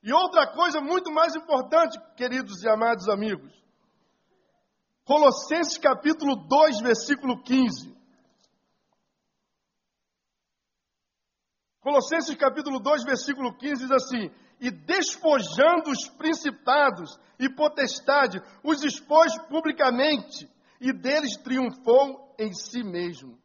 E 0.03 0.13
outra 0.13 0.53
coisa 0.53 0.81
muito 0.81 1.13
mais 1.13 1.35
importante, 1.37 1.97
queridos 2.17 2.63
e 2.65 2.69
amados 2.69 3.09
amigos. 3.09 3.53
Colossenses 5.05 5.79
capítulo 5.79 6.35
2, 6.49 6.81
versículo 6.81 7.41
15. 7.43 7.96
Colossenses 11.87 12.35
capítulo 12.35 12.81
2, 12.81 13.05
versículo 13.05 13.57
15 13.57 13.83
diz 13.83 13.93
assim: 13.93 14.29
E 14.59 14.73
despojando 14.73 15.89
os 15.93 16.09
principados 16.09 17.17
e 17.39 17.49
potestade, 17.49 18.43
os 18.65 18.83
expôs 18.83 19.39
publicamente, 19.47 20.51
e 20.81 20.93
deles 20.93 21.37
triunfou 21.37 22.35
em 22.41 22.53
si 22.53 22.83
mesmo. 22.83 23.41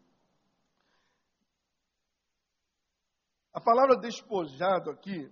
A 3.53 3.61
palavra 3.61 3.95
despojado 3.95 4.89
aqui, 4.89 5.31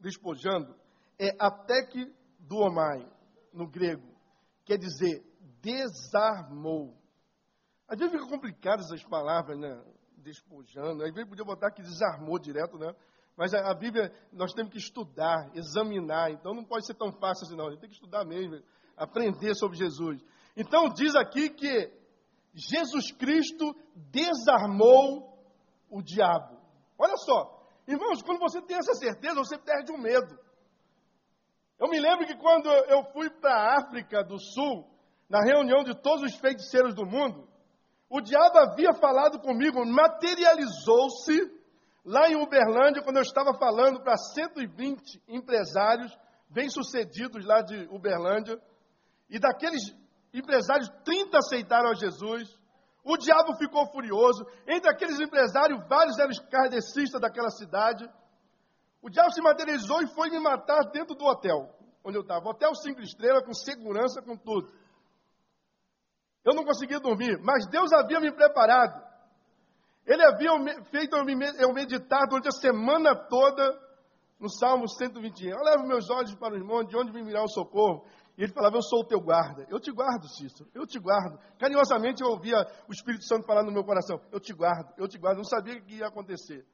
despojando, 0.00 0.74
é 1.18 1.36
até 1.38 1.84
que 1.84 2.10
do 2.38 2.56
omai, 2.56 3.06
no 3.52 3.68
grego. 3.68 4.16
Quer 4.64 4.78
dizer, 4.78 5.22
desarmou. 5.60 6.96
Às 7.86 7.98
vezes 7.98 8.14
fica 8.14 8.26
complicado 8.26 8.80
essas 8.80 9.04
palavras, 9.04 9.58
né? 9.58 9.78
Despojando. 10.26 11.04
Às 11.04 11.14
vezes 11.14 11.28
podia 11.28 11.44
botar 11.44 11.70
que 11.70 11.82
desarmou 11.82 12.38
direto, 12.38 12.76
né? 12.76 12.92
Mas 13.36 13.54
a, 13.54 13.70
a, 13.70 13.74
Bíblia 13.74 14.12
nós 14.32 14.52
temos 14.52 14.72
que 14.72 14.78
estudar, 14.78 15.50
examinar. 15.54 16.32
Então 16.32 16.52
não 16.52 16.64
pode 16.64 16.84
ser 16.84 16.94
tão 16.94 17.12
fácil 17.12 17.46
assim, 17.46 17.56
não. 17.56 17.68
A 17.68 17.70
gente 17.70 17.80
tem 17.80 17.90
que 17.90 17.94
estudar 17.94 18.24
mesmo, 18.24 18.60
aprender 18.96 19.54
sobre 19.54 19.76
Jesus. 19.76 20.20
Então 20.56 20.88
diz 20.88 21.14
aqui 21.14 21.50
que 21.50 21.92
Jesus 22.54 23.12
Cristo 23.12 23.76
desarmou 23.94 25.38
o 25.88 26.02
diabo. 26.02 26.58
Olha 26.98 27.16
só, 27.18 27.56
Irmãos, 27.86 28.20
quando 28.20 28.40
você 28.40 28.60
tem 28.62 28.76
essa 28.76 28.94
certeza, 28.94 29.36
você 29.36 29.56
perde 29.56 29.92
o 29.92 29.98
medo. 29.98 30.36
Eu 31.78 31.88
me 31.88 32.00
lembro 32.00 32.26
que 32.26 32.34
quando 32.36 32.68
eu 32.68 33.04
fui 33.12 33.30
para 33.30 33.54
a 33.54 33.78
África 33.78 34.24
do 34.24 34.40
Sul, 34.40 34.90
na 35.28 35.40
reunião 35.44 35.84
de 35.84 35.94
todos 35.94 36.22
os 36.22 36.36
feiticeiros 36.40 36.94
do 36.94 37.06
mundo, 37.06 37.48
o 38.08 38.20
diabo 38.20 38.58
havia 38.58 38.92
falado 38.94 39.40
comigo, 39.40 39.84
materializou-se 39.84 41.50
lá 42.04 42.28
em 42.28 42.36
Uberlândia, 42.36 43.02
quando 43.02 43.16
eu 43.16 43.22
estava 43.22 43.52
falando 43.54 44.00
para 44.00 44.16
120 44.16 45.22
empresários 45.28 46.16
bem-sucedidos 46.48 47.44
lá 47.44 47.62
de 47.62 47.88
Uberlândia, 47.90 48.60
e 49.28 49.38
daqueles 49.38 49.82
empresários, 50.32 50.88
30 51.04 51.36
aceitaram 51.38 51.90
a 51.90 51.94
Jesus, 51.94 52.48
o 53.04 53.16
diabo 53.16 53.54
ficou 53.56 53.86
furioso. 53.86 54.44
Entre 54.66 54.90
aqueles 54.90 55.20
empresários, 55.20 55.80
vários 55.88 56.18
eram 56.18 56.32
kardecistas 56.50 57.20
daquela 57.20 57.50
cidade. 57.50 58.04
O 59.00 59.08
diabo 59.08 59.32
se 59.32 59.40
materializou 59.40 60.02
e 60.02 60.08
foi 60.08 60.28
me 60.28 60.40
matar 60.40 60.90
dentro 60.90 61.14
do 61.14 61.24
hotel, 61.24 61.72
onde 62.04 62.18
eu 62.18 62.22
estava. 62.22 62.48
Hotel 62.48 62.74
cinco 62.74 63.00
estrelas, 63.00 63.44
com 63.44 63.54
segurança, 63.54 64.20
com 64.20 64.36
tudo. 64.36 64.72
Eu 66.46 66.54
não 66.54 66.64
conseguia 66.64 67.00
dormir, 67.00 67.40
mas 67.42 67.66
Deus 67.66 67.92
havia 67.92 68.20
me 68.20 68.30
preparado. 68.30 69.04
Ele 70.06 70.22
havia 70.22 70.50
feito 70.84 71.16
eu 71.16 71.74
meditar 71.74 72.28
durante 72.28 72.46
a 72.46 72.52
semana 72.52 73.16
toda 73.16 73.76
no 74.38 74.48
Salmo 74.48 74.88
121. 74.88 75.50
Eu 75.50 75.64
levo 75.64 75.88
meus 75.88 76.08
olhos 76.08 76.32
para 76.36 76.54
o 76.54 76.56
irmão, 76.56 76.84
de 76.84 76.96
onde 76.96 77.12
me 77.12 77.24
virá 77.24 77.42
o 77.42 77.48
socorro. 77.48 78.06
E 78.38 78.44
ele 78.44 78.52
falava: 78.52 78.76
Eu 78.76 78.82
sou 78.82 79.00
o 79.00 79.04
teu 79.04 79.20
guarda. 79.20 79.66
Eu 79.68 79.80
te 79.80 79.90
guardo, 79.90 80.28
Cícero. 80.28 80.70
Eu 80.72 80.86
te 80.86 81.00
guardo. 81.00 81.36
Carinhosamente 81.58 82.22
eu 82.22 82.28
ouvia 82.28 82.64
o 82.88 82.92
Espírito 82.92 83.24
Santo 83.24 83.44
falar 83.44 83.64
no 83.64 83.72
meu 83.72 83.82
coração: 83.82 84.20
Eu 84.30 84.38
te 84.38 84.52
guardo, 84.52 84.94
eu 84.96 85.08
te 85.08 85.18
guardo. 85.18 85.38
Não 85.38 85.44
sabia 85.44 85.74
o 85.74 85.82
que 85.82 85.96
ia 85.96 86.06
acontecer. 86.06 86.64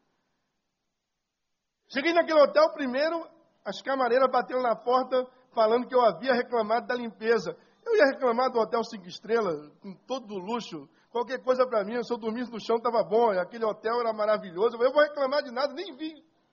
Cheguei 1.88 2.12
naquele 2.12 2.40
hotel, 2.42 2.70
primeiro, 2.74 3.26
as 3.64 3.80
camareiras 3.80 4.30
bateram 4.30 4.60
na 4.60 4.76
porta 4.76 5.26
falando 5.54 5.86
que 5.86 5.94
eu 5.94 6.02
havia 6.02 6.34
reclamado 6.34 6.86
da 6.86 6.94
limpeza. 6.94 7.56
Eu 7.84 7.96
ia 7.96 8.06
reclamar 8.06 8.50
do 8.50 8.58
hotel 8.58 8.82
cinco 8.84 9.08
estrelas, 9.08 9.68
com 9.80 9.94
todo 10.06 10.34
o 10.34 10.38
luxo, 10.38 10.88
qualquer 11.10 11.42
coisa 11.42 11.66
para 11.66 11.84
mim. 11.84 12.02
Se 12.02 12.12
eu 12.12 12.18
dormisse 12.18 12.50
no 12.50 12.60
chão, 12.60 12.76
estava 12.76 13.02
bom. 13.02 13.30
Aquele 13.30 13.64
hotel 13.64 14.00
era 14.00 14.12
maravilhoso. 14.12 14.76
Eu 14.76 14.92
vou 14.92 15.02
reclamar 15.02 15.42
de 15.42 15.50
nada, 15.50 15.72
nem 15.74 15.94
vi. 15.96 16.12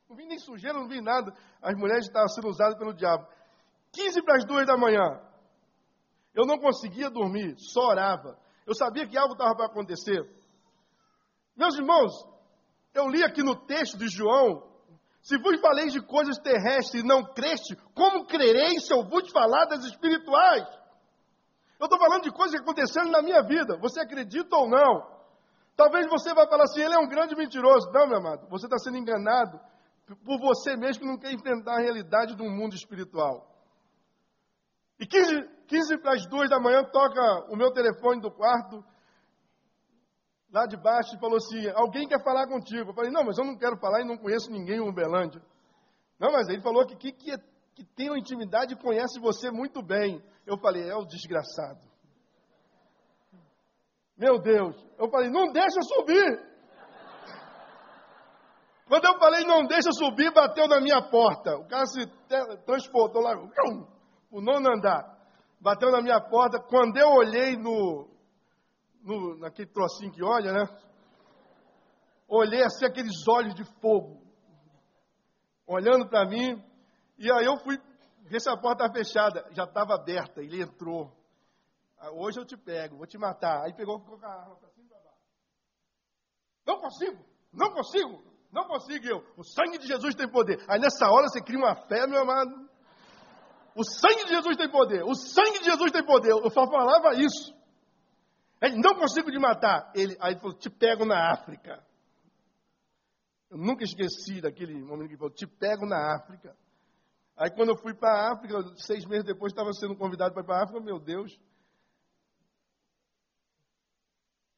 Não 0.09 0.15
vi 0.15 0.25
nem 0.25 0.39
sujeira, 0.39 0.77
não 0.77 0.87
vi 0.87 1.01
nada. 1.01 1.31
As 1.61 1.75
mulheres 1.75 2.05
estavam 2.05 2.27
sendo 2.29 2.47
usadas 2.47 2.77
pelo 2.77 2.93
diabo. 2.93 3.27
15 3.93 4.21
para 4.23 4.37
as 4.37 4.45
duas 4.45 4.65
da 4.65 4.75
manhã. 4.75 5.21
Eu 6.33 6.45
não 6.45 6.57
conseguia 6.57 7.09
dormir, 7.09 7.55
só 7.57 7.89
orava. 7.89 8.37
Eu 8.65 8.73
sabia 8.73 9.07
que 9.07 9.17
algo 9.17 9.33
estava 9.33 9.55
para 9.55 9.65
acontecer. 9.65 10.21
Meus 11.55 11.75
irmãos, 11.75 12.11
eu 12.93 13.07
li 13.07 13.23
aqui 13.23 13.43
no 13.43 13.55
texto 13.65 13.97
de 13.97 14.07
João: 14.07 14.63
se 15.21 15.37
vos 15.37 15.59
falei 15.59 15.87
de 15.87 16.01
coisas 16.01 16.37
terrestres 16.37 17.03
e 17.03 17.05
não 17.05 17.23
creste, 17.33 17.75
como 17.93 18.25
crerei 18.25 18.79
se 18.79 18.93
eu 18.93 19.03
vos 19.03 19.29
falar 19.31 19.65
das 19.65 19.83
espirituais? 19.85 20.78
Eu 21.79 21.85
estou 21.85 21.97
falando 21.97 22.23
de 22.23 22.31
coisas 22.31 22.55
que 22.55 22.61
aconteceram 22.61 23.09
na 23.09 23.21
minha 23.21 23.41
vida. 23.41 23.77
Você 23.77 24.01
acredita 24.01 24.55
ou 24.55 24.69
não? 24.69 25.17
Talvez 25.77 26.07
você 26.07 26.33
vá 26.33 26.45
falar 26.45 26.65
assim: 26.65 26.81
ele 26.81 26.93
é 26.93 26.99
um 26.99 27.07
grande 27.07 27.35
mentiroso. 27.35 27.89
Não, 27.91 28.05
meu 28.05 28.17
amado, 28.17 28.47
você 28.49 28.65
está 28.65 28.77
sendo 28.77 28.97
enganado 28.97 29.57
por 30.25 30.39
você 30.39 30.75
mesmo 30.75 31.03
que 31.03 31.07
não 31.07 31.17
quer 31.17 31.31
enfrentar 31.31 31.75
a 31.77 31.81
realidade 31.81 32.35
do 32.35 32.43
mundo 32.43 32.75
espiritual. 32.75 33.47
E 34.99 35.05
15, 35.05 35.47
15 35.67 35.97
para 35.99 36.15
as 36.15 36.25
duas 36.27 36.49
da 36.49 36.59
manhã 36.59 36.83
toca 36.83 37.21
o 37.49 37.55
meu 37.55 37.71
telefone 37.71 38.19
do 38.19 38.29
quarto, 38.29 38.83
lá 40.51 40.65
de 40.65 40.75
baixo, 40.75 41.15
e 41.15 41.19
falou 41.19 41.37
assim: 41.37 41.69
Alguém 41.75 42.07
quer 42.09 42.21
falar 42.21 42.45
contigo? 42.47 42.89
Eu 42.89 42.93
falei: 42.93 43.09
Não, 43.09 43.23
mas 43.23 43.37
eu 43.37 43.45
não 43.45 43.57
quero 43.57 43.77
falar 43.77 44.01
e 44.01 44.05
não 44.05 44.17
conheço 44.17 44.51
ninguém 44.51 44.77
em 44.77 44.89
Uberlândia. 44.89 45.41
Não, 46.19 46.33
mas 46.33 46.49
ele 46.49 46.61
falou 46.61 46.85
que, 46.85 46.97
que, 46.97 47.13
que, 47.13 47.31
que 47.79 47.85
tem 47.95 48.09
uma 48.09 48.19
intimidade 48.19 48.73
e 48.73 48.77
conhece 48.77 49.19
você 49.21 49.49
muito 49.49 49.81
bem. 49.81 50.21
Eu 50.45 50.57
falei: 50.57 50.89
É 50.89 50.95
o 50.95 51.05
desgraçado. 51.05 51.79
Meu 54.17 54.37
Deus. 54.37 54.75
Eu 54.97 55.09
falei: 55.09 55.29
Não 55.29 55.51
deixa 55.53 55.81
subir. 55.81 56.49
Quando 58.85 59.05
eu 59.05 59.19
falei 59.19 59.45
não 59.45 59.67
deixa 59.67 59.91
subir, 59.91 60.33
bateu 60.33 60.67
na 60.67 60.81
minha 60.81 60.99
porta. 60.99 61.55
O 61.57 61.67
cara 61.67 61.85
se 61.85 62.07
transportou 62.65 63.21
lá 63.21 63.35
o 64.31 64.41
nono 64.41 64.67
andar. 64.67 65.15
Bateu 65.61 65.91
na 65.91 66.01
minha 66.01 66.19
porta. 66.19 66.59
Quando 66.59 66.97
eu 66.97 67.07
olhei 67.09 67.55
no, 67.55 68.09
no 69.03 69.37
naquele 69.37 69.69
trocinho 69.69 70.11
que 70.11 70.23
olha, 70.23 70.51
né? 70.51 70.65
Olhei 72.27 72.63
assim 72.63 72.83
aqueles 72.83 73.15
olhos 73.27 73.53
de 73.53 73.63
fogo, 73.79 74.23
olhando 75.67 76.09
para 76.09 76.27
mim. 76.27 76.59
E 77.19 77.29
aí 77.31 77.45
eu 77.45 77.57
fui 77.57 77.77
ver 78.23 78.39
se 78.39 78.49
a 78.49 78.55
porta 78.55 78.85
estava 78.85 78.93
fechada. 78.93 79.45
Já 79.51 79.65
estava 79.65 79.93
aberta. 79.93 80.41
Ele 80.41 80.61
entrou. 80.63 81.13
Ah, 81.97 82.11
hoje 82.11 82.39
eu 82.39 82.45
te 82.45 82.55
pego, 82.55 82.97
vou 82.97 83.05
te 83.05 83.17
matar. 83.17 83.63
Aí 83.63 83.73
pegou, 83.73 83.99
ficou 83.99 84.17
com 84.17 84.25
a 84.25 84.29
arma 84.29 84.55
para 84.55 84.69
cima 84.69 84.85
e 84.85 84.89
para 84.89 84.99
baixo. 84.99 85.19
Não 86.65 86.79
consigo, 86.79 87.25
não 87.51 87.73
consigo, 87.73 88.23
não 88.53 88.63
consigo 88.67 89.05
eu. 89.05 89.25
O 89.35 89.43
sangue 89.43 89.77
de 89.77 89.85
Jesus 89.85 90.15
tem 90.15 90.29
poder. 90.29 90.63
Aí 90.69 90.79
nessa 90.79 91.11
hora 91.11 91.27
você 91.27 91.41
cria 91.41 91.59
uma 91.59 91.75
fé, 91.75 92.07
meu 92.07 92.21
amado. 92.21 92.69
O 93.75 93.83
sangue 93.83 94.23
de 94.23 94.29
Jesus 94.29 94.55
tem 94.55 94.71
poder. 94.71 95.03
O 95.03 95.13
sangue 95.13 95.59
de 95.59 95.65
Jesus 95.65 95.91
tem 95.91 96.05
poder. 96.05 96.31
Eu 96.31 96.49
só 96.49 96.65
falava 96.67 97.15
isso. 97.15 97.53
Ele, 98.61 98.77
não 98.77 98.95
consigo 98.95 99.29
te 99.29 99.39
matar. 99.39 99.91
Ele, 99.93 100.17
aí 100.21 100.33
ele 100.33 100.39
falou, 100.39 100.57
te 100.57 100.69
pego 100.69 101.05
na 101.05 101.33
África. 101.33 101.85
Eu 103.49 103.57
nunca 103.57 103.83
esqueci 103.83 104.41
daquele 104.41 104.73
momento 104.81 105.07
que 105.07 105.13
ele 105.13 105.17
falou, 105.17 105.33
te 105.33 105.47
pego 105.47 105.85
na 105.85 106.15
África. 106.15 106.55
Aí 107.39 107.49
quando 107.49 107.69
eu 107.69 107.77
fui 107.77 107.93
para 107.93 108.09
a 108.11 108.33
África, 108.33 108.61
seis 108.75 109.05
meses 109.05 109.23
depois 109.23 109.53
estava 109.53 109.71
sendo 109.71 109.95
convidado 109.95 110.33
para 110.33 110.43
ir 110.43 110.45
para 110.45 110.59
a 110.59 110.63
África, 110.63 110.81
meu 110.81 110.99
Deus. 110.99 111.39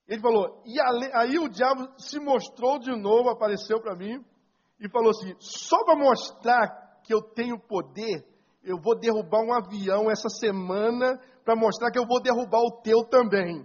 Ele 0.07 0.19
falou, 0.19 0.63
e 0.65 0.82
aí 1.13 1.38
o 1.38 1.47
diabo 1.47 1.93
se 1.99 2.19
mostrou 2.19 2.79
de 2.79 2.91
novo, 2.99 3.29
apareceu 3.29 3.79
para 3.79 3.95
mim, 3.95 4.25
e 4.79 4.89
falou 4.89 5.11
assim: 5.11 5.36
só 5.39 5.86
para 5.86 5.95
mostrar 5.95 6.99
que 7.03 7.13
eu 7.13 7.21
tenho 7.21 7.59
poder, 7.59 8.27
eu 8.63 8.82
vou 8.82 8.99
derrubar 8.99 9.43
um 9.43 9.53
avião 9.53 10.09
essa 10.09 10.27
semana 10.27 11.21
para 11.45 11.55
mostrar 11.55 11.91
que 11.91 11.99
eu 11.99 12.07
vou 12.07 12.19
derrubar 12.19 12.61
o 12.61 12.82
teu 12.82 13.03
também. 13.03 13.63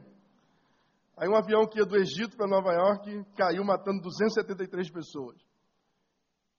Aí 1.16 1.26
um 1.26 1.36
avião 1.36 1.66
que 1.66 1.78
ia 1.78 1.86
do 1.86 1.96
Egito 1.96 2.36
para 2.36 2.46
Nova 2.46 2.70
York 2.74 3.24
caiu 3.34 3.64
matando 3.64 4.02
273 4.02 4.90
pessoas. 4.90 5.36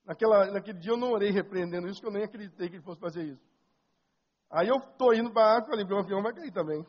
Naquela, 0.07 0.49
naquele 0.49 0.79
dia 0.79 0.93
eu 0.93 0.97
não 0.97 1.11
orei 1.11 1.31
repreendendo 1.31 1.89
isso, 1.89 1.99
que 1.99 2.07
eu 2.07 2.11
nem 2.11 2.23
acreditei 2.23 2.69
que 2.69 2.77
ele 2.77 2.83
fosse 2.83 3.01
fazer 3.01 3.25
isso. 3.25 3.45
Aí 4.49 4.69
eu 4.69 4.77
estou 4.77 5.13
indo 5.13 5.29
para 5.33 5.43
a 5.43 5.51
África, 5.57 5.71
falei, 5.71 5.85
meu 5.85 5.99
avião 5.99 6.23
vai 6.23 6.33
cair 6.33 6.53
também. 6.53 6.81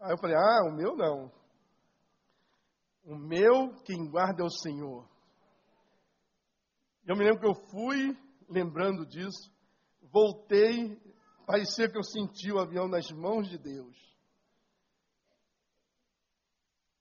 Aí 0.00 0.10
eu 0.10 0.18
falei, 0.18 0.34
ah, 0.36 0.68
o 0.68 0.74
meu 0.74 0.96
não. 0.96 1.30
O 3.04 3.16
meu, 3.16 3.72
quem 3.84 4.10
guarda 4.10 4.42
é 4.42 4.44
o 4.44 4.50
Senhor. 4.50 5.08
Eu 7.06 7.14
me 7.16 7.22
lembro 7.22 7.40
que 7.40 7.46
eu 7.46 7.54
fui, 7.70 8.18
lembrando 8.48 9.06
disso, 9.06 9.52
voltei, 10.02 11.00
parecia 11.46 11.88
que 11.88 11.96
eu 11.96 12.02
senti 12.02 12.50
o 12.50 12.58
avião 12.58 12.88
nas 12.88 13.08
mãos 13.12 13.48
de 13.48 13.56
Deus. 13.56 13.96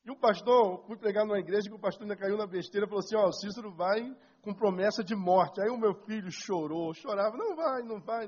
E 0.06 0.12
o 0.12 0.20
pastor, 0.20 0.86
fui 0.86 0.98
pregar 0.98 1.26
numa 1.26 1.40
igreja 1.40 1.68
que 1.68 1.76
o 1.76 1.80
pastor 1.80 2.04
ainda 2.04 2.18
caiu 2.18 2.38
na 2.38 2.46
besteira, 2.46 2.86
falou 2.86 3.00
assim, 3.00 3.16
ó, 3.16 3.26
oh, 3.26 3.32
Cícero 3.32 3.74
vai 3.74 4.16
com 4.44 4.54
promessa 4.54 5.04
de 5.04 5.16
morte. 5.16 5.62
Aí 5.62 5.70
o 5.70 5.78
meu 5.78 5.96
filho 6.06 6.30
chorou, 6.30 6.94
chorava, 6.94 7.36
não 7.38 7.56
vai, 7.56 7.82
não 7.82 8.00
vai. 8.02 8.28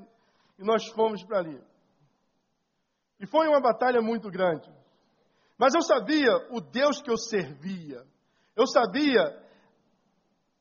E 0.57 0.63
nós 0.63 0.87
fomos 0.87 1.23
para 1.23 1.39
ali. 1.39 1.61
E 3.19 3.27
foi 3.27 3.47
uma 3.47 3.59
batalha 3.59 4.01
muito 4.01 4.29
grande. 4.29 4.67
Mas 5.57 5.73
eu 5.75 5.81
sabia 5.81 6.31
o 6.51 6.61
Deus 6.61 7.01
que 7.01 7.11
eu 7.11 7.17
servia. 7.17 8.05
Eu 8.55 8.65
sabia 8.65 9.21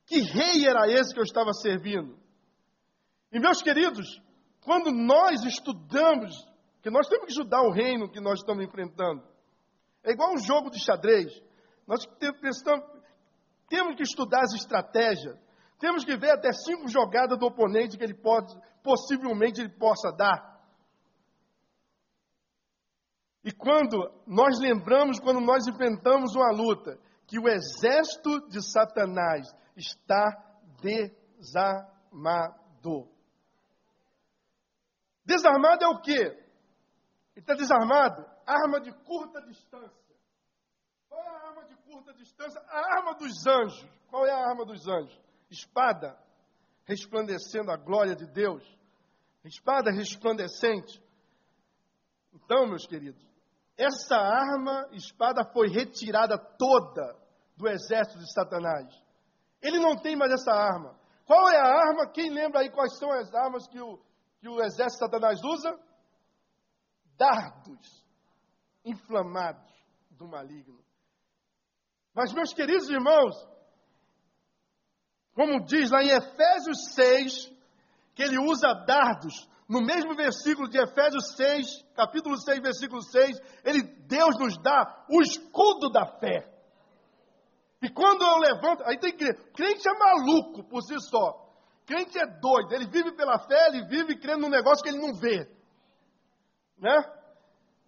que 0.07 0.21
rei 0.21 0.67
era 0.67 0.91
esse 0.91 1.15
que 1.15 1.21
eu 1.21 1.25
estava 1.25 1.53
servindo. 1.53 2.19
E 3.33 3.39
meus 3.39 3.63
queridos, 3.63 4.21
quando 4.61 4.91
nós 4.91 5.43
estudamos, 5.45 6.35
que 6.83 6.91
nós 6.91 7.09
temos 7.09 7.27
que 7.27 7.33
estudar 7.33 7.63
o 7.63 7.73
reino 7.73 8.11
que 8.11 8.21
nós 8.21 8.41
estamos 8.41 8.65
enfrentando, 8.65 9.23
é 10.03 10.13
igual 10.13 10.35
um 10.35 10.39
jogo 10.39 10.71
de 10.71 10.83
xadrez. 10.85 11.33
Nós 11.87 12.05
temos 13.69 13.97
que 13.97 14.03
estudar 14.03 14.43
as 14.43 14.55
estratégias. 14.55 15.44
Temos 15.79 16.05
que 16.05 16.17
ver 16.17 16.31
até 16.31 16.53
cinco 16.53 16.89
jogadas 16.89 17.39
do 17.39 17.47
oponente 17.47 17.97
que 17.97 18.05
ele 18.05 18.15
pode, 18.15 18.55
possivelmente 18.83 19.61
ele 19.61 19.77
possa 19.77 20.11
dar. 20.13 20.55
E 23.45 23.53
quando 23.53 24.11
nós 24.27 24.59
lembramos, 24.59 25.21
quando 25.21 25.41
nós 25.41 25.67
enfrentamos 25.67 26.35
uma 26.35 26.51
luta, 26.51 26.99
que 27.27 27.39
o 27.39 27.49
exército 27.49 28.49
de 28.49 28.63
Satanás 28.63 29.47
está 29.77 30.25
desarmado. 30.81 31.93
Desarmado 35.25 35.85
é 35.85 35.89
o 35.89 36.01
quê? 36.01 36.21
Ele 37.35 37.41
está 37.41 37.55
desarmado? 37.55 38.25
Arma 38.47 38.81
de 38.81 38.93
curta 39.05 39.41
distância. 39.43 40.05
Qual 41.09 41.23
é 41.23 41.29
a 41.29 41.49
arma 41.49 41.65
de 41.65 41.77
curta 41.77 42.13
distância? 42.15 42.61
A 42.69 42.97
arma 42.97 43.15
dos 43.15 43.47
anjos. 43.47 43.89
Qual 44.11 44.27
é 44.27 44.33
a 44.33 44.49
arma 44.49 44.65
dos 44.65 44.87
anjos? 44.87 45.24
Espada, 45.55 46.19
resplandecendo 46.85 47.71
a 47.71 47.77
glória 47.77 48.15
de 48.15 48.27
Deus. 48.27 48.63
Espada 49.45 49.91
resplandecente. 49.91 51.03
Então, 52.33 52.67
meus 52.67 52.87
queridos, 52.87 53.23
essa 53.77 54.17
arma, 54.17 54.89
espada, 54.93 55.45
foi 55.53 55.69
retirada 55.69 56.37
toda 56.39 57.17
do 57.57 57.69
exército 57.69 58.19
de 58.19 58.33
Satanás. 58.33 58.87
Ele 59.63 59.79
não 59.79 59.97
tem 59.97 60.17
mais 60.17 60.33
essa 60.33 60.53
arma. 60.53 60.99
Qual 61.25 61.49
é 61.49 61.57
a 61.57 61.89
arma? 61.89 62.11
Quem 62.13 62.31
lembra 62.31 62.61
aí 62.61 62.71
quais 62.71 62.99
são 62.99 63.11
as 63.13 63.33
armas 63.35 63.67
que 63.69 63.81
o, 63.81 63.99
que 64.41 64.49
o 64.49 64.61
exército 64.61 65.05
de 65.05 65.11
Satanás 65.11 65.41
usa? 65.43 65.79
Dardos 67.17 68.05
inflamados 68.85 69.73
do 70.11 70.27
maligno. 70.27 70.83
Mas, 72.15 72.33
meus 72.33 72.53
queridos 72.53 72.89
irmãos, 72.91 73.35
como 75.35 75.65
diz 75.65 75.91
lá 75.91 76.03
em 76.03 76.11
Efésios 76.11 76.93
6, 76.95 77.53
que 78.15 78.23
ele 78.23 78.39
usa 78.39 78.73
dardos 78.87 79.49
no 79.69 79.81
mesmo 79.81 80.15
versículo 80.15 80.69
de 80.69 80.79
Efésios 80.79 81.35
6, 81.37 81.85
capítulo 81.95 82.37
6, 82.37 82.61
versículo 82.61 83.03
6, 83.03 83.41
ele, 83.65 83.83
Deus 83.83 84.39
nos 84.39 84.57
dá 84.59 85.05
o 85.09 85.21
escudo 85.23 85.91
da 85.91 86.07
fé. 86.07 86.49
E 87.83 87.89
quando 87.89 88.23
eu 88.23 88.39
levanto, 88.39 88.83
aí 88.85 88.99
tem 88.99 89.15
que 89.15 89.33
crente 89.53 89.89
é 89.89 89.99
maluco 89.99 90.65
por 90.65 90.83
si 90.83 90.99
só. 91.01 91.43
Crente 91.87 92.19
é 92.19 92.27
doido, 92.27 92.73
ele 92.73 92.87
vive 92.87 93.13
pela 93.13 93.39
fé, 93.39 93.69
ele 93.69 93.85
vive 93.87 94.19
crendo 94.19 94.43
num 94.43 94.49
negócio 94.49 94.83
que 94.83 94.89
ele 94.89 95.01
não 95.01 95.15
vê. 95.15 95.47
Né? 96.79 97.05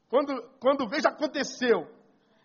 Quando, 0.09 0.51
quando 0.61 0.89
vê, 0.89 1.01
já 1.01 1.11
aconteceu. 1.11 1.91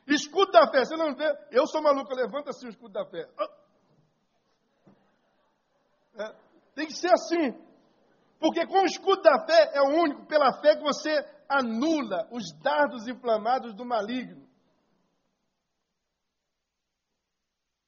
Escudo 0.07 0.51
da 0.51 0.69
fé, 0.71 0.85
você 0.85 0.95
não 0.95 1.13
vê? 1.15 1.37
Eu 1.51 1.67
sou 1.67 1.81
maluco, 1.81 2.13
levanta 2.13 2.51
assim 2.51 2.67
o 2.67 2.69
escudo 2.69 2.93
da 2.93 3.05
fé. 3.05 3.27
É, 6.16 6.36
tem 6.76 6.88
que 6.88 6.93
ser 6.93 7.12
assim. 7.12 7.53
Porque 8.39 8.66
com 8.66 8.82
o 8.82 8.86
escudo 8.86 9.22
da 9.22 9.45
fé 9.45 9.72
é 9.74 9.82
o 9.82 10.01
único, 10.01 10.26
pela 10.26 10.51
fé 10.62 10.76
que 10.76 10.84
você 10.84 11.12
anula 11.47 12.28
os 12.32 12.43
dardos 12.62 13.07
inflamados 13.07 13.74
do 13.76 13.86
maligno. 13.86 14.47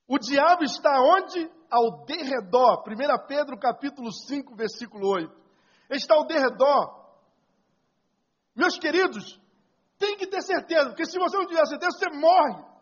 O 0.07 0.19
diabo 0.19 0.63
está 0.63 1.01
onde? 1.01 1.49
Ao 1.71 2.05
derredor. 2.05 2.83
1 2.87 3.27
Pedro 3.27 3.57
capítulo 3.57 4.11
5, 4.11 4.55
versículo 4.55 5.07
8. 5.07 5.33
Está 5.89 6.15
ao 6.15 6.27
derredor. 6.27 7.03
Meus 8.55 8.77
queridos, 8.77 9.41
tem 9.97 10.15
que 10.15 10.27
ter 10.27 10.41
certeza, 10.41 10.89
porque 10.89 11.05
se 11.05 11.17
você 11.17 11.35
não 11.35 11.47
tiver 11.47 11.65
certeza, 11.65 11.97
você 11.97 12.09
morre. 12.09 12.72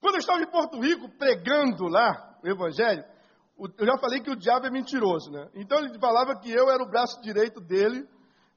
Quando 0.00 0.14
eu 0.14 0.20
estava 0.20 0.40
em 0.40 0.50
Porto 0.50 0.80
Rico 0.80 1.08
pregando 1.18 1.86
lá 1.88 2.38
o 2.42 2.48
Evangelho, 2.48 3.04
eu 3.78 3.86
já 3.86 3.98
falei 3.98 4.20
que 4.20 4.30
o 4.30 4.36
diabo 4.36 4.66
é 4.66 4.70
mentiroso, 4.70 5.30
né? 5.30 5.48
Então 5.54 5.78
ele 5.78 5.98
falava 5.98 6.34
que 6.40 6.50
eu 6.50 6.70
era 6.70 6.82
o 6.82 6.88
braço 6.88 7.20
direito 7.20 7.60
dele, 7.60 8.08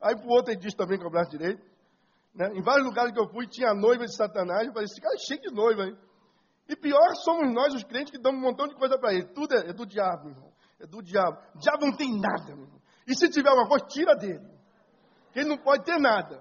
aí 0.02 0.16
para 0.16 0.26
o 0.26 0.32
outro 0.32 0.52
ele 0.52 0.62
diz 0.62 0.74
também 0.74 0.98
que 0.98 1.04
é 1.04 1.08
o 1.08 1.12
braço 1.12 1.32
direito. 1.32 1.62
Né? 2.34 2.48
Em 2.56 2.62
vários 2.62 2.86
lugares 2.86 3.12
que 3.12 3.20
eu 3.20 3.28
fui 3.30 3.46
tinha 3.48 3.74
noiva 3.74 4.06
de 4.06 4.16
Satanás, 4.16 4.66
eu 4.66 4.74
falei, 4.74 4.86
esse 4.86 5.02
cara 5.02 5.14
é 5.14 5.18
cheio 5.20 5.42
de 5.42 5.52
noiva, 5.54 5.84
hein? 5.84 5.98
E 6.68 6.76
pior 6.76 7.14
somos 7.16 7.54
nós, 7.54 7.74
os 7.74 7.84
crentes, 7.84 8.12
que 8.12 8.18
damos 8.18 8.42
um 8.42 8.46
montão 8.46 8.68
de 8.68 8.76
coisa 8.76 8.98
para 8.98 9.14
ele. 9.14 9.26
Tudo 9.34 9.54
é, 9.54 9.70
é, 9.70 9.74
do 9.74 9.86
diabo, 9.86 10.30
irmão. 10.30 10.52
É 10.80 10.88
do 10.88 11.02
diabo. 11.02 11.38
O 11.56 11.60
diabo 11.60 11.86
não 11.86 11.96
tem 11.96 12.10
nada, 12.20 12.56
meu 12.56 12.64
irmão. 12.64 12.82
E 13.06 13.16
se 13.16 13.30
tiver 13.30 13.52
uma 13.52 13.68
coisa, 13.68 13.86
tira 13.86 14.16
dele. 14.16 14.48
Ele 15.36 15.50
não 15.50 15.58
pode 15.58 15.84
ter 15.84 16.00
nada. 16.00 16.40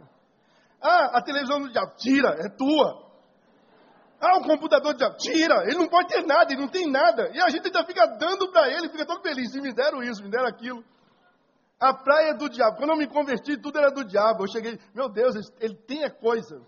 Ah, 0.80 1.18
a 1.18 1.22
televisão 1.22 1.60
do 1.60 1.72
diabo, 1.72 1.92
tira, 1.96 2.36
é 2.38 2.48
tua. 2.48 3.11
Ah, 4.24 4.38
o 4.38 4.44
computador 4.44 4.96
já 4.96 5.12
tira, 5.16 5.64
ele 5.64 5.78
não 5.78 5.88
pode 5.88 6.06
ter 6.06 6.24
nada, 6.24 6.52
ele 6.52 6.60
não 6.60 6.68
tem 6.68 6.88
nada. 6.88 7.28
E 7.34 7.42
a 7.42 7.48
gente 7.48 7.66
ainda 7.66 7.84
fica 7.84 8.06
dando 8.06 8.52
para 8.52 8.70
ele, 8.70 8.88
fica 8.88 9.04
todo 9.04 9.20
feliz. 9.20 9.52
E 9.52 9.60
me 9.60 9.72
deram 9.74 10.00
isso, 10.00 10.22
me 10.22 10.30
deram 10.30 10.46
aquilo. 10.46 10.84
A 11.80 11.92
praia 11.92 12.30
é 12.30 12.34
do 12.34 12.48
diabo. 12.48 12.76
Quando 12.76 12.90
eu 12.90 12.96
me 12.96 13.08
converti, 13.08 13.60
tudo 13.60 13.80
era 13.80 13.90
do 13.90 14.04
diabo. 14.04 14.44
Eu 14.44 14.46
cheguei, 14.46 14.78
meu 14.94 15.08
Deus, 15.08 15.34
ele 15.58 15.74
tem 15.74 16.04
a 16.04 16.10
coisa. 16.10 16.62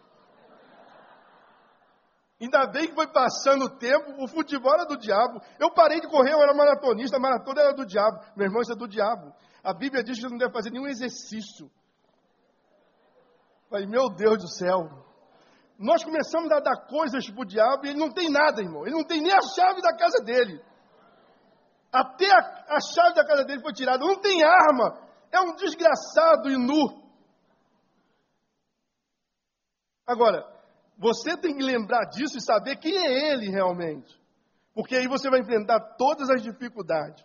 Ainda 2.40 2.66
bem 2.66 2.88
que 2.88 2.94
foi 2.94 3.06
passando 3.06 3.66
o 3.66 3.78
tempo, 3.78 4.20
o 4.20 4.26
futebol 4.26 4.74
era 4.74 4.84
do 4.84 4.96
diabo. 4.96 5.40
Eu 5.60 5.72
parei 5.72 6.00
de 6.00 6.08
correr, 6.08 6.32
eu 6.32 6.42
era 6.42 6.52
maratonista, 6.52 7.18
a 7.18 7.20
maratona 7.20 7.60
era 7.60 7.72
do 7.72 7.86
diabo. 7.86 8.18
Meu 8.34 8.46
irmão, 8.46 8.62
isso 8.62 8.72
é 8.72 8.76
do 8.76 8.88
diabo. 8.88 9.32
A 9.62 9.72
Bíblia 9.72 10.02
diz 10.02 10.16
que 10.16 10.22
você 10.22 10.28
não 10.28 10.38
deve 10.38 10.52
fazer 10.52 10.70
nenhum 10.70 10.88
exercício. 10.88 11.70
Falei, 13.70 13.86
meu 13.86 14.08
Deus 14.10 14.38
do 14.38 14.48
céu 14.48 15.13
nós 15.78 16.04
começamos 16.04 16.50
a 16.52 16.60
dar 16.60 16.86
coisas 16.86 17.28
para 17.28 17.42
o 17.42 17.46
diabo 17.46 17.84
e 17.84 17.90
ele 17.90 17.98
não 17.98 18.12
tem 18.12 18.30
nada, 18.30 18.62
irmão. 18.62 18.86
Ele 18.86 18.94
não 18.94 19.04
tem 19.04 19.20
nem 19.20 19.32
a 19.32 19.40
chave 19.40 19.82
da 19.82 19.96
casa 19.96 20.22
dele. 20.24 20.62
Até 21.92 22.30
a, 22.30 22.76
a 22.76 22.80
chave 22.80 23.14
da 23.14 23.26
casa 23.26 23.44
dele 23.44 23.60
foi 23.60 23.72
tirada. 23.72 24.04
Não 24.04 24.20
tem 24.20 24.42
arma. 24.42 25.00
É 25.32 25.40
um 25.40 25.54
desgraçado 25.56 26.50
e 26.50 26.56
nu. 26.56 27.02
Agora, 30.06 30.44
você 30.96 31.36
tem 31.36 31.56
que 31.56 31.62
lembrar 31.62 32.04
disso 32.06 32.36
e 32.38 32.44
saber 32.44 32.76
quem 32.76 32.96
é 32.96 33.32
ele 33.32 33.50
realmente. 33.50 34.20
Porque 34.74 34.96
aí 34.96 35.08
você 35.08 35.28
vai 35.28 35.40
enfrentar 35.40 35.80
todas 35.96 36.30
as 36.30 36.42
dificuldades. 36.42 37.24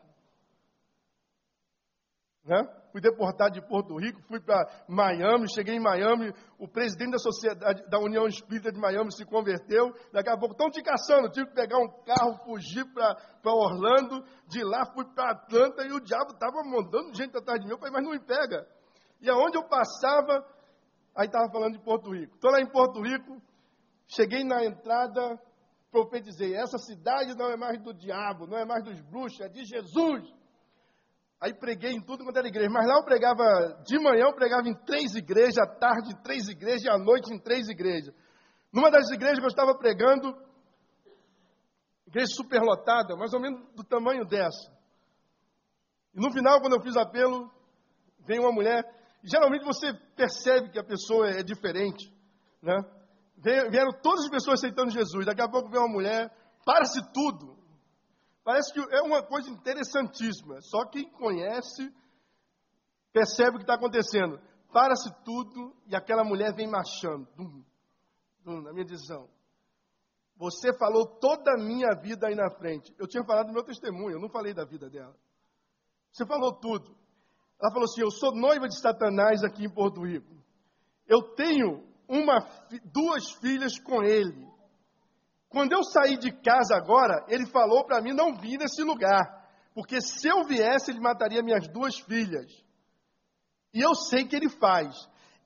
Né? 2.45 2.64
Fui 2.91 3.01
deportado 3.01 3.53
de 3.53 3.61
Porto 3.61 3.97
Rico, 3.97 4.21
fui 4.27 4.39
para 4.39 4.67
Miami, 4.87 5.49
cheguei 5.53 5.75
em 5.75 5.79
Miami, 5.79 6.33
o 6.57 6.67
presidente 6.67 7.11
da 7.11 7.17
sociedade 7.17 7.87
da 7.89 7.99
União 7.99 8.25
Espírita 8.27 8.71
de 8.71 8.79
Miami 8.79 9.11
se 9.11 9.25
converteu, 9.25 9.93
daqui 10.11 10.29
a 10.29 10.37
pouco 10.37 10.53
estão 10.53 10.69
te 10.69 10.81
caçando, 10.81 11.29
tive 11.29 11.47
que 11.47 11.55
pegar 11.55 11.77
um 11.77 11.89
carro, 12.03 12.37
fugir 12.45 12.85
para 12.93 13.17
Orlando, 13.45 14.23
de 14.47 14.63
lá 14.63 14.85
fui 14.93 15.05
para 15.13 15.31
Atlanta 15.31 15.83
e 15.83 15.91
o 15.91 15.99
diabo 15.99 16.31
estava 16.33 16.63
mandando 16.63 17.15
gente 17.15 17.37
atrás 17.37 17.59
de 17.59 17.65
mim, 17.65 17.73
eu 17.73 17.77
falei, 17.77 17.93
mas 17.93 18.03
não 18.03 18.11
me 18.11 18.19
pega. 18.19 18.67
E 19.21 19.29
aonde 19.29 19.57
eu 19.57 19.63
passava, 19.67 20.45
aí 21.15 21.27
estava 21.27 21.51
falando 21.51 21.73
de 21.73 21.83
Porto 21.83 22.11
Rico. 22.11 22.35
Estou 22.35 22.51
lá 22.51 22.61
em 22.61 22.71
Porto 22.71 23.01
Rico, 23.01 23.41
cheguei 24.07 24.43
na 24.43 24.63
entrada, 24.65 25.39
profetizei, 25.91 26.55
essa 26.55 26.77
cidade 26.77 27.35
não 27.35 27.49
é 27.49 27.57
mais 27.57 27.81
do 27.81 27.93
diabo, 27.93 28.47
não 28.47 28.57
é 28.57 28.65
mais 28.65 28.83
dos 28.83 28.99
bruxos, 29.01 29.41
é 29.41 29.49
de 29.49 29.65
Jesus. 29.65 30.38
Aí 31.41 31.53
preguei 31.53 31.91
em 31.91 32.01
tudo 32.01 32.25
quanto 32.25 32.37
era 32.37 32.47
igreja. 32.47 32.69
Mas 32.69 32.85
lá 32.85 32.95
eu 32.95 33.05
pregava, 33.05 33.81
de 33.85 33.97
manhã 33.97 34.25
eu 34.25 34.35
pregava 34.35 34.67
em 34.67 34.73
três 34.85 35.15
igrejas, 35.15 35.57
à 35.57 35.67
tarde 35.67 36.11
em 36.11 36.21
três 36.21 36.49
igrejas 36.49 36.83
e 36.83 36.89
à 36.89 36.97
noite 36.97 37.33
em 37.33 37.39
três 37.39 37.69
igrejas. 37.69 38.13
Numa 38.73 38.91
das 38.91 39.09
igrejas 39.09 39.39
que 39.39 39.45
eu 39.45 39.49
estava 39.49 39.77
pregando, 39.77 40.35
igreja 42.07 42.33
superlotada, 42.35 43.15
mais 43.15 43.33
ou 43.33 43.39
menos 43.39 43.61
do 43.73 43.83
tamanho 43.83 44.25
dessa. 44.25 44.69
E 46.13 46.19
no 46.19 46.31
final, 46.31 46.59
quando 46.59 46.75
eu 46.75 46.81
fiz 46.81 46.97
apelo, 46.97 47.49
vem 48.25 48.39
uma 48.39 48.51
mulher. 48.51 48.83
Geralmente 49.23 49.63
você 49.63 49.93
percebe 50.15 50.69
que 50.71 50.79
a 50.79 50.83
pessoa 50.83 51.29
é 51.29 51.43
diferente, 51.43 52.13
né? 52.61 52.75
Vieram 53.37 53.91
todas 54.01 54.25
as 54.25 54.29
pessoas 54.29 54.59
aceitando 54.59 54.91
Jesus. 54.91 55.25
Daqui 55.25 55.41
a 55.41 55.47
pouco 55.47 55.69
vem 55.69 55.79
uma 55.79 55.87
mulher, 55.87 56.29
para-se 56.65 57.01
tudo. 57.13 57.57
Parece 58.43 58.73
que 58.73 58.79
é 58.79 59.01
uma 59.01 59.21
coisa 59.23 59.49
interessantíssima. 59.49 60.61
Só 60.61 60.85
quem 60.85 61.09
conhece 61.11 61.93
percebe 63.11 63.55
o 63.55 63.57
que 63.57 63.63
está 63.63 63.75
acontecendo. 63.75 64.39
Para-se 64.71 65.09
tudo 65.23 65.75
e 65.87 65.95
aquela 65.95 66.23
mulher 66.23 66.53
vem 66.53 66.67
marchando. 66.67 67.27
Dum, 67.35 67.63
dum, 68.43 68.61
na 68.61 68.71
minha 68.71 68.85
decisão. 68.85 69.29
Você 70.37 70.73
falou 70.77 71.05
toda 71.05 71.51
a 71.53 71.57
minha 71.57 71.93
vida 72.01 72.27
aí 72.27 72.35
na 72.35 72.49
frente. 72.49 72.95
Eu 72.97 73.07
tinha 73.07 73.23
falado 73.25 73.47
do 73.47 73.53
meu 73.53 73.63
testemunho, 73.63 74.15
eu 74.15 74.21
não 74.21 74.29
falei 74.29 74.53
da 74.53 74.63
vida 74.63 74.89
dela. 74.89 75.15
Você 76.11 76.25
falou 76.25 76.53
tudo. 76.53 76.95
Ela 77.61 77.71
falou 77.71 77.83
assim: 77.83 78.01
Eu 78.01 78.11
sou 78.11 78.33
noiva 78.33 78.67
de 78.67 78.79
Satanás 78.79 79.43
aqui 79.43 79.65
em 79.65 79.73
Porto 79.73 80.01
Rico. 80.05 80.33
Eu 81.05 81.21
tenho 81.35 81.83
uma, 82.07 82.39
duas 82.85 83.31
filhas 83.41 83.77
com 83.79 84.01
ele. 84.01 84.49
Quando 85.50 85.74
eu 85.74 85.84
saí 85.84 86.18
de 86.18 86.32
casa 86.32 86.76
agora, 86.76 87.26
ele 87.28 87.47
falou 87.47 87.84
para 87.84 88.02
mim 88.02 88.14
não 88.14 88.36
vir 88.36 88.58
nesse 88.60 88.84
lugar, 88.84 89.24
porque 89.74 90.00
se 90.00 90.28
eu 90.28 90.43
viesse, 90.45 90.91
ele 90.91 91.00
mataria 91.00 91.41
minhas 91.41 91.68
duas 91.68 92.00
filhas. 92.00 92.52
E 93.74 93.82
eu 93.82 93.95
sei 93.95 94.28
que 94.28 94.36
ele 94.36 94.50
faz. 94.50 94.95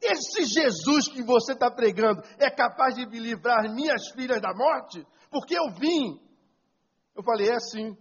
Esse 0.02 0.44
Jesus 0.44 1.08
que 1.08 1.24
você 1.24 1.54
está 1.54 1.72
pregando 1.72 2.22
é 2.38 2.50
capaz 2.50 2.96
de 2.96 3.06
me 3.06 3.20
livrar 3.20 3.74
minhas 3.74 4.10
filhas 4.10 4.42
da 4.42 4.54
morte? 4.54 5.06
Porque 5.30 5.58
eu 5.58 5.70
vim. 5.72 6.20
Eu 7.16 7.24
falei, 7.24 7.50
é 7.50 7.60
sim. 7.60 7.98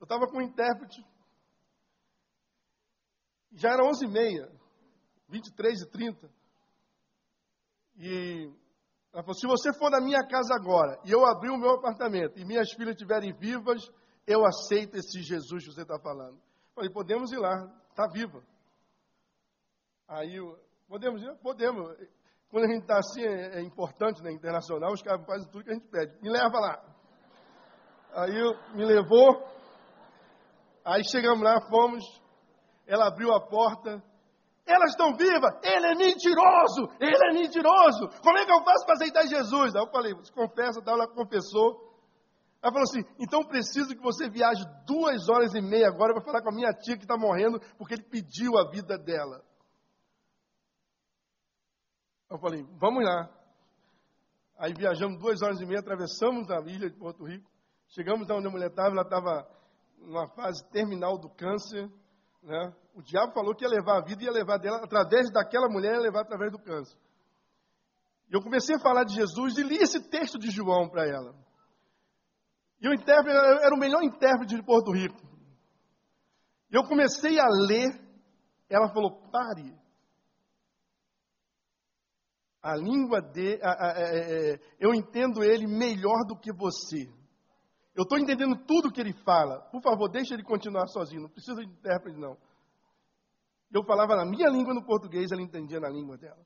Eu 0.00 0.04
estava 0.04 0.26
com 0.26 0.38
um 0.38 0.42
intérprete. 0.42 1.04
Já 3.52 3.72
era 3.72 3.82
11h30, 3.82 4.50
23 5.28 5.82
e 5.82 5.90
30. 5.90 6.30
E 7.98 8.52
ela 9.16 9.22
falou: 9.22 9.34
se 9.34 9.46
você 9.46 9.72
for 9.72 9.90
na 9.90 9.98
minha 9.98 10.22
casa 10.28 10.54
agora 10.54 11.00
e 11.02 11.10
eu 11.10 11.24
abrir 11.24 11.48
o 11.48 11.56
meu 11.56 11.70
apartamento 11.70 12.38
e 12.38 12.44
minhas 12.44 12.70
filhas 12.72 12.90
estiverem 12.90 13.32
vivas, 13.32 13.90
eu 14.26 14.44
aceito 14.44 14.94
esse 14.98 15.22
Jesus 15.22 15.64
que 15.64 15.72
você 15.72 15.80
está 15.80 15.98
falando. 15.98 16.34
Eu 16.34 16.74
falei: 16.74 16.90
podemos 16.90 17.32
ir 17.32 17.38
lá, 17.38 17.66
está 17.88 18.06
viva. 18.12 18.42
Aí, 20.06 20.36
podemos 20.86 21.22
ir? 21.22 21.34
Podemos. 21.36 21.96
Quando 22.50 22.64
a 22.64 22.68
gente 22.68 22.82
está 22.82 22.98
assim, 22.98 23.22
é, 23.22 23.58
é, 23.58 23.62
importante 23.62 24.22
né, 24.22 24.30
internacional, 24.32 24.92
os 24.92 25.00
caras 25.00 25.24
fazem 25.24 25.50
tudo 25.50 25.64
que 25.64 25.70
a 25.70 25.74
gente 25.74 25.88
pede. 25.88 26.20
Me 26.20 26.28
leva 26.28 26.60
lá. 26.60 26.84
Aí 28.16 28.34
me 28.74 28.84
levou. 28.84 29.48
Aí 30.84 31.02
chegamos 31.10 31.42
lá, 31.42 31.58
fomos. 31.70 32.04
Ela 32.86 33.06
abriu 33.06 33.32
a 33.32 33.40
porta. 33.40 34.02
Elas 34.66 34.90
estão 34.90 35.14
vivas. 35.14 35.54
Ele 35.62 35.86
é 35.86 35.94
mentiroso. 35.94 36.90
Ele 36.98 37.30
é 37.30 37.32
mentiroso. 37.32 38.08
Como 38.20 38.36
é 38.36 38.44
que 38.44 38.52
eu 38.52 38.64
faço 38.64 38.84
para 38.84 38.94
aceitar 38.94 39.26
Jesus? 39.26 39.76
Aí 39.76 39.82
eu 39.82 39.90
falei, 39.90 40.12
confessa, 40.34 40.82
ela 40.84 41.06
confessou. 41.06 41.86
Ela 42.60 42.72
falou 42.72 42.82
assim: 42.82 43.04
então 43.20 43.44
preciso 43.44 43.94
que 43.94 44.02
você 44.02 44.28
viaje 44.28 44.64
duas 44.84 45.28
horas 45.28 45.54
e 45.54 45.60
meia 45.60 45.86
agora 45.86 46.12
para 46.14 46.24
falar 46.24 46.42
com 46.42 46.50
a 46.50 46.54
minha 46.54 46.72
tia 46.72 46.96
que 46.96 47.04
está 47.04 47.16
morrendo, 47.16 47.60
porque 47.78 47.94
ele 47.94 48.02
pediu 48.02 48.58
a 48.58 48.68
vida 48.68 48.98
dela. 48.98 49.40
Eu 52.28 52.38
falei, 52.38 52.64
vamos 52.80 53.04
lá. 53.04 53.30
Aí 54.58 54.72
viajamos 54.72 55.20
duas 55.20 55.42
horas 55.42 55.60
e 55.60 55.66
meia, 55.66 55.78
atravessamos 55.78 56.50
a 56.50 56.58
ilha 56.62 56.90
de 56.90 56.98
Porto 56.98 57.24
Rico, 57.24 57.48
chegamos 57.88 58.28
onde 58.30 58.48
a 58.48 58.50
mulher 58.50 58.70
estava, 58.70 58.88
ela 58.88 59.02
estava 59.02 59.48
numa 59.98 60.28
fase 60.30 60.66
terminal 60.70 61.18
do 61.18 61.28
câncer, 61.28 61.88
né? 62.42 62.74
O 62.96 63.02
diabo 63.02 63.34
falou 63.34 63.54
que 63.54 63.62
ia 63.62 63.68
levar 63.68 63.98
a 63.98 64.00
vida, 64.02 64.24
ia 64.24 64.32
levar 64.32 64.56
dela, 64.56 64.78
através 64.78 65.30
daquela 65.30 65.68
mulher, 65.68 65.96
ia 65.96 66.00
levar 66.00 66.22
através 66.22 66.50
do 66.50 66.58
câncer. 66.58 66.96
E 68.30 68.34
eu 68.34 68.40
comecei 68.40 68.74
a 68.74 68.80
falar 68.80 69.04
de 69.04 69.14
Jesus 69.14 69.58
e 69.58 69.62
li 69.62 69.76
esse 69.76 70.00
texto 70.08 70.38
de 70.38 70.50
João 70.50 70.88
para 70.88 71.06
ela. 71.06 71.34
E 72.80 72.88
o 72.88 72.94
intérprete 72.94 73.36
era 73.36 73.74
o 73.74 73.78
melhor 73.78 74.02
intérprete 74.02 74.56
de 74.56 74.62
Porto 74.62 74.92
Rico. 74.92 75.20
E 76.70 76.74
eu 76.74 76.84
comecei 76.84 77.38
a 77.38 77.46
ler, 77.68 78.00
ela 78.70 78.88
falou: 78.88 79.20
pare. 79.30 79.76
A 82.62 82.74
língua 82.76 83.20
de, 83.20 83.60
a, 83.62 83.70
a, 83.70 83.92
a, 83.92 84.00
é, 84.00 84.54
é, 84.54 84.60
eu 84.80 84.94
entendo 84.94 85.44
ele 85.44 85.66
melhor 85.66 86.24
do 86.26 86.34
que 86.34 86.50
você. 86.50 87.12
Eu 87.94 88.04
estou 88.04 88.18
entendendo 88.18 88.56
tudo 88.66 88.90
que 88.90 89.00
ele 89.00 89.12
fala. 89.22 89.60
Por 89.70 89.82
favor, 89.82 90.08
deixe 90.08 90.32
ele 90.32 90.42
continuar 90.42 90.86
sozinho. 90.88 91.22
Não 91.22 91.28
precisa 91.28 91.60
de 91.60 91.66
intérprete, 91.66 92.18
não. 92.18 92.36
Eu 93.72 93.84
falava 93.84 94.16
na 94.16 94.24
minha 94.24 94.48
língua 94.48 94.74
no 94.74 94.84
português, 94.84 95.30
ela 95.30 95.42
entendia 95.42 95.80
na 95.80 95.88
língua 95.88 96.16
dela. 96.16 96.44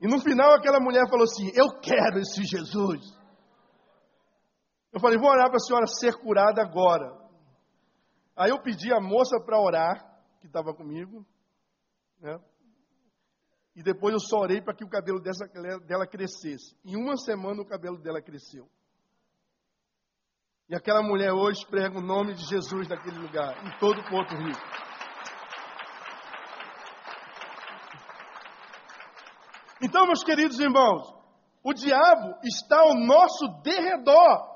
E 0.00 0.08
no 0.08 0.20
final 0.20 0.54
aquela 0.54 0.80
mulher 0.80 1.08
falou 1.08 1.24
assim: 1.24 1.50
Eu 1.54 1.78
quero 1.80 2.18
esse 2.18 2.42
Jesus. 2.44 3.00
Eu 4.92 5.00
falei: 5.00 5.18
Vou 5.18 5.28
orar 5.28 5.48
para 5.48 5.56
a 5.56 5.60
senhora 5.60 5.86
ser 5.86 6.16
curada 6.18 6.62
agora. 6.62 7.20
Aí 8.34 8.50
eu 8.50 8.62
pedi 8.62 8.92
a 8.92 9.00
moça 9.00 9.38
para 9.38 9.60
orar, 9.60 10.18
que 10.40 10.46
estava 10.46 10.72
comigo, 10.74 11.26
né? 12.20 12.40
E 13.76 13.82
depois 13.82 14.14
eu 14.14 14.20
só 14.20 14.38
orei 14.40 14.60
para 14.60 14.74
que 14.74 14.84
o 14.84 14.88
cabelo 14.88 15.20
dessa, 15.20 15.46
dela 15.86 16.06
crescesse. 16.06 16.76
Em 16.84 16.96
uma 16.96 17.16
semana 17.16 17.62
o 17.62 17.66
cabelo 17.66 17.98
dela 17.98 18.20
cresceu. 18.20 18.68
E 20.68 20.74
aquela 20.74 21.02
mulher 21.02 21.32
hoje 21.32 21.66
prega 21.66 21.98
o 21.98 22.02
nome 22.02 22.34
de 22.34 22.44
Jesus 22.46 22.88
naquele 22.88 23.18
lugar, 23.18 23.66
em 23.66 23.78
todo 23.78 24.02
Porto 24.08 24.34
Rico. 24.34 24.89
Então, 29.82 30.06
meus 30.06 30.22
queridos 30.22 30.58
irmãos, 30.60 31.14
o 31.62 31.72
diabo 31.72 32.38
está 32.44 32.80
ao 32.80 32.94
nosso 32.94 33.48
derredor, 33.62 34.48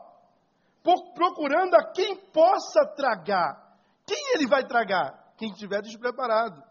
procurando 1.15 1.75
a 1.75 1.93
quem 1.93 2.17
possa 2.31 2.87
tragar. 2.95 3.63
Quem 4.07 4.35
ele 4.35 4.47
vai 4.47 4.67
tragar? 4.67 5.33
Quem 5.37 5.51
estiver 5.51 5.81
despreparado. 5.81 6.63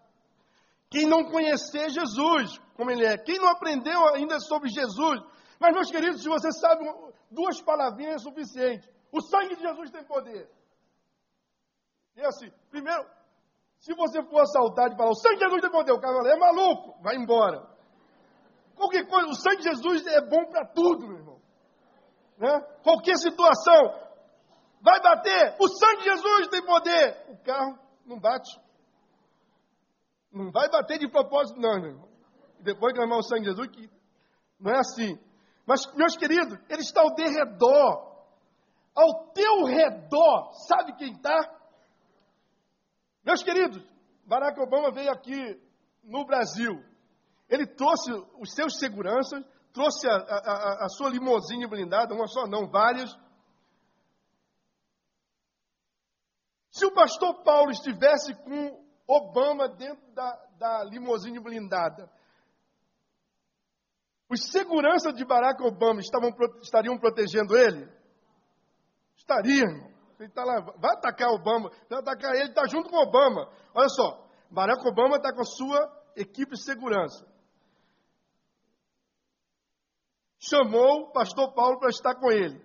Quem 0.89 1.08
não 1.08 1.26
conhecer 1.26 1.89
Jesus, 1.89 2.60
como 2.76 2.91
ele 2.91 3.06
é. 3.06 3.18
Quem 3.18 3.39
não 3.39 3.49
aprendeu 3.49 4.08
ainda 4.14 4.39
sobre 4.39 4.70
Jesus. 4.70 5.20
Mas, 5.60 5.74
meus 5.74 5.89
queridos, 5.89 6.22
se 6.22 6.30
você 6.30 6.51
sabe, 6.51 6.86
duas 7.32 7.60
palavrinhas 7.62 8.16
é 8.16 8.20
suficiente. 8.20 8.88
O 9.12 9.20
sangue 9.22 9.56
de 9.56 9.62
Jesus 9.62 9.89
tem 9.89 10.04
poder. 10.04 10.47
E 12.16 12.22
assim, 12.24 12.51
primeiro, 12.70 13.04
se 13.80 13.95
você 13.95 14.24
for 14.24 14.41
assaltado 14.41 14.93
e 14.93 14.97
falar, 14.97 15.10
o 15.10 15.16
sangue 15.16 15.38
de 15.38 15.45
Jesus 15.45 15.62
tem 15.62 15.72
poder, 15.72 15.91
o 15.91 15.99
cara 15.99 16.30
é 16.30 16.38
maluco, 16.38 17.01
vai 17.01 17.16
embora. 17.16 17.73
Qualquer 18.76 19.08
coisa, 19.08 19.28
o 19.30 19.36
sangue 19.36 19.58
de 19.58 19.70
Jesus 19.70 20.06
é 20.08 20.22
bom 20.22 20.46
para 20.46 20.66
tudo, 20.66 21.08
meu 21.08 21.18
irmão. 21.18 21.42
Né? 22.38 22.60
Qualquer 22.84 23.16
situação, 23.18 23.82
vai 24.82 25.00
bater, 25.02 25.56
o 25.60 25.68
sangue 25.68 26.04
de 26.04 26.10
Jesus 26.10 26.48
tem 26.50 26.66
poder. 26.66 27.26
O 27.30 27.38
carro 27.44 27.80
não 28.06 28.20
bate. 28.20 28.50
Não 30.32 30.52
vai 30.52 30.70
bater 30.70 31.00
de 31.00 31.08
propósito, 31.08 31.60
não, 31.60 31.80
meu 31.80 31.92
irmão. 31.92 32.10
Depois 32.60 32.94
clamar 32.94 33.20
o 33.20 33.24
sangue 33.24 33.42
de 33.42 33.50
Jesus, 33.50 33.68
que 33.68 33.90
não 34.60 34.72
é 34.72 34.80
assim. 34.80 35.20
Mas, 35.66 35.86
meus 35.96 36.18
queridos, 36.18 36.58
ele 36.70 36.82
está 36.82 37.02
ao 37.02 37.14
derredor. 37.14 38.14
Ao 38.96 39.28
teu 39.34 39.66
redor, 39.66 40.52
sabe 40.68 40.96
quem 40.98 41.14
está? 41.14 41.52
Meus 43.24 43.42
queridos, 43.42 43.82
Barack 44.26 44.60
Obama 44.60 44.92
veio 44.92 45.12
aqui 45.12 45.60
no 46.04 46.26
Brasil. 46.26 46.84
Ele 47.54 47.68
trouxe 47.68 48.12
os 48.39 48.51
seus 48.51 48.80
seguranças, 48.80 49.45
trouxe 49.72 50.10
a, 50.10 50.16
a, 50.16 50.86
a 50.86 50.89
sua 50.89 51.08
limousine 51.08 51.68
blindada, 51.68 52.16
uma 52.16 52.26
só 52.26 52.47
não, 52.47 52.68
várias. 52.68 53.16
Se 56.72 56.84
o 56.84 56.91
pastor 56.91 57.43
Paulo 57.43 57.70
estivesse 57.70 58.34
com 58.34 58.84
Obama 59.08 59.70
dentro 59.70 60.04
da, 60.16 60.32
da 60.58 60.84
limousine 60.86 61.39
blindada, 61.39 62.12
os 64.28 64.49
seguranças 64.51 65.14
de 65.14 65.24
Barack 65.24 65.62
Obama 65.62 65.99
estavam, 65.99 66.32
estariam 66.60 66.97
protegendo 66.97 67.56
ele? 67.56 67.88
Estariam. 69.16 69.93
Ele 70.18 70.28
está 70.28 70.43
lá, 70.43 70.60
vai 70.60 70.95
atacar 70.95 71.30
Obama, 71.30 71.70
vai 71.88 71.99
atacar 71.99 72.34
ele, 72.34 72.49
está 72.49 72.66
junto 72.66 72.89
com 72.89 72.97
Obama. 72.97 73.47
Olha 73.76 73.89
só, 73.89 74.28
Barack 74.49 74.82
Obama 74.88 75.18
está 75.18 75.32
com 75.32 75.41
a 75.41 75.45
sua 75.45 76.04
equipe 76.16 76.54
de 76.54 76.64
segurança. 76.64 77.32
Chamou 80.50 81.04
o 81.04 81.12
pastor 81.12 81.54
Paulo 81.54 81.80
para 81.80 81.89
estar 81.89 82.16
com 82.16 82.32
ele. 82.32 82.62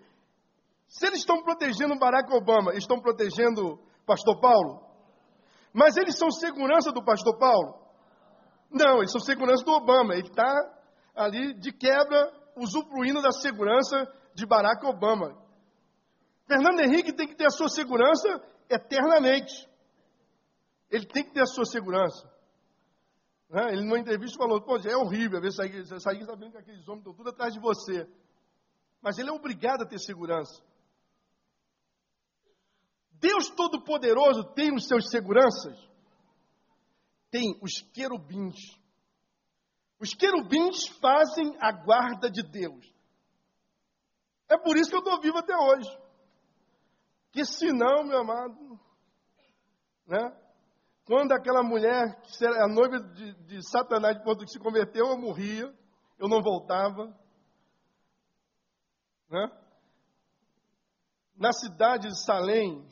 Se 0.89 1.07
eles 1.07 1.21
estão 1.21 1.43
protegendo 1.43 1.99
Barack 1.99 2.33
Obama, 2.33 2.75
estão 2.75 3.01
protegendo 3.01 3.79
pastor 4.07 4.41
Paulo? 4.41 4.83
Mas 5.73 5.97
eles 5.97 6.17
são 6.17 6.31
segurança 6.31 6.91
do 6.91 7.05
pastor 7.05 7.39
Paulo? 7.39 7.79
Não, 8.71 8.99
eles 8.99 9.13
são 9.13 9.21
segurança 9.21 9.65
do 9.65 9.73
Obama. 9.73 10.15
Ele 10.15 10.29
está 10.29 10.79
ali 11.15 11.55
de 11.55 11.73
quebra, 11.73 12.33
usufruindo 12.57 13.21
da 13.21 13.31
segurança 13.33 14.07
de 14.35 14.47
Barack 14.47 14.85
Obama. 14.87 15.37
Fernando 16.47 16.81
Henrique 16.81 17.13
tem 17.13 17.29
que 17.29 17.37
ter 17.37 17.47
a 17.47 17.51
sua 17.51 17.69
segurança 17.69 18.43
eternamente. 18.71 19.69
Ele 20.91 21.07
tem 21.07 21.25
que 21.25 21.33
ter 21.33 21.43
a 21.43 21.47
sua 21.47 21.65
segurança. 21.67 22.27
Né? 23.49 23.73
Ele, 23.73 23.83
numa 23.83 23.99
entrevista, 23.99 24.39
falou: 24.39 24.61
Pô, 24.61 24.77
é 24.77 24.97
horrível, 24.97 25.41
ver 25.41 25.53
sair, 25.53 25.87
sair 26.01 26.25
sabendo 26.25 26.53
que 26.53 26.59
aqueles 26.59 26.87
homens 26.87 27.01
estão 27.01 27.15
tudo 27.15 27.31
atrás 27.31 27.53
de 27.55 27.61
você. 27.61 28.07
Mas 29.01 29.19
ele 29.19 29.31
é 29.31 29.33
obrigado 29.33 29.83
a 29.83 29.87
ter 29.87 29.99
segurança. 29.99 30.63
Deus 33.13 33.51
Todo-Poderoso 33.51 34.45
tem 34.55 34.75
os 34.75 34.87
seus 34.87 35.11
seguranças? 35.11 35.77
Tem 37.31 37.59
os 37.63 37.81
querubins. 37.93 38.57
Os 40.01 40.15
querubins 40.15 40.87
fazem 41.01 41.57
a 41.61 41.73
guarda 41.73 42.31
de 42.31 42.43
Deus. 42.43 42.95
É 44.49 44.57
por 44.57 44.77
isso 44.77 44.89
que 44.89 44.97
eu 44.97 45.01
estou 45.01 45.21
vivo 45.21 45.39
até 45.39 45.57
hoje. 45.57 45.91
Que 47.33 47.45
senão, 47.45 48.05
meu 48.05 48.21
amado, 48.21 48.81
né? 50.07 50.48
Quando 51.09 51.33
aquela 51.33 51.63
mulher, 51.63 52.21
que 52.21 52.45
era 52.45 52.67
a 52.67 52.69
noiva 52.69 53.01
de, 53.01 53.33
de 53.47 53.67
Satanás, 53.71 54.19
que 54.19 54.47
se 54.47 54.59
converteu, 54.59 55.07
eu 55.07 55.17
morria, 55.17 55.75
eu 56.19 56.29
não 56.29 56.43
voltava. 56.43 57.07
Né? 59.31 59.51
Na 61.35 61.51
cidade 61.51 62.09
de 62.09 62.25
Salem, 62.27 62.87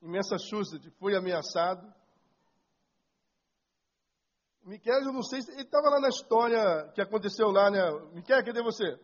em 0.00 0.08
Massachusetts, 0.08 0.90
fui 0.98 1.14
ameaçado. 1.14 1.86
Miquel, 4.64 5.02
eu 5.02 5.12
não 5.12 5.22
sei 5.22 5.42
se 5.42 5.52
ele 5.52 5.60
estava 5.60 5.90
lá 5.90 6.00
na 6.00 6.08
história 6.08 6.90
que 6.94 7.02
aconteceu 7.02 7.50
lá, 7.50 7.70
né? 7.70 7.82
Miquel, 8.14 8.42
cadê 8.46 8.62
você? 8.62 8.98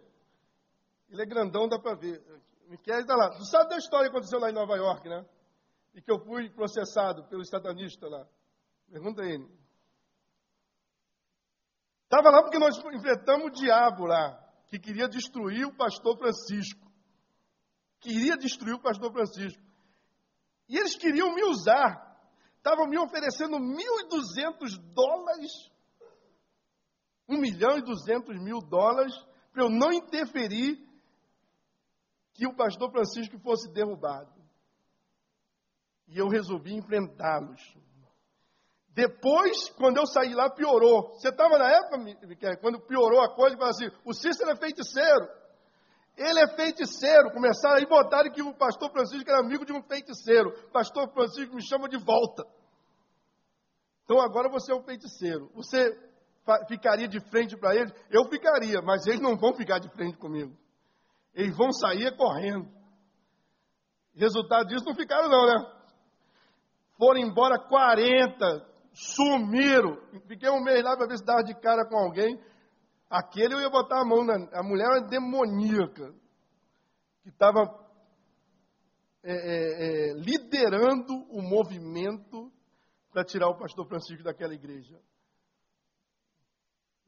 Ele 1.10 1.20
é 1.20 1.26
grandão, 1.26 1.68
dá 1.68 1.78
para 1.78 1.96
ver. 1.96 2.18
Miquel 2.66 3.00
está 3.00 3.14
lá. 3.14 3.28
Tu 3.28 3.44
sabe 3.44 3.68
da 3.68 3.76
história 3.76 4.08
que 4.08 4.16
aconteceu 4.16 4.38
lá 4.38 4.48
em 4.48 4.54
Nova 4.54 4.74
York, 4.74 5.06
né? 5.06 5.22
E 5.94 6.00
que 6.00 6.10
eu 6.10 6.18
fui 6.18 6.48
processado 6.50 7.24
pelo 7.28 7.44
satanistas 7.44 8.10
lá. 8.10 8.26
Pergunta 8.90 9.22
a 9.22 9.26
ele. 9.26 9.48
Estava 12.04 12.30
lá 12.30 12.42
porque 12.42 12.58
nós 12.58 12.76
enfrentamos 12.78 13.46
o 13.46 13.50
diabo 13.50 14.04
lá, 14.04 14.38
que 14.68 14.78
queria 14.78 15.08
destruir 15.08 15.66
o 15.66 15.74
pastor 15.74 16.16
Francisco. 16.18 16.90
Queria 18.00 18.36
destruir 18.36 18.74
o 18.74 18.82
pastor 18.82 19.12
Francisco. 19.12 19.62
E 20.68 20.76
eles 20.76 20.96
queriam 20.96 21.34
me 21.34 21.44
usar. 21.44 22.10
Estavam 22.56 22.86
me 22.86 22.98
oferecendo 22.98 23.56
1.200 23.56 24.78
dólares, 24.94 25.50
1 27.28 27.38
milhão 27.38 27.78
e 27.78 27.82
200 27.82 28.38
mil 28.42 28.58
dólares, 28.60 29.14
para 29.52 29.64
eu 29.64 29.70
não 29.70 29.92
interferir 29.92 30.78
que 32.34 32.46
o 32.46 32.54
pastor 32.54 32.90
Francisco 32.90 33.38
fosse 33.38 33.70
derrubado. 33.72 34.41
E 36.12 36.18
eu 36.18 36.28
resolvi 36.28 36.74
enfrentá-los. 36.74 37.60
Depois, 38.94 39.70
quando 39.70 39.96
eu 39.96 40.06
saí 40.06 40.34
lá, 40.34 40.50
piorou. 40.50 41.14
Você 41.14 41.30
estava 41.30 41.58
na 41.58 41.70
época, 41.70 41.96
Miquel, 41.96 42.58
quando 42.58 42.78
piorou 42.80 43.22
a 43.22 43.34
coisa, 43.34 43.56
falou 43.56 43.70
assim: 43.70 43.90
o 44.04 44.12
Cícero 44.12 44.50
é 44.50 44.56
feiticeiro. 44.56 45.26
Ele 46.14 46.40
é 46.40 46.48
feiticeiro. 46.54 47.30
Começaram 47.30 47.76
aí 47.76 47.86
botar 47.86 48.28
que 48.30 48.42
o 48.42 48.54
pastor 48.54 48.90
Francisco 48.90 49.28
era 49.30 49.40
amigo 49.40 49.64
de 49.64 49.72
um 49.72 49.82
feiticeiro. 49.82 50.52
Pastor 50.70 51.10
Francisco 51.14 51.54
me 51.54 51.66
chama 51.66 51.88
de 51.88 51.96
volta. 51.96 52.44
Então 54.04 54.20
agora 54.20 54.50
você 54.50 54.72
é 54.72 54.74
um 54.74 54.82
feiticeiro. 54.82 55.50
Você 55.54 55.98
ficaria 56.68 57.08
de 57.08 57.18
frente 57.30 57.56
para 57.56 57.74
eles? 57.74 57.90
Eu 58.10 58.28
ficaria, 58.28 58.82
mas 58.82 59.06
eles 59.06 59.20
não 59.20 59.38
vão 59.38 59.54
ficar 59.54 59.78
de 59.78 59.88
frente 59.88 60.18
comigo. 60.18 60.54
Eles 61.32 61.56
vão 61.56 61.72
sair 61.72 62.14
correndo. 62.14 62.68
Resultado 64.14 64.66
disso 64.66 64.84
não 64.84 64.94
ficaram, 64.94 65.30
não, 65.30 65.46
né? 65.46 65.81
Foram 67.02 67.18
embora 67.18 67.58
40, 67.58 68.64
sumiram. 68.92 69.98
Fiquei 70.28 70.48
um 70.48 70.62
mês 70.62 70.84
lá 70.84 70.96
para 70.96 71.08
ver 71.08 71.18
se 71.18 71.24
dava 71.24 71.42
de 71.42 71.52
cara 71.52 71.84
com 71.84 71.96
alguém. 71.96 72.40
Aquele 73.10 73.54
eu 73.54 73.60
ia 73.60 73.68
botar 73.68 74.02
a 74.02 74.04
mão 74.04 74.24
na. 74.24 74.34
A 74.52 74.62
mulher 74.62 74.86
era 74.86 75.08
demoníaca, 75.08 76.14
que 77.24 77.30
estava 77.30 77.62
é, 79.24 79.32
é, 79.32 80.10
é, 80.10 80.12
liderando 80.14 81.12
o 81.28 81.42
movimento 81.42 82.52
para 83.10 83.24
tirar 83.24 83.48
o 83.48 83.58
pastor 83.58 83.84
Francisco 83.88 84.22
daquela 84.22 84.54
igreja. 84.54 84.96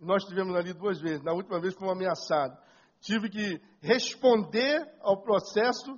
Nós 0.00 0.24
estivemos 0.24 0.56
ali 0.56 0.72
duas 0.72 1.00
vezes. 1.00 1.22
Na 1.22 1.32
última 1.32 1.60
vez 1.60 1.72
fomos 1.72 1.92
ameaçados. 1.92 2.58
Tive 2.98 3.30
que 3.30 3.62
responder 3.80 4.92
ao 5.02 5.22
processo. 5.22 5.96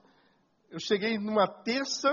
Eu 0.68 0.78
cheguei 0.80 1.16
numa 1.16 1.48
terça, 1.48 2.10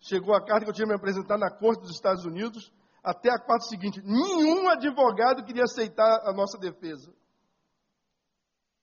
chegou 0.00 0.34
a 0.34 0.44
carta 0.44 0.64
que 0.64 0.70
eu 0.70 0.74
tinha 0.74 0.86
me 0.86 0.94
apresentar 0.94 1.38
na 1.38 1.50
corte 1.50 1.82
dos 1.82 1.92
Estados 1.92 2.24
Unidos, 2.24 2.72
até 3.02 3.30
a 3.30 3.38
quarta 3.38 3.66
seguinte, 3.66 4.02
nenhum 4.02 4.68
advogado 4.68 5.44
queria 5.44 5.64
aceitar 5.64 6.28
a 6.28 6.32
nossa 6.32 6.58
defesa. 6.58 7.12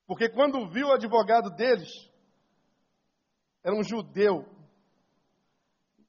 Porque 0.05 0.29
quando 0.29 0.69
viu 0.69 0.87
o 0.87 0.93
advogado 0.93 1.49
deles, 1.51 1.89
era 3.63 3.75
um 3.75 3.83
judeu. 3.83 4.45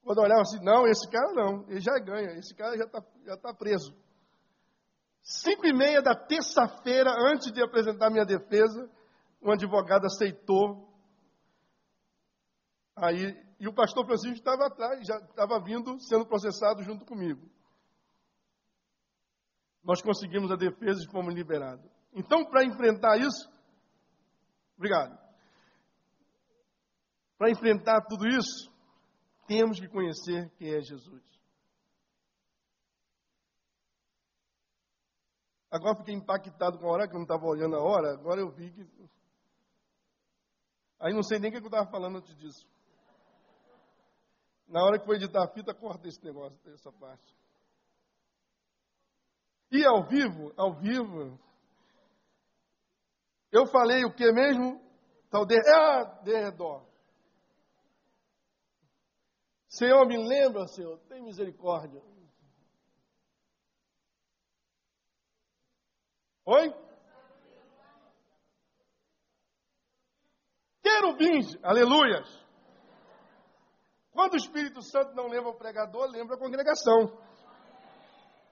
Quando 0.01 0.21
olhava 0.21 0.41
assim, 0.41 0.63
não, 0.63 0.87
esse 0.87 1.07
cara 1.09 1.33
não, 1.33 1.67
ele 1.67 1.81
já 1.81 1.99
ganha, 1.99 2.31
esse 2.39 2.55
cara 2.55 2.77
já 2.77 2.85
está 2.85 3.03
já 3.25 3.37
tá 3.37 3.53
preso. 3.53 3.93
Cinco 5.21 5.67
e 5.67 5.73
meia 5.73 6.01
da 6.01 6.15
terça-feira, 6.15 7.11
antes 7.31 7.51
de 7.51 7.61
apresentar 7.61 8.09
minha 8.09 8.25
defesa, 8.25 8.89
um 9.41 9.51
advogado 9.51 10.05
aceitou. 10.05 10.87
Aí 12.95 13.35
e 13.59 13.67
o 13.67 13.73
pastor 13.73 14.05
Francisco 14.05 14.37
estava 14.37 14.67
atrás, 14.67 15.05
já 15.05 15.17
estava 15.17 15.59
vindo, 15.59 15.99
sendo 15.99 16.25
processado 16.25 16.81
junto 16.81 17.05
comigo. 17.05 17.49
Nós 19.83 20.01
conseguimos 20.01 20.49
a 20.51 20.55
defesa 20.55 21.03
e 21.03 21.11
fomos 21.11 21.33
liberados. 21.33 21.85
Então, 22.13 22.45
para 22.45 22.63
enfrentar 22.63 23.17
isso, 23.17 23.49
obrigado. 24.77 25.17
Para 27.37 27.51
enfrentar 27.51 28.01
tudo 28.05 28.27
isso, 28.27 28.71
temos 29.45 29.79
que 29.79 29.89
conhecer 29.89 30.49
quem 30.57 30.73
é 30.73 30.81
Jesus. 30.81 31.23
Agora 35.71 35.97
fiquei 35.97 36.15
impactado 36.15 36.79
com 36.79 36.87
a 36.87 36.91
hora 36.91 37.07
que 37.07 37.13
eu 37.13 37.19
não 37.19 37.23
estava 37.23 37.45
olhando 37.45 37.75
a 37.75 37.83
hora, 37.83 38.13
agora 38.13 38.39
eu 38.39 38.49
vi 38.51 38.71
que. 38.71 39.09
Aí 40.99 41.13
não 41.13 41.23
sei 41.23 41.39
nem 41.39 41.49
o 41.49 41.53
que 41.53 41.59
eu 41.59 41.65
estava 41.65 41.89
falando 41.89 42.17
antes 42.17 42.35
disso. 42.35 42.67
Na 44.69 44.83
hora 44.83 44.99
que 44.99 45.05
for 45.05 45.15
editar 45.15 45.43
a 45.43 45.51
fita, 45.51 45.73
corta 45.73 46.07
esse 46.07 46.23
negócio, 46.23 46.57
essa 46.71 46.91
parte. 46.91 47.35
E 49.71 49.83
ao 49.85 50.07
vivo, 50.07 50.53
ao 50.55 50.75
vivo, 50.75 51.39
eu 53.51 53.65
falei 53.67 54.05
o 54.05 54.13
que 54.13 54.31
mesmo? 54.31 54.79
Tal 55.29 55.45
de, 55.45 55.55
ah, 55.59 56.03
de 56.23 56.33
redor. 56.33 56.87
Senhor, 59.67 60.07
me 60.07 60.17
lembra, 60.17 60.67
Senhor, 60.67 60.99
tem 61.07 61.21
misericórdia. 61.21 62.01
Oi? 66.45 66.73
Querubins, 70.81 71.55
aleluias. 71.63 72.48
Quando 74.11 74.33
o 74.33 74.37
Espírito 74.37 74.81
Santo 74.81 75.15
não 75.15 75.27
lembra 75.27 75.49
o 75.49 75.57
pregador, 75.57 76.09
lembra 76.09 76.35
a 76.35 76.39
congregação. 76.39 77.17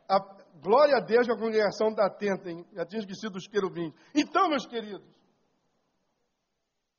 A, 0.07 0.19
glória 0.61 0.97
a 0.97 0.99
Deus 0.99 1.25
que 1.25 1.33
a 1.33 1.37
congregação 1.37 1.89
está 1.89 2.05
atenta, 2.05 2.49
hein? 2.49 2.65
já 2.73 2.85
tinha 2.85 2.99
esquecido 2.99 3.35
os 3.35 3.47
querubins. 3.47 3.93
Então, 4.13 4.49
meus 4.49 4.65
queridos, 4.65 5.07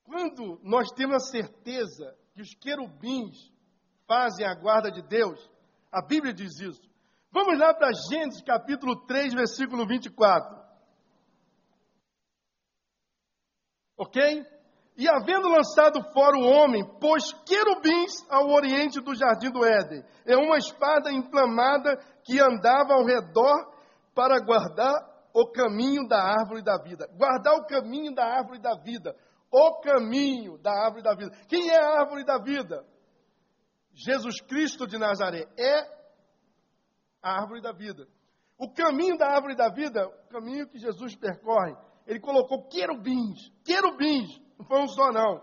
quando 0.05 0.61
nós 0.63 0.91
temos 0.93 1.17
a 1.17 1.27
certeza 1.31 2.17
que 2.35 2.43
os 2.43 2.55
querubins 2.55 3.53
fazem 4.07 4.47
a 4.47 4.55
guarda 4.55 4.91
de 4.91 5.03
Deus, 5.03 5.39
a 5.93 6.03
Bíblia 6.03 6.33
diz 6.33 6.59
isso. 6.61 6.89
Vamos 7.31 7.59
lá 7.59 7.75
para 7.75 7.93
Gênesis 8.11 8.43
capítulo 8.43 9.07
3, 9.07 9.35
versículo 9.35 9.87
24. 9.87 10.59
Ok? 13.99 14.47
E 14.99 15.09
havendo 15.09 15.49
lançado 15.49 16.03
fora 16.13 16.37
o 16.37 16.43
homem, 16.43 16.85
pôs 16.99 17.33
querubins 17.47 18.29
ao 18.29 18.49
oriente 18.49 19.01
do 19.01 19.15
jardim 19.15 19.49
do 19.49 19.65
Éden. 19.65 20.03
É 20.27 20.37
uma 20.37 20.59
espada 20.59 21.13
inflamada 21.13 21.97
que 22.25 22.41
andava 22.41 22.95
ao 22.95 23.05
redor 23.05 23.73
para 24.13 24.41
guardar 24.41 24.93
o 25.33 25.47
caminho 25.53 26.09
da 26.09 26.21
árvore 26.21 26.65
da 26.65 26.77
vida. 26.83 27.09
Guardar 27.17 27.55
o 27.55 27.67
caminho 27.67 28.13
da 28.13 28.25
árvore 28.25 28.59
da 28.59 28.75
vida. 28.75 29.15
O 29.53 29.81
caminho 29.81 30.59
da 30.59 30.73
árvore 30.73 31.05
da 31.05 31.15
vida. 31.15 31.31
Quem 31.47 31.71
é 31.71 31.79
a 31.79 32.01
árvore 32.01 32.25
da 32.25 32.39
vida? 32.39 32.85
Jesus 33.95 34.41
Cristo 34.41 34.85
de 34.85 34.99
Nazaré 34.99 35.47
é 35.57 35.79
a 37.23 37.41
árvore 37.41 37.63
da 37.63 37.71
vida. 37.71 38.05
O 38.59 38.69
caminho 38.73 39.17
da 39.17 39.29
árvore 39.29 39.55
da 39.55 39.69
vida, 39.69 40.09
o 40.09 40.29
caminho 40.29 40.67
que 40.67 40.79
Jesus 40.81 41.15
percorre, 41.15 41.77
ele 42.05 42.19
colocou 42.19 42.67
querubins, 42.67 43.49
querubins, 43.65 44.48
não 44.59 44.67
foi 44.67 44.81
um 44.81 44.89
só 44.89 45.13
não, 45.13 45.43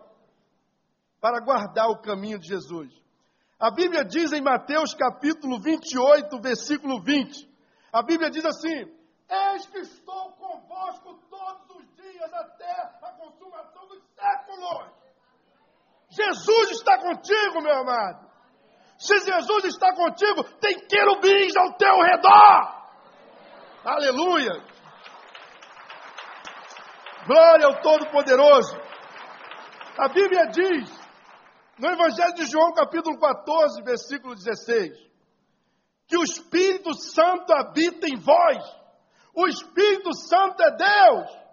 para 1.22 1.40
guardar 1.40 1.90
o 1.90 2.02
caminho 2.02 2.38
de 2.38 2.48
Jesus. 2.48 2.92
A 3.58 3.72
Bíblia 3.72 4.04
diz 4.04 4.34
em 4.34 4.42
Mateus 4.42 4.94
capítulo 4.94 5.60
28, 5.62 6.42
versículo 6.42 7.02
20, 7.02 7.50
a 7.94 8.04
Bíblia 8.04 8.30
diz 8.30 8.44
assim: 8.44 8.94
Eis 9.30 9.66
que 9.68 9.80
estou 9.80 10.34
convosco 10.34 11.18
todos 11.30 11.78
os 11.78 11.96
dias 11.96 12.34
até 12.34 12.72
a 13.02 13.12
consumação 13.14 13.88
dos 13.88 14.04
séculos. 14.14 14.94
Jesus 16.10 16.72
está 16.72 17.00
contigo, 17.00 17.62
meu 17.62 17.78
amado. 17.80 18.30
Se 18.98 19.18
Jesus 19.20 19.66
está 19.66 19.94
contigo, 19.94 20.44
tem 20.60 20.88
querubins 20.88 21.56
ao 21.56 21.74
teu 21.74 22.02
redor. 22.02 22.86
Aleluia. 23.84 24.64
Glória 27.28 27.66
ao 27.68 27.82
Todo-Poderoso. 27.82 28.85
A 29.98 30.10
Bíblia 30.10 30.48
diz, 30.48 30.90
no 31.80 31.88
Evangelho 31.88 32.34
de 32.36 32.46
João, 32.46 32.74
capítulo 32.74 33.18
14, 33.18 33.82
versículo 33.82 34.36
16, 34.36 34.92
que 36.08 36.18
o 36.18 36.24
Espírito 36.24 36.94
Santo 36.94 37.54
habita 37.54 38.08
em 38.08 38.18
vós. 38.18 38.64
O 39.34 39.48
Espírito 39.48 40.14
Santo 40.14 40.62
é 40.62 40.72
Deus. 40.76 41.46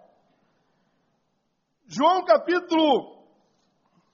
João 1.87 2.23
capítulo 2.25 3.23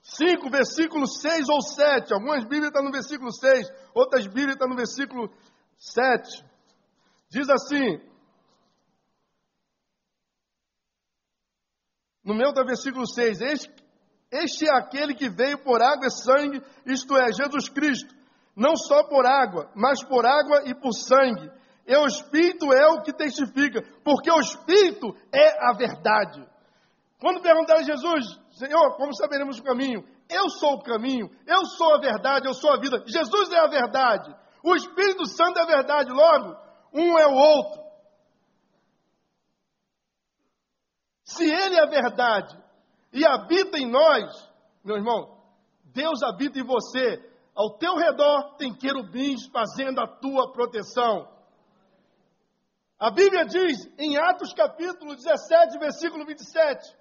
5, 0.02 0.48
versículo 0.50 1.06
6 1.06 1.48
ou 1.48 1.60
7. 1.62 2.12
Algumas 2.12 2.44
Bíblias 2.44 2.68
estão 2.68 2.82
no 2.82 2.92
versículo 2.92 3.32
6, 3.32 3.68
outras 3.94 4.26
Bíblias 4.26 4.54
estão 4.54 4.68
no 4.68 4.76
versículo 4.76 5.28
7. 5.76 6.44
Diz 7.30 7.48
assim: 7.48 8.00
No 12.24 12.34
meu 12.34 12.52
da 12.52 12.64
versículo 12.64 13.06
6, 13.06 13.40
este, 13.40 13.89
este 14.30 14.68
é 14.68 14.72
aquele 14.72 15.14
que 15.14 15.28
veio 15.28 15.58
por 15.58 15.82
água 15.82 16.06
e 16.06 16.10
sangue, 16.10 16.62
isto 16.86 17.16
é, 17.16 17.32
Jesus 17.32 17.68
Cristo, 17.68 18.14
não 18.54 18.76
só 18.76 19.02
por 19.04 19.26
água, 19.26 19.70
mas 19.74 20.04
por 20.04 20.24
água 20.24 20.62
e 20.66 20.74
por 20.74 20.92
sangue. 20.92 21.50
E 21.84 21.96
o 21.96 22.06
Espírito 22.06 22.72
é 22.72 22.86
o 22.86 23.02
que 23.02 23.12
testifica, 23.12 23.82
porque 24.04 24.30
o 24.30 24.38
Espírito 24.38 25.16
é 25.32 25.68
a 25.68 25.72
verdade. 25.72 26.46
Quando 27.20 27.42
perguntaram 27.42 27.80
a 27.80 27.84
Jesus, 27.84 28.38
Senhor, 28.52 28.96
como 28.96 29.14
saberemos 29.16 29.58
o 29.58 29.64
caminho? 29.64 30.04
Eu 30.28 30.48
sou 30.48 30.74
o 30.74 30.82
caminho, 30.82 31.28
eu 31.44 31.66
sou 31.66 31.96
a 31.96 32.00
verdade, 32.00 32.46
eu 32.46 32.54
sou 32.54 32.72
a 32.72 32.78
vida. 32.78 33.02
Jesus 33.06 33.50
é 33.50 33.58
a 33.58 33.66
verdade. 33.66 34.32
O 34.62 34.76
Espírito 34.76 35.26
Santo 35.26 35.58
é 35.58 35.62
a 35.62 35.66
verdade. 35.66 36.12
Logo, 36.12 36.56
um 36.94 37.18
é 37.18 37.26
o 37.26 37.34
outro. 37.34 37.82
Se 41.24 41.44
Ele 41.44 41.74
é 41.74 41.82
a 41.82 41.90
verdade 41.90 42.69
e 43.12 43.24
habita 43.24 43.78
em 43.78 43.90
nós, 43.90 44.24
meu 44.84 44.96
irmão, 44.96 45.42
Deus 45.84 46.22
habita 46.22 46.58
em 46.58 46.64
você. 46.64 47.28
Ao 47.54 47.76
teu 47.76 47.96
redor 47.96 48.56
tem 48.56 48.74
querubins 48.74 49.46
fazendo 49.46 50.00
a 50.00 50.06
tua 50.06 50.52
proteção. 50.52 51.28
A 52.98 53.10
Bíblia 53.10 53.44
diz 53.44 53.86
em 53.98 54.16
Atos 54.16 54.52
capítulo 54.52 55.16
17, 55.16 55.78
versículo 55.78 56.24
27. 56.24 56.96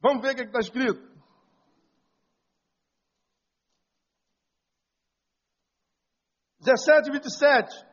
Vamos 0.00 0.20
ver 0.20 0.32
o 0.32 0.36
que 0.36 0.42
está 0.42 0.58
escrito. 0.58 1.12
Dezessete, 6.58 7.10
vinte 7.10 7.26
e 7.26 7.32
sete. 7.32 7.92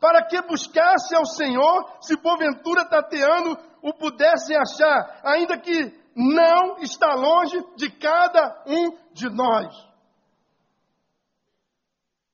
Para 0.00 0.26
que 0.26 0.40
buscasse 0.42 1.14
ao 1.14 1.26
Senhor, 1.26 1.98
se 2.00 2.16
porventura 2.16 2.88
tateando 2.88 3.56
o 3.82 3.92
pudessem 3.94 4.56
achar, 4.56 5.20
ainda 5.24 5.58
que 5.58 5.98
não 6.14 6.78
está 6.78 7.14
longe 7.14 7.58
de 7.76 7.90
cada 7.90 8.64
um 8.66 9.12
de 9.12 9.28
nós. 9.30 9.74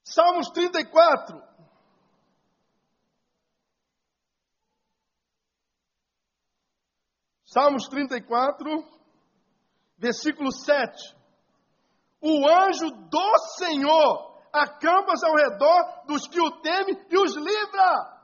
Salmos 0.03 0.49
34. 0.51 1.45
Salmos 7.45 7.89
34 7.89 8.97
versículo 9.99 10.53
7. 10.53 11.17
O 12.21 12.49
anjo 12.49 12.91
do 12.91 13.39
Senhor 13.59 14.43
acampa-se 14.53 15.27
ao 15.27 15.35
redor 15.35 16.07
dos 16.07 16.27
que 16.29 16.41
o 16.41 16.61
temem 16.61 16.97
e 17.11 17.19
os 17.19 17.35
livra. 17.35 18.17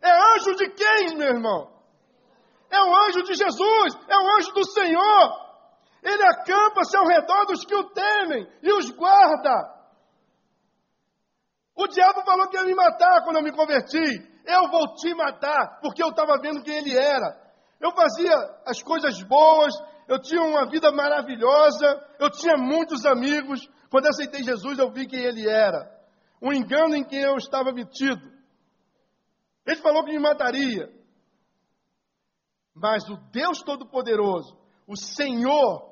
É 0.00 0.34
anjo 0.34 0.54
de 0.56 0.70
quem, 0.70 1.16
meu 1.16 1.28
irmão? 1.28 1.71
É 2.72 2.80
o 2.80 2.96
anjo 3.04 3.22
de 3.22 3.34
Jesus, 3.34 3.98
é 4.08 4.16
o 4.16 4.36
anjo 4.38 4.52
do 4.52 4.64
Senhor. 4.70 5.42
Ele 6.02 6.24
acampa-se 6.24 6.96
ao 6.96 7.06
redor 7.06 7.44
dos 7.44 7.66
que 7.66 7.74
o 7.74 7.90
temem 7.90 8.48
e 8.62 8.72
os 8.72 8.90
guarda. 8.90 9.82
O 11.76 11.86
diabo 11.86 12.22
falou 12.22 12.48
que 12.48 12.56
ia 12.56 12.64
me 12.64 12.74
matar 12.74 13.22
quando 13.24 13.36
eu 13.36 13.42
me 13.42 13.52
converti. 13.52 14.26
Eu 14.46 14.70
vou 14.70 14.94
te 14.94 15.14
matar, 15.14 15.80
porque 15.82 16.02
eu 16.02 16.08
estava 16.08 16.40
vendo 16.40 16.62
quem 16.62 16.78
ele 16.78 16.96
era. 16.96 17.40
Eu 17.78 17.92
fazia 17.92 18.34
as 18.66 18.82
coisas 18.82 19.22
boas, 19.22 19.74
eu 20.08 20.18
tinha 20.18 20.42
uma 20.42 20.66
vida 20.70 20.90
maravilhosa, 20.90 22.08
eu 22.18 22.30
tinha 22.30 22.56
muitos 22.56 23.04
amigos. 23.04 23.60
Quando 23.90 24.06
aceitei 24.06 24.42
Jesus, 24.42 24.78
eu 24.78 24.90
vi 24.90 25.06
quem 25.06 25.20
ele 25.20 25.46
era. 25.46 25.90
Um 26.40 26.54
engano 26.54 26.96
em 26.96 27.04
quem 27.04 27.20
eu 27.20 27.36
estava 27.36 27.70
metido. 27.70 28.32
Ele 29.66 29.76
falou 29.76 30.04
que 30.04 30.12
me 30.12 30.18
mataria. 30.18 31.01
Mas 32.74 33.08
o 33.08 33.16
Deus 33.30 33.62
Todo-Poderoso, 33.62 34.56
o 34.86 34.96
Senhor 34.96 35.90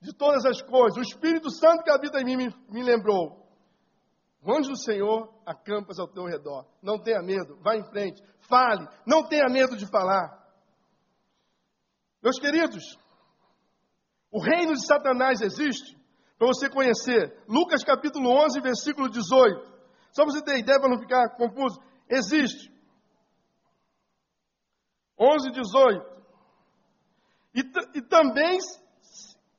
de 0.00 0.12
todas 0.12 0.44
as 0.44 0.60
coisas, 0.60 0.98
o 0.98 1.02
Espírito 1.02 1.50
Santo 1.50 1.82
que 1.82 1.90
habita 1.90 2.20
em 2.20 2.24
mim, 2.24 2.36
me, 2.36 2.54
me 2.68 2.82
lembrou. 2.82 3.42
O 4.42 4.52
anjo 4.52 4.70
do 4.70 4.76
Senhor 4.78 5.32
acampas 5.46 5.98
ao 5.98 6.06
teu 6.06 6.24
redor. 6.24 6.66
Não 6.82 6.98
tenha 6.98 7.22
medo, 7.22 7.56
vá 7.62 7.74
em 7.74 7.84
frente, 7.84 8.22
fale, 8.40 8.86
não 9.06 9.26
tenha 9.26 9.48
medo 9.48 9.76
de 9.76 9.86
falar. 9.86 10.44
Meus 12.22 12.38
queridos, 12.38 12.98
o 14.30 14.40
reino 14.40 14.74
de 14.74 14.84
Satanás 14.84 15.40
existe 15.40 15.96
para 16.36 16.48
você 16.48 16.68
conhecer. 16.68 17.42
Lucas 17.48 17.84
capítulo 17.84 18.28
11, 18.30 18.60
versículo 18.60 19.08
18. 19.08 19.72
Só 20.10 20.24
para 20.24 20.32
você 20.32 20.42
ter 20.42 20.58
ideia 20.58 20.80
para 20.80 20.90
não 20.90 20.98
ficar 20.98 21.36
confuso. 21.36 21.80
Existe. 22.08 22.73
11, 25.18 25.50
18. 25.50 26.14
E, 27.54 27.60
e 27.94 28.02
também, 28.02 28.58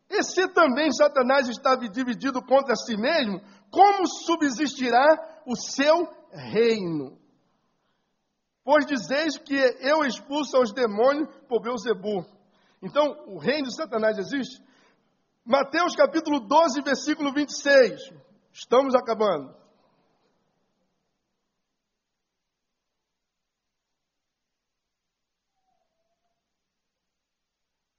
e 0.10 0.23
se 0.23 0.48
também 0.49 0.91
Satanás 0.91 1.48
está 1.48 1.76
dividido 1.76 2.41
contra 2.41 2.76
si 2.76 2.98
mesmo, 2.98 3.41
como 3.72 4.06
subsistirá 4.07 5.41
o 5.45 5.56
seu 5.56 6.07
reino? 6.32 7.18
Pois 8.64 8.86
dizeis 8.86 9.38
que 9.38 9.56
eu 9.56 10.03
expulso 10.03 10.60
os 10.60 10.73
demônios 10.73 11.30
por 11.48 11.61
Beuzebu. 11.61 12.26
Então, 12.82 13.15
o 13.27 13.38
reino 13.38 13.68
de 13.68 13.76
Satanás 13.76 14.18
existe? 14.18 14.61
Mateus 15.45 15.95
capítulo 15.95 16.40
12, 16.40 16.82
versículo 16.82 17.32
26. 17.32 18.11
Estamos 18.52 18.95
acabando. 18.95 19.56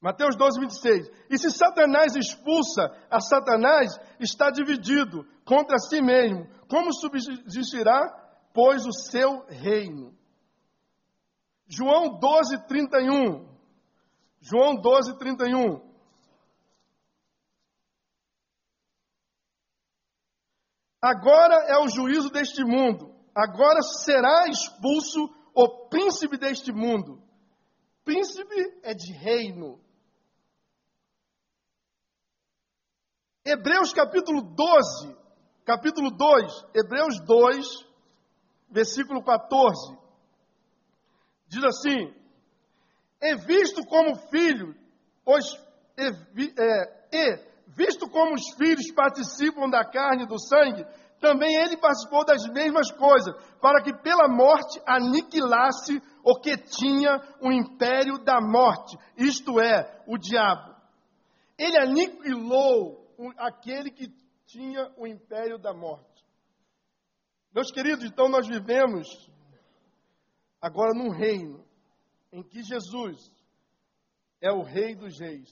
Mateus 0.07 0.37
12, 0.37 0.61
26. 0.61 1.11
E 1.29 1.37
se 1.37 1.51
Satanás 1.51 2.15
expulsa 2.15 2.97
a 3.11 3.19
Satanás, 3.19 3.99
está 4.21 4.53
dividido 4.53 5.27
contra 5.45 5.79
si 5.79 6.01
mesmo. 6.01 6.47
Como 6.69 6.93
subsistirá, 6.93 8.09
pois, 8.55 8.87
o 8.87 8.93
seu 8.93 9.45
reino? 9.49 10.17
João 11.67 12.21
12, 12.21 12.69
31. 12.69 13.49
João 14.41 14.77
12, 14.77 15.19
31. 15.19 15.85
Agora 21.03 21.65
é 21.67 21.79
o 21.79 21.89
juízo 21.89 22.31
deste 22.31 22.63
mundo. 22.63 23.13
Agora 23.35 23.83
será 23.83 24.47
expulso 24.47 25.29
o 25.53 25.89
príncipe 25.89 26.39
deste 26.39 26.71
mundo. 26.71 27.21
Príncipe 28.05 28.79
é 28.85 28.95
de 28.95 29.13
reino. 29.13 29.85
Hebreus 33.47 33.93
capítulo 33.93 34.43
12, 34.43 35.17
capítulo 35.65 36.11
2, 36.11 36.65
Hebreus 36.75 37.21
2, 37.21 37.65
versículo 38.69 39.23
14. 39.23 39.97
Diz 41.47 41.63
assim: 41.63 42.13
é 43.21 43.37
visto 43.37 43.87
como 43.87 44.17
filho, 44.31 44.75
os, 45.25 45.45
é, 45.97 46.09
e 47.13 47.39
visto 47.69 48.11
como 48.11 48.35
os 48.35 48.53
filhos 48.57 48.91
participam 48.91 49.71
da 49.71 49.85
carne 49.85 50.25
e 50.25 50.27
do 50.27 50.41
sangue, 50.41 50.85
também 51.21 51.55
ele 51.55 51.77
participou 51.77 52.25
das 52.25 52.45
mesmas 52.49 52.91
coisas, 52.91 53.33
para 53.61 53.81
que 53.81 53.93
pela 54.03 54.27
morte 54.27 54.83
aniquilasse 54.85 56.03
o 56.25 56.35
que 56.41 56.57
tinha 56.57 57.23
o 57.41 57.53
império 57.53 58.19
da 58.19 58.41
morte, 58.41 58.99
isto 59.17 59.61
é, 59.61 60.03
o 60.05 60.19
diabo. 60.19 60.75
Ele 61.57 61.79
aniquilou 61.79 63.06
aquele 63.39 63.91
que 63.91 64.09
tinha 64.47 64.93
o 64.97 65.07
império 65.07 65.59
da 65.59 65.73
morte. 65.75 66.25
Meus 67.53 67.71
queridos, 67.71 68.05
então 68.05 68.29
nós 68.29 68.47
vivemos 68.47 69.07
agora 70.61 70.93
num 70.95 71.11
reino 71.11 71.65
em 72.33 72.43
que 72.43 72.63
Jesus 72.63 73.31
é 74.41 74.53
o 74.53 74.63
Rei 74.63 74.95
dos 74.95 75.19
Reis. 75.19 75.49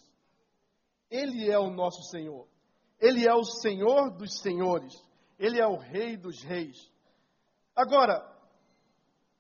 Ele 1.11 1.51
é 1.51 1.59
o 1.59 1.71
nosso 1.71 2.03
Senhor. 2.11 2.47
Ele 3.01 3.27
é 3.27 3.35
o 3.35 3.45
Senhor 3.45 4.11
dos 4.11 4.41
Senhores. 4.41 4.93
Ele 5.39 5.61
é 5.61 5.67
o 5.67 5.77
Rei 5.77 6.17
dos 6.17 6.43
Reis. 6.43 6.93
Agora, 7.75 8.23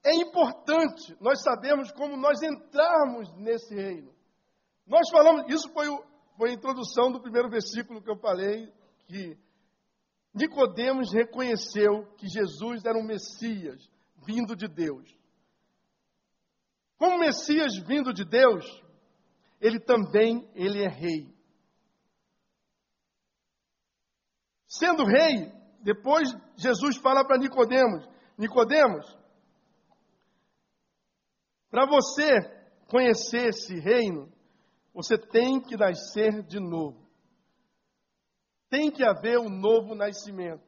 é 0.04 0.14
importante 0.16 1.16
nós 1.20 1.42
sabermos 1.42 1.90
como 1.92 2.16
nós 2.16 2.42
entrarmos 2.42 3.32
nesse 3.36 3.74
reino. 3.74 4.12
Nós 4.86 5.08
falamos, 5.10 5.48
isso 5.48 5.72
foi, 5.72 5.88
o, 5.88 6.04
foi 6.36 6.50
a 6.50 6.54
introdução 6.54 7.12
do 7.12 7.20
primeiro 7.20 7.48
versículo 7.48 8.02
que 8.02 8.10
eu 8.10 8.16
falei, 8.16 8.72
que 9.06 9.38
Nicodemos 10.34 11.12
reconheceu 11.12 12.06
que 12.16 12.26
Jesus 12.28 12.84
era 12.84 12.98
um 12.98 13.04
Messias 13.04 13.88
vindo 14.26 14.56
de 14.56 14.66
Deus. 14.66 15.08
Como 16.98 17.18
Messias 17.18 17.76
vindo 17.86 18.12
de 18.12 18.24
Deus, 18.24 18.64
ele 19.60 19.78
também 19.78 20.50
ele 20.54 20.82
é 20.82 20.88
rei. 20.88 21.32
Sendo 24.66 25.04
rei, 25.04 25.52
depois 25.82 26.28
Jesus 26.56 26.96
fala 26.96 27.24
para 27.24 27.38
Nicodemos, 27.38 28.08
Nicodemos, 28.36 29.06
para 31.70 31.86
você 31.86 32.40
conhecer 32.88 33.48
esse 33.50 33.74
reino, 33.78 34.32
você 34.94 35.18
tem 35.18 35.60
que 35.60 35.76
nascer 35.76 36.44
de 36.44 36.60
novo. 36.60 37.04
Tem 38.70 38.90
que 38.90 39.04
haver 39.04 39.38
um 39.38 39.48
novo 39.48 39.94
nascimento. 39.94 40.62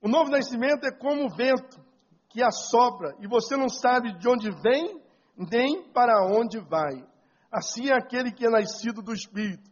O 0.00 0.08
novo 0.08 0.30
nascimento 0.30 0.84
é 0.84 0.92
como 0.92 1.24
o 1.24 1.34
vento 1.34 1.82
que 2.28 2.42
assopra 2.42 3.16
e 3.18 3.26
você 3.26 3.56
não 3.56 3.68
sabe 3.68 4.12
de 4.18 4.28
onde 4.28 4.50
vem 4.60 5.02
nem 5.50 5.90
para 5.90 6.26
onde 6.26 6.58
vai. 6.58 7.02
Assim 7.50 7.88
é 7.88 7.94
aquele 7.94 8.30
que 8.30 8.44
é 8.44 8.50
nascido 8.50 9.00
do 9.00 9.14
Espírito. 9.14 9.70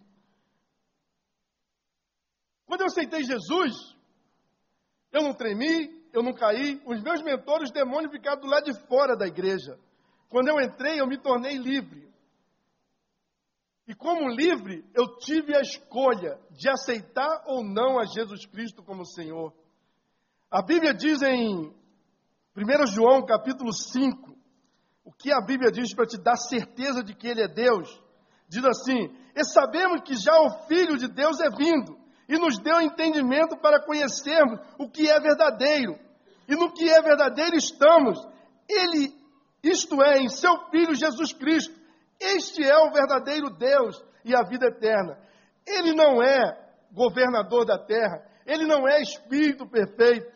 Quando 2.67 2.81
eu 2.81 2.87
aceitei 2.87 3.23
Jesus, 3.23 3.75
eu 5.13 5.23
não 5.23 5.35
tremi, 5.35 6.03
eu 6.13 6.23
não 6.23 6.33
caí. 6.33 6.81
Os 6.87 7.03
meus 7.03 7.23
mentores, 7.23 7.69
os 7.69 7.75
demônios, 7.75 8.11
ficaram 8.11 8.41
do 8.41 8.47
lado 8.47 8.65
de 8.65 8.87
fora 8.89 9.15
da 9.15 9.27
igreja. 9.27 9.79
Quando 10.31 10.49
eu 10.49 10.61
entrei, 10.61 11.01
eu 11.01 11.07
me 11.07 11.19
tornei 11.19 11.57
livre. 11.57 12.14
E 13.87 13.95
como 13.95 14.29
livre, 14.29 14.85
eu 14.95 15.17
tive 15.19 15.55
a 15.55 15.61
escolha 15.61 16.39
de 16.51 16.69
aceitar 16.71 17.45
ou 17.47 17.63
não 17.63 17.99
a 17.99 18.07
Jesus 18.07 18.47
Cristo 18.47 18.83
como 18.83 19.05
Senhor. 19.05 19.53
A 20.51 20.63
Bíblia 20.63 20.95
diz 20.95 21.21
em 21.21 21.75
1 22.57 22.87
João 22.87 23.27
capítulo 23.27 23.73
5, 23.73 24.35
o 25.05 25.13
que 25.13 25.31
a 25.31 25.41
Bíblia 25.41 25.71
diz 25.71 25.93
para 25.93 26.07
te 26.07 26.17
dar 26.17 26.37
certeza 26.37 27.03
de 27.03 27.15
que 27.15 27.29
Ele 27.29 27.43
é 27.43 27.49
Deus? 27.49 28.01
Diz 28.49 28.65
assim: 28.65 29.15
E 29.37 29.45
sabemos 29.45 30.01
que 30.03 30.17
já 30.17 30.35
o 30.41 30.67
Filho 30.67 30.97
de 30.97 31.09
Deus 31.09 31.39
é 31.41 31.51
vindo, 31.51 31.99
e 32.27 32.39
nos 32.39 32.59
deu 32.59 32.81
entendimento 32.81 33.57
para 33.59 33.85
conhecermos 33.85 34.61
o 34.79 34.89
que 34.89 35.11
é 35.11 35.21
verdadeiro. 35.21 35.99
E 36.49 36.57
no 36.57 36.73
que 36.73 36.89
é 36.89 37.03
verdadeiro 37.03 37.57
estamos. 37.57 38.19
Ele, 38.67 39.13
isto 39.63 40.03
é, 40.03 40.21
em 40.21 40.29
seu 40.29 40.71
Filho 40.71 40.95
Jesus 40.95 41.33
Cristo. 41.35 41.84
Este 42.21 42.63
é 42.63 42.77
o 42.79 42.93
verdadeiro 42.93 43.51
Deus 43.51 44.03
e 44.25 44.35
a 44.35 44.43
vida 44.43 44.67
eterna. 44.67 45.19
Ele 45.67 45.93
não 45.93 46.23
é 46.23 46.43
governador 46.93 47.65
da 47.65 47.79
terra, 47.79 48.25
ele 48.47 48.67
não 48.67 48.87
é 48.87 49.01
espírito 49.01 49.67
perfeito. 49.67 50.33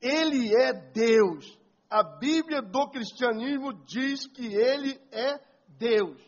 Ele 0.00 0.54
é 0.54 0.72
Deus. 0.72 1.58
A 1.88 2.02
Bíblia 2.02 2.60
do 2.60 2.90
cristianismo 2.90 3.72
diz 3.84 4.26
que 4.26 4.46
ele 4.46 5.00
é 5.10 5.40
Deus. 5.68 6.20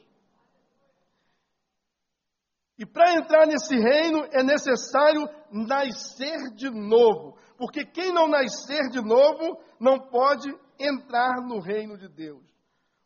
E 2.79 2.87
para 2.87 3.15
entrar 3.15 3.45
nesse 3.47 3.75
reino 3.75 4.25
é 4.31 4.43
necessário 4.43 5.29
nascer 5.51 6.55
de 6.55 6.71
novo, 6.71 7.37
porque 7.57 7.85
quem 7.85 8.13
não 8.13 8.29
nascer 8.29 8.89
de 8.91 9.03
novo 9.03 9.61
não 9.81 9.99
pode 9.99 10.49
entrar 10.79 11.41
no 11.43 11.61
reino 11.61 11.99
de 11.99 12.09
Deus. 12.09 12.47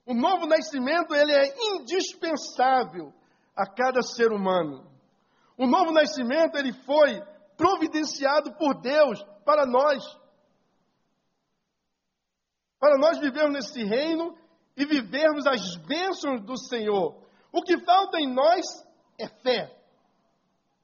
O 0.04 0.14
novo 0.14 0.46
nascimento 0.46 1.14
ele 1.14 1.32
é 1.32 1.54
indispensável 1.74 3.12
a 3.56 3.66
cada 3.66 4.02
ser 4.02 4.32
humano. 4.32 4.90
O 5.56 5.66
novo 5.66 5.92
nascimento 5.92 6.56
ele 6.56 6.72
foi 6.72 7.22
providenciado 7.56 8.52
por 8.54 8.80
Deus 8.80 9.22
para 9.44 9.64
nós. 9.66 10.02
Para 12.80 12.98
nós 12.98 13.18
vivermos 13.18 13.52
nesse 13.52 13.84
reino 13.84 14.36
e 14.76 14.84
vivermos 14.84 15.46
as 15.46 15.76
bênçãos 15.86 16.42
do 16.44 16.58
Senhor. 16.58 17.22
O 17.52 17.62
que 17.62 17.78
falta 17.84 18.18
em 18.18 18.32
nós 18.32 18.64
é 19.20 19.28
fé. 19.28 19.70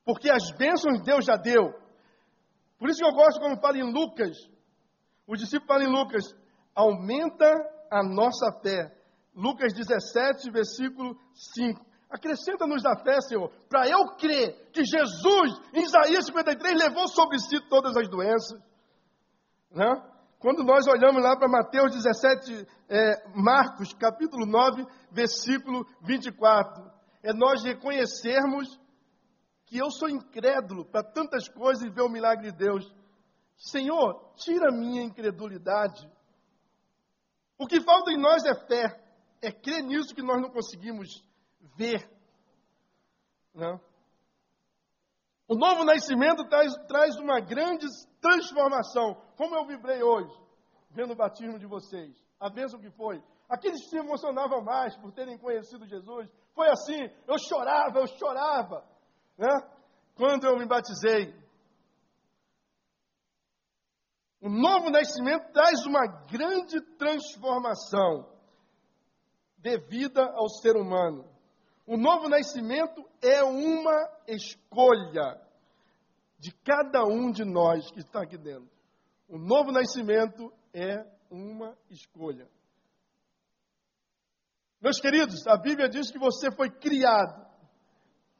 Porque 0.04 0.30
as 0.30 0.52
bênçãos 0.52 1.02
Deus 1.02 1.24
já 1.24 1.36
deu. 1.36 1.72
Por 2.78 2.88
isso 2.88 3.00
que 3.00 3.04
eu 3.04 3.12
gosto 3.12 3.40
quando 3.40 3.60
fala 3.60 3.78
em 3.78 3.92
Lucas. 3.92 4.36
O 5.26 5.34
discípulo 5.34 5.66
fala 5.66 5.84
em 5.84 5.92
Lucas, 5.92 6.24
aumenta 6.74 7.52
a 7.90 8.02
nossa 8.02 8.52
fé. 8.62 8.97
Lucas 9.38 9.72
17, 9.72 10.50
versículo 10.50 11.16
5. 11.54 11.80
Acrescenta-nos 12.10 12.82
da 12.82 12.96
fé, 12.96 13.20
Senhor, 13.20 13.50
para 13.68 13.88
eu 13.88 14.16
crer 14.16 14.70
que 14.72 14.84
Jesus, 14.84 15.60
em 15.72 15.82
Isaías 15.82 16.26
53, 16.26 16.76
levou 16.76 17.06
sobre 17.06 17.38
si 17.38 17.60
todas 17.68 17.96
as 17.96 18.08
doenças. 18.08 18.60
Né? 19.70 20.02
Quando 20.40 20.64
nós 20.64 20.88
olhamos 20.88 21.22
lá 21.22 21.36
para 21.36 21.48
Mateus 21.48 21.92
17, 21.92 22.66
é, 22.88 23.28
Marcos, 23.34 23.92
capítulo 23.92 24.44
9, 24.44 24.84
versículo 25.12 25.86
24 26.02 26.98
é 27.22 27.32
nós 27.32 27.62
reconhecermos 27.62 28.80
que 29.66 29.76
eu 29.76 29.90
sou 29.90 30.08
incrédulo 30.08 30.84
para 30.84 31.02
tantas 31.02 31.48
coisas 31.48 31.84
e 31.84 31.90
ver 31.90 32.02
o 32.02 32.08
milagre 32.08 32.50
de 32.50 32.56
Deus. 32.56 32.90
Senhor, 33.56 34.32
tira 34.36 34.72
minha 34.72 35.02
incredulidade. 35.02 36.10
O 37.58 37.66
que 37.66 37.80
falta 37.80 38.10
em 38.10 38.16
nós 38.16 38.44
é 38.44 38.54
fé, 38.66 39.07
é 39.40 39.52
crer 39.52 39.82
nisso 39.82 40.14
que 40.14 40.22
nós 40.22 40.40
não 40.40 40.50
conseguimos 40.50 41.08
ver. 41.76 42.08
Né? 43.54 43.80
O 45.48 45.54
novo 45.54 45.84
nascimento 45.84 46.46
traz, 46.48 46.74
traz 46.86 47.16
uma 47.16 47.40
grande 47.40 47.86
transformação, 48.20 49.14
como 49.36 49.54
eu 49.54 49.66
vibrei 49.66 50.02
hoje, 50.02 50.34
vendo 50.90 51.12
o 51.12 51.16
batismo 51.16 51.58
de 51.58 51.66
vocês. 51.66 52.14
A 52.38 52.50
bênção 52.50 52.78
que 52.78 52.90
foi. 52.90 53.22
Aqueles 53.48 53.80
que 53.82 53.88
se 53.88 53.96
emocionavam 53.96 54.62
mais 54.62 54.94
por 54.96 55.10
terem 55.12 55.38
conhecido 55.38 55.86
Jesus, 55.86 56.28
foi 56.54 56.68
assim, 56.68 57.08
eu 57.26 57.38
chorava, 57.38 57.98
eu 57.98 58.06
chorava, 58.06 58.84
né? 59.38 59.48
Quando 60.14 60.44
eu 60.44 60.58
me 60.58 60.66
batizei. 60.66 61.34
O 64.40 64.48
novo 64.48 64.90
nascimento 64.90 65.50
traz 65.52 65.84
uma 65.86 66.06
grande 66.26 66.80
transformação 66.96 68.37
devida 69.58 70.24
ao 70.34 70.48
ser 70.48 70.76
humano. 70.76 71.24
O 71.86 71.96
novo 71.96 72.28
nascimento 72.28 73.04
é 73.22 73.42
uma 73.42 74.08
escolha 74.26 75.40
de 76.38 76.52
cada 76.64 77.04
um 77.04 77.30
de 77.30 77.44
nós 77.44 77.90
que 77.90 78.00
está 78.00 78.22
aqui 78.22 78.36
dentro. 78.36 78.70
O 79.28 79.38
novo 79.38 79.72
nascimento 79.72 80.52
é 80.72 81.04
uma 81.30 81.76
escolha. 81.90 82.48
Meus 84.80 85.00
queridos, 85.00 85.46
a 85.46 85.56
Bíblia 85.56 85.88
diz 85.88 86.10
que 86.10 86.18
você 86.18 86.50
foi 86.50 86.70
criado 86.70 87.46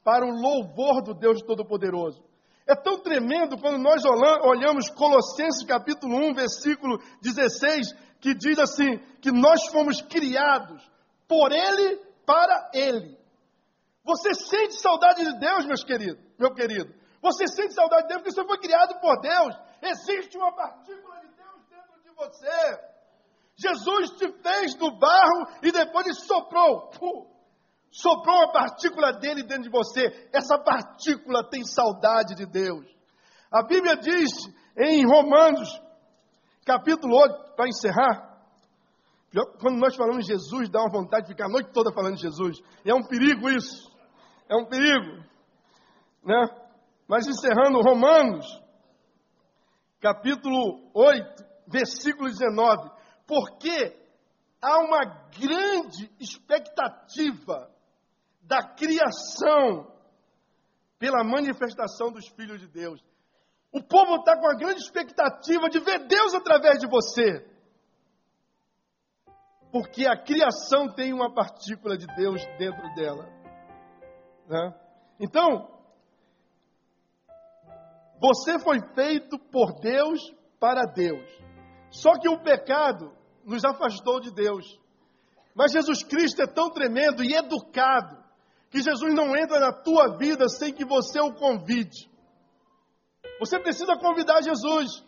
para 0.03 0.25
o 0.25 0.31
louvor 0.31 1.01
do 1.03 1.13
Deus 1.13 1.41
Todo-Poderoso. 1.41 2.23
É 2.65 2.75
tão 2.75 3.01
tremendo 3.01 3.57
quando 3.57 3.77
nós 3.81 4.03
olhamos 4.05 4.89
Colossenses 4.91 5.65
capítulo 5.65 6.15
1, 6.15 6.33
versículo 6.35 6.97
16, 7.21 7.93
que 8.21 8.33
diz 8.33 8.57
assim: 8.59 8.97
que 9.19 9.31
nós 9.31 9.65
fomos 9.71 10.01
criados 10.03 10.87
por 11.29 11.51
Ele, 11.51 11.97
para 12.25 12.71
Ele. 12.73 13.15
Você 14.03 14.33
sente 14.33 14.81
saudade 14.81 15.23
de 15.23 15.39
Deus, 15.39 15.65
meus 15.67 15.83
queridos, 15.83 16.19
meu 16.39 16.51
querido? 16.51 16.91
Você 17.21 17.47
sente 17.47 17.75
saudade 17.75 18.03
de 18.03 18.07
Deus 18.07 18.21
porque 18.21 18.31
você 18.31 18.47
foi 18.47 18.57
criado 18.57 18.99
por 18.99 19.21
Deus. 19.21 19.55
Existe 19.83 20.35
uma 20.37 20.53
partícula 20.55 21.19
de 21.19 21.27
Deus 21.27 21.63
dentro 21.69 22.01
de 22.01 22.09
você. 22.15 22.89
Jesus 23.55 24.11
te 24.17 24.31
fez 24.41 24.73
do 24.75 24.97
barro 24.97 25.47
e 25.61 25.71
depois 25.71 26.07
ele 26.07 26.15
soprou. 26.15 26.89
soprou 27.91 28.35
uma 28.37 28.51
partícula 28.51 29.13
dele 29.13 29.43
dentro 29.43 29.63
de 29.63 29.69
você. 29.69 30.29
Essa 30.33 30.57
partícula 30.57 31.47
tem 31.47 31.63
saudade 31.63 32.35
de 32.35 32.45
Deus. 32.45 32.85
A 33.51 33.63
Bíblia 33.63 33.97
diz 33.97 34.31
em 34.77 35.05
Romanos, 35.05 35.69
capítulo 36.65 37.15
8, 37.15 37.55
para 37.55 37.67
encerrar, 37.67 38.28
quando 39.59 39.77
nós 39.77 39.95
falamos 39.95 40.25
de 40.25 40.33
Jesus, 40.33 40.69
dá 40.69 40.79
uma 40.81 40.91
vontade 40.91 41.27
de 41.27 41.33
ficar 41.33 41.45
a 41.45 41.49
noite 41.49 41.71
toda 41.71 41.93
falando 41.93 42.15
de 42.15 42.21
Jesus. 42.21 42.59
E 42.83 42.89
é 42.89 42.95
um 42.95 43.03
perigo 43.03 43.49
isso. 43.49 43.89
É 44.49 44.55
um 44.55 44.65
perigo. 44.65 45.23
Né? 46.23 46.47
Mas 47.07 47.27
encerrando 47.27 47.81
Romanos, 47.81 48.45
capítulo 49.99 50.89
8, 50.93 51.45
versículo 51.67 52.27
19. 52.29 52.89
Porque 53.27 53.95
há 54.61 54.79
uma 54.79 55.05
grande 55.37 56.11
expectativa 56.19 57.69
da 58.41 58.63
criação 58.73 59.93
pela 60.97 61.23
manifestação 61.23 62.11
dos 62.11 62.27
filhos 62.29 62.59
de 62.59 62.67
Deus. 62.67 62.99
O 63.71 63.81
povo 63.83 64.15
está 64.15 64.35
com 64.35 64.47
uma 64.47 64.55
grande 64.55 64.81
expectativa 64.81 65.69
de 65.69 65.79
ver 65.79 66.07
Deus 66.07 66.33
através 66.33 66.79
de 66.79 66.87
você. 66.87 67.48
Porque 69.71 70.07
a 70.07 70.17
criação 70.17 70.87
tem 70.93 71.13
uma 71.13 71.33
partícula 71.33 71.97
de 71.97 72.07
Deus 72.15 72.43
dentro 72.57 72.93
dela. 72.95 73.25
Né? 74.47 74.73
Então, 75.19 75.69
você 78.19 78.59
foi 78.59 78.79
feito 78.93 79.37
por 79.37 79.79
Deus 79.79 80.19
para 80.59 80.85
Deus. 80.85 81.25
Só 81.91 82.13
que 82.19 82.27
o 82.27 82.41
pecado 82.41 83.13
nos 83.45 83.63
afastou 83.63 84.19
de 84.19 84.31
Deus. 84.31 84.79
Mas 85.55 85.71
Jesus 85.71 86.03
Cristo 86.03 86.41
é 86.41 86.47
tão 86.47 86.69
tremendo 86.69 87.23
e 87.23 87.33
educado 87.33 88.17
que 88.69 88.81
Jesus 88.81 89.13
não 89.13 89.35
entra 89.35 89.59
na 89.59 89.71
tua 89.71 90.17
vida 90.17 90.47
sem 90.47 90.73
que 90.73 90.85
você 90.85 91.19
o 91.19 91.33
convide. 91.33 92.09
Você 93.39 93.59
precisa 93.59 93.97
convidar 93.97 94.41
Jesus 94.41 95.03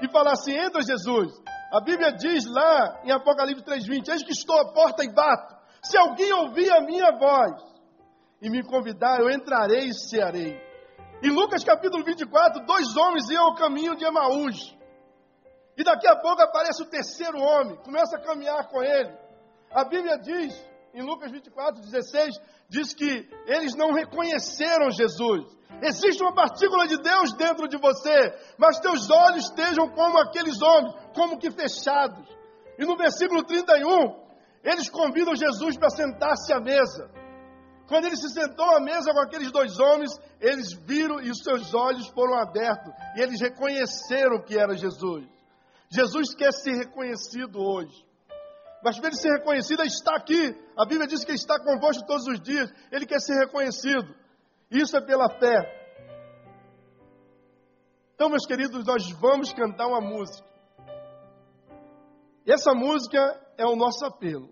e 0.00 0.08
falar 0.10 0.32
assim: 0.32 0.52
entra, 0.52 0.82
Jesus. 0.82 1.32
A 1.72 1.80
Bíblia 1.80 2.12
diz 2.12 2.44
lá 2.44 3.00
em 3.02 3.10
Apocalipse 3.10 3.64
3,20: 3.64 4.08
Eis 4.10 4.22
que 4.22 4.32
estou 4.32 4.60
à 4.60 4.74
porta 4.74 5.02
e 5.02 5.10
bato. 5.10 5.56
Se 5.82 5.96
alguém 5.96 6.30
ouvir 6.30 6.70
a 6.70 6.82
minha 6.82 7.10
voz 7.12 7.62
e 8.42 8.50
me 8.50 8.62
convidar, 8.62 9.20
eu 9.20 9.30
entrarei 9.30 9.88
e 9.88 9.94
cearei. 9.94 10.60
Em 11.22 11.30
Lucas 11.30 11.64
capítulo 11.64 12.04
24, 12.04 12.66
dois 12.66 12.94
homens 12.94 13.30
iam 13.30 13.44
ao 13.44 13.54
caminho 13.54 13.96
de 13.96 14.04
Emaús. 14.04 14.76
E 15.74 15.82
daqui 15.82 16.06
a 16.06 16.16
pouco 16.16 16.42
aparece 16.42 16.82
o 16.82 16.90
terceiro 16.90 17.38
homem, 17.40 17.76
começa 17.76 18.18
a 18.18 18.20
caminhar 18.20 18.68
com 18.68 18.82
ele. 18.82 19.10
A 19.72 19.82
Bíblia 19.84 20.18
diz, 20.18 20.54
em 20.94 21.02
Lucas 21.02 21.30
24, 21.30 21.80
16, 21.80 22.34
diz 22.68 22.92
que 22.92 23.28
eles 23.46 23.74
não 23.74 23.92
reconheceram 23.92 24.90
Jesus. 24.90 25.56
Existe 25.80 26.22
uma 26.22 26.34
partícula 26.34 26.86
de 26.86 26.98
Deus 26.98 27.32
dentro 27.32 27.66
de 27.66 27.78
você, 27.78 28.34
mas 28.58 28.78
teus 28.78 29.10
olhos 29.10 29.44
estejam 29.44 29.88
como 29.88 30.18
aqueles 30.18 30.60
homens, 30.60 30.94
como 31.14 31.38
que 31.38 31.50
fechados. 31.50 32.28
E 32.78 32.84
no 32.84 32.96
versículo 32.96 33.42
31, 33.42 34.22
eles 34.62 34.88
convidam 34.90 35.34
Jesus 35.34 35.76
para 35.76 35.90
sentar-se 35.90 36.52
à 36.52 36.60
mesa. 36.60 37.10
Quando 37.88 38.06
ele 38.06 38.16
se 38.16 38.28
sentou 38.28 38.76
à 38.76 38.80
mesa 38.80 39.12
com 39.12 39.20
aqueles 39.20 39.50
dois 39.50 39.78
homens, 39.78 40.12
eles 40.40 40.72
viram 40.72 41.20
e 41.20 41.30
os 41.30 41.38
seus 41.42 41.74
olhos 41.74 42.06
foram 42.08 42.34
abertos, 42.34 42.92
e 43.16 43.20
eles 43.20 43.40
reconheceram 43.40 44.42
que 44.42 44.58
era 44.58 44.76
Jesus. 44.76 45.26
Jesus 45.90 46.34
quer 46.34 46.52
ser 46.52 46.72
reconhecido 46.72 47.60
hoje. 47.60 48.11
Mas 48.82 48.98
para 48.98 49.08
ele 49.08 49.16
ser 49.16 49.32
reconhecido, 49.38 49.80
ele 49.80 49.88
está 49.88 50.16
aqui. 50.16 50.54
A 50.76 50.84
Bíblia 50.84 51.06
diz 51.06 51.24
que 51.24 51.30
ele 51.30 51.38
está 51.38 51.58
convosco 51.58 52.04
todos 52.06 52.26
os 52.26 52.40
dias. 52.40 52.72
Ele 52.90 53.06
quer 53.06 53.20
ser 53.20 53.34
reconhecido. 53.34 54.14
Isso 54.70 54.96
é 54.96 55.00
pela 55.00 55.28
fé. 55.38 55.80
Então, 58.14 58.28
meus 58.28 58.46
queridos, 58.46 58.84
nós 58.84 59.10
vamos 59.12 59.52
cantar 59.52 59.86
uma 59.86 60.00
música. 60.00 60.46
E 62.44 62.52
essa 62.52 62.74
música 62.74 63.40
é 63.56 63.64
o 63.64 63.76
nosso 63.76 64.04
apelo. 64.04 64.48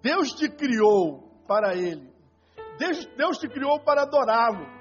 Deus 0.00 0.32
te 0.32 0.48
criou 0.48 1.42
para 1.48 1.74
Ele. 1.74 2.12
Deus, 2.78 3.06
Deus 3.16 3.38
te 3.38 3.48
criou 3.48 3.80
para 3.80 4.02
adorá-lo. 4.02 4.75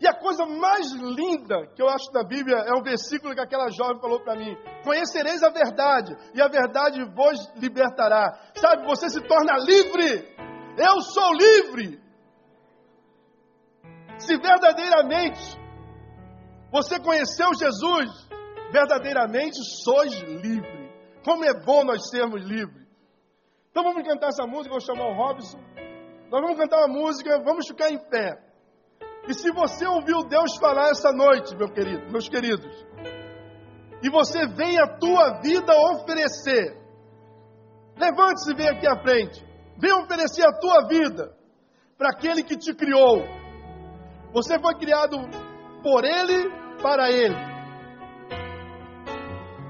E 0.00 0.06
a 0.06 0.14
coisa 0.14 0.46
mais 0.46 0.92
linda 0.92 1.66
que 1.74 1.82
eu 1.82 1.88
acho 1.88 2.12
da 2.12 2.22
Bíblia 2.22 2.56
é 2.58 2.72
o 2.72 2.82
versículo 2.82 3.34
que 3.34 3.40
aquela 3.40 3.68
jovem 3.70 4.00
falou 4.00 4.20
para 4.20 4.36
mim: 4.36 4.56
Conhecereis 4.84 5.42
a 5.42 5.50
verdade, 5.50 6.16
e 6.34 6.40
a 6.40 6.46
verdade 6.46 7.02
vos 7.04 7.52
libertará. 7.56 8.38
Sabe, 8.54 8.86
você 8.86 9.08
se 9.08 9.20
torna 9.22 9.58
livre. 9.58 10.36
Eu 10.76 11.00
sou 11.00 11.32
livre. 11.32 12.00
Se 14.18 14.36
verdadeiramente 14.36 15.58
você 16.70 17.00
conheceu 17.00 17.52
Jesus, 17.54 18.28
verdadeiramente 18.70 19.58
sois 19.82 20.12
livre. 20.20 20.92
Como 21.24 21.44
é 21.44 21.54
bom 21.64 21.84
nós 21.84 22.08
sermos 22.08 22.44
livres. 22.44 22.86
Então 23.70 23.82
vamos 23.82 24.06
cantar 24.06 24.28
essa 24.28 24.46
música, 24.46 24.70
vou 24.70 24.80
chamar 24.80 25.08
o 25.08 25.14
Robson. 25.14 25.58
Nós 26.30 26.40
vamos 26.40 26.58
cantar 26.58 26.78
uma 26.84 26.88
música, 26.88 27.42
vamos 27.42 27.66
ficar 27.66 27.90
em 27.90 27.98
pé. 27.98 28.47
E 29.28 29.34
se 29.34 29.50
você 29.52 29.86
ouviu 29.86 30.24
Deus 30.24 30.56
falar 30.56 30.88
essa 30.88 31.12
noite, 31.12 31.54
meu 31.54 31.68
querido, 31.68 32.10
meus 32.10 32.30
queridos, 32.30 32.86
e 34.02 34.08
você 34.08 34.46
vem 34.46 34.78
a 34.80 34.86
tua 34.96 35.40
vida 35.42 35.70
oferecer, 35.92 36.74
levante-se 37.94 38.52
e 38.52 38.54
vem 38.54 38.68
aqui 38.70 38.86
à 38.86 38.96
frente. 39.02 39.46
Vem 39.76 39.92
oferecer 39.92 40.46
a 40.46 40.58
tua 40.58 40.88
vida 40.88 41.36
para 41.98 42.08
aquele 42.08 42.42
que 42.42 42.56
te 42.56 42.72
criou. 42.74 43.22
Você 44.32 44.58
foi 44.58 44.74
criado 44.76 45.18
por 45.82 46.04
Ele, 46.04 46.50
para 46.80 47.10
Ele. 47.10 47.36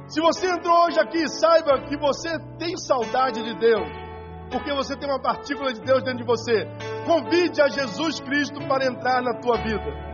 Se 0.07 0.21
você 0.21 0.47
entrou 0.51 0.85
hoje 0.85 1.01
aqui, 1.01 1.29
saiba 1.29 1.83
que 1.83 1.99
você 1.99 2.39
tem 2.59 2.77
saudade 2.77 3.43
de 3.43 3.55
Deus 3.59 4.08
porque 4.51 4.73
você 4.73 4.97
tem 4.97 5.09
uma 5.09 5.21
partícula 5.21 5.73
de 5.73 5.81
Deus 5.81 6.03
dentro 6.03 6.19
de 6.19 6.25
você. 6.25 6.67
Convide 7.05 7.61
a 7.61 7.69
Jesus 7.69 8.21
Cristo 8.21 8.61
para 8.67 8.87
entrar 8.87 9.23
na 9.23 9.35
tua 9.35 9.57
vida. 9.59 10.09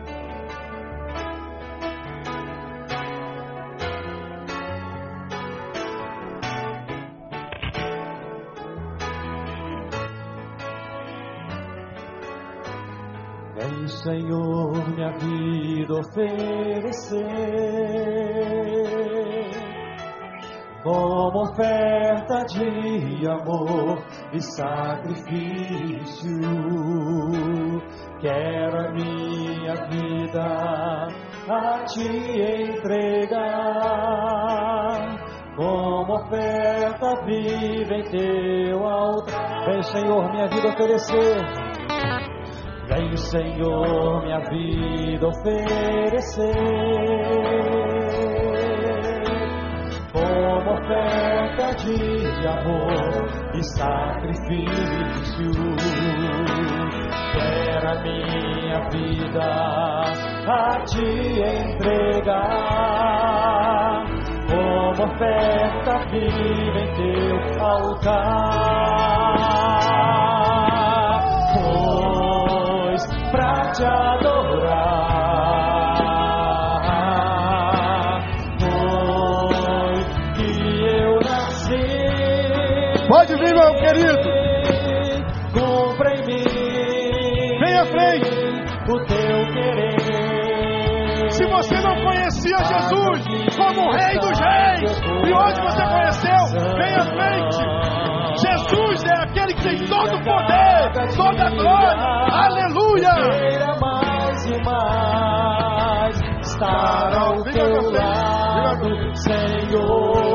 Vem, 13.55 13.87
Senhor, 13.87 14.89
minha 14.91 15.13
vida 15.13 15.95
oferecer 15.95 17.25
como 20.85 21.45
oferta 21.45 22.45
de 22.45 23.27
amor 23.27 24.05
e 24.35 24.41
sacrifício. 24.41 26.31
Quero 28.21 28.79
a 28.79 28.93
minha 28.93 29.75
vida 29.89 31.09
a 31.49 31.85
te 31.85 32.07
entregar, 32.71 33.41
como 35.57 36.17
oferta 36.17 37.25
viva 37.25 37.95
em 37.95 38.03
teu 38.11 38.87
altar. 38.87 39.65
Vem, 39.65 39.83
Senhor, 39.83 40.31
minha 40.31 40.49
vida 40.49 40.69
oferecer. 40.69 41.43
Vem, 42.89 43.17
Senhor, 43.17 44.23
minha 44.23 44.41
vida 44.51 45.29
oferecer 45.29 46.53
como 50.35 50.73
oferta 50.73 51.67
de 51.77 52.47
amor 52.49 53.27
e 53.55 53.63
sacrifício. 53.77 55.53
Quero 57.33 57.89
a 57.89 57.95
minha 58.03 58.81
vida 58.91 59.47
a 60.47 60.83
te 60.85 61.41
entregar, 61.41 62.35
como 64.51 65.05
oferta 65.05 65.93
viva 66.11 66.81
em 66.81 66.91
teu 66.97 67.39
altar. 67.65 68.65
Pois 71.55 73.03
pra 73.31 73.53
te 73.73 73.85
adorar. 73.85 74.34
Você 91.65 91.81
não 91.81 91.95
conhecia 92.05 92.59
Jesus 92.59 93.25
como 93.57 93.89
o 93.89 93.93
Rei 93.93 94.19
dos 94.19 94.39
Reis, 94.39 95.01
e 95.01 95.33
hoje 95.33 95.61
você 95.63 95.83
conheceu, 95.83 96.45
vem 96.77 96.95
à 96.95 97.05
frente. 97.05 97.57
Jesus 98.37 99.05
é 99.05 99.23
aquele 99.23 99.55
que 99.55 99.63
tem 99.63 99.79
todo 99.87 100.15
o 100.15 100.23
poder, 100.23 100.93
toda 101.17 101.47
a 101.47 101.51
glória. 101.51 102.05
Aleluia! 102.31 103.15
Mais 103.81 104.45
e 104.47 104.63
mais 104.63 106.21
estar 106.41 107.15
ao 107.17 107.43
teu 107.45 107.93
lado, 107.93 109.17
Senhor. 109.17 110.35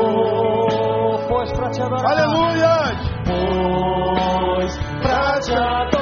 Pois 1.28 1.52
pra 1.52 1.70
te 1.70 1.82
adorar. 1.82 2.10
Aleluia! 2.10 2.76
Pois 3.26 4.78
pra 5.00 5.40
te 5.40 5.52
adorar. 5.52 5.99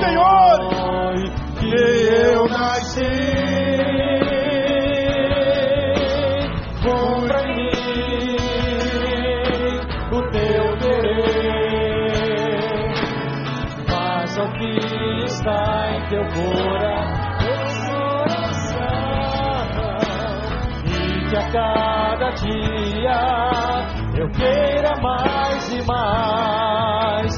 Senhor. 0.00 0.58
Que 1.58 1.74
eu 1.74 2.48
nasci. 2.48 3.48
Está 15.28 15.94
em 15.94 16.08
teu 16.08 16.24
coração. 16.24 17.18
E 20.84 21.28
que 21.28 21.36
a 21.36 21.50
cada 21.52 22.30
dia 22.30 23.20
eu 24.18 24.28
queira 24.30 24.96
mais 25.00 25.72
e 25.72 25.82
mais 25.86 27.37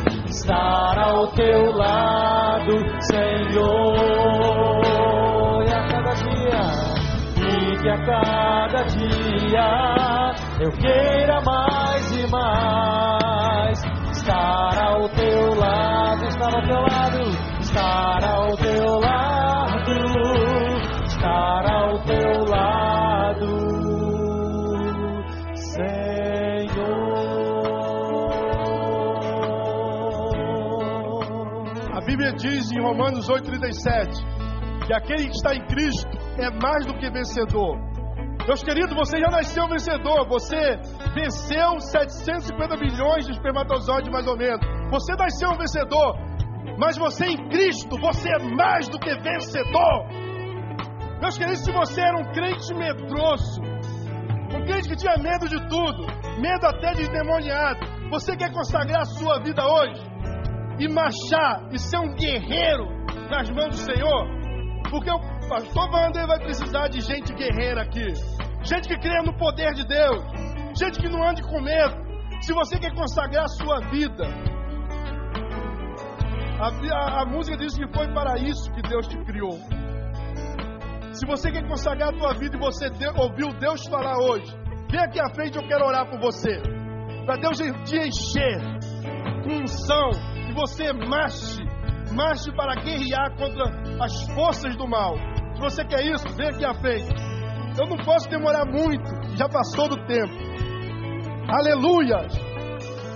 estar 0.51 0.99
ao 0.99 1.29
teu 1.29 1.71
lado, 1.77 2.73
Senhor. 3.03 4.81
E 5.65 5.73
a 5.73 5.87
cada 5.87 6.13
dia, 6.15 6.63
e 7.37 7.77
que 7.81 7.89
a 7.89 7.99
cada 8.05 8.83
dia 8.85 9.69
eu 10.61 10.73
queira 10.73 11.41
mais 11.43 12.11
e 12.19 12.27
mais 12.31 13.85
estar 14.11 14.77
ao 14.83 15.09
teu 15.11 15.55
lado, 15.55 16.25
estar 16.27 16.53
ao 16.53 16.63
teu 16.63 16.81
lado, 16.81 17.21
estar 17.61 18.25
ao 18.25 18.57
teu 18.57 18.70
diz 32.41 32.73
em 32.73 32.81
Romanos 32.81 33.29
8,37 33.29 34.87
que 34.87 34.95
aquele 34.95 35.29
que 35.29 35.37
está 35.37 35.55
em 35.55 35.65
Cristo 35.67 36.09
é 36.39 36.51
mais 36.51 36.87
do 36.87 36.95
que 36.95 37.11
vencedor. 37.11 37.79
Meus 38.47 38.63
queridos, 38.63 38.95
você 38.95 39.19
já 39.19 39.29
nasceu 39.29 39.69
vencedor. 39.69 40.27
Você 40.29 40.77
venceu 41.15 41.79
750 41.79 42.77
milhões 42.79 43.27
de 43.27 43.33
espermatozoides, 43.33 44.11
mais 44.11 44.27
ou 44.27 44.37
menos. 44.37 44.61
Você 44.91 45.15
nasceu 45.15 45.51
vencedor. 45.57 46.17
Mas 46.79 46.97
você 46.97 47.27
em 47.27 47.49
Cristo, 47.51 47.99
você 48.01 48.31
é 48.31 48.39
mais 48.39 48.89
do 48.89 48.99
que 48.99 49.15
vencedor. 49.17 50.07
Meus 51.21 51.37
queridos, 51.37 51.61
se 51.61 51.71
você 51.71 52.01
era 52.01 52.17
um 52.17 52.33
crente 52.33 52.75
medroso, 52.75 53.61
um 54.55 54.65
crente 54.65 54.89
que 54.89 54.97
tinha 54.97 55.19
medo 55.19 55.47
de 55.47 55.61
tudo, 55.69 56.07
medo 56.41 56.67
até 56.67 56.95
de 56.95 57.03
endemoniado, 57.03 57.81
você 58.11 58.35
quer 58.35 58.51
consagrar 58.51 59.03
a 59.03 59.05
sua 59.05 59.39
vida 59.41 59.63
hoje 59.63 60.10
e 60.81 60.89
marchar 60.89 61.69
e 61.73 61.79
ser 61.79 61.99
um 61.99 62.15
guerreiro 62.15 62.87
nas 63.31 63.49
mãos 63.51 63.69
do 63.69 63.77
Senhor? 63.77 64.27
Porque 64.91 65.11
o 65.11 65.21
pastor 65.49 65.89
Wander 65.93 66.27
vai 66.27 66.39
precisar 66.41 66.89
de 66.89 67.01
gente 67.01 67.33
guerreira 67.35 67.83
aqui, 67.83 68.13
gente 68.65 68.89
que 68.89 68.99
crê 68.99 69.23
no 69.23 69.37
poder 69.37 69.73
de 69.75 69.87
Deus, 69.87 70.21
gente 70.79 70.99
que 71.01 71.09
não 71.09 71.23
ande 71.29 71.43
com 71.43 71.61
medo. 71.61 71.97
Se 72.43 72.53
você 72.55 72.79
quer 72.79 72.93
consagrar 72.95 73.45
a 73.45 73.49
sua 73.49 73.81
vida, 73.91 74.25
a, 76.59 76.69
a- 76.69 77.23
a 77.23 77.27
música 77.27 77.57
diz 77.57 77.77
que 77.77 77.87
foi 77.95 78.09
para 78.13 78.39
isso 78.39 78.71
que 78.73 78.83
Deus 78.83 79.07
te 79.07 79.17
criou. 79.25 79.59
Se 81.13 81.27
você 81.27 81.51
quer 81.51 81.67
consagrar 81.69 82.09
a 82.11 82.13
tua 82.13 82.35
vida 82.35 82.57
e 82.57 82.61
você 82.61 82.87
ouviu 83.17 83.49
Deus 83.59 83.87
falar 83.89 84.17
hoje, 84.19 84.51
vem 84.91 85.01
aqui 85.01 85.21
à 85.21 85.29
frente, 85.35 85.57
eu 85.59 85.67
quero 85.69 85.85
orar 85.85 86.09
por 86.09 86.19
você. 86.21 86.61
Para 87.27 87.37
Deus 87.37 87.59
te 87.59 87.97
encher 87.99 88.59
com 89.45 89.63
unção 89.63 90.11
e 90.51 90.53
você 90.53 90.93
marche, 90.93 91.63
marche 92.13 92.53
para 92.53 92.75
guerrear 92.83 93.31
contra 93.37 93.65
as 94.05 94.23
forças 94.35 94.77
do 94.77 94.87
mal. 94.87 95.15
Se 95.55 95.61
você 95.61 95.85
quer 95.85 96.05
isso, 96.05 96.27
vem 96.37 96.49
aqui 96.49 96.65
à 96.65 96.75
frente. 96.75 97.09
Eu 97.79 97.87
não 97.87 97.97
posso 98.05 98.29
demorar 98.29 98.67
muito, 98.67 99.37
já 99.37 99.49
passou 99.49 99.89
do 99.89 99.97
tempo. 100.07 100.35
Aleluia! 101.49 102.27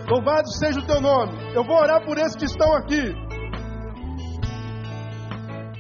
Louvado 0.09 0.48
seja 0.59 0.78
o 0.78 0.86
teu 0.86 1.01
nome. 1.01 1.32
Eu 1.55 1.65
vou 1.65 1.77
orar 1.77 2.05
por 2.05 2.16
esses 2.19 2.36
que 2.36 2.44
estão 2.44 2.73
aqui. 2.77 3.02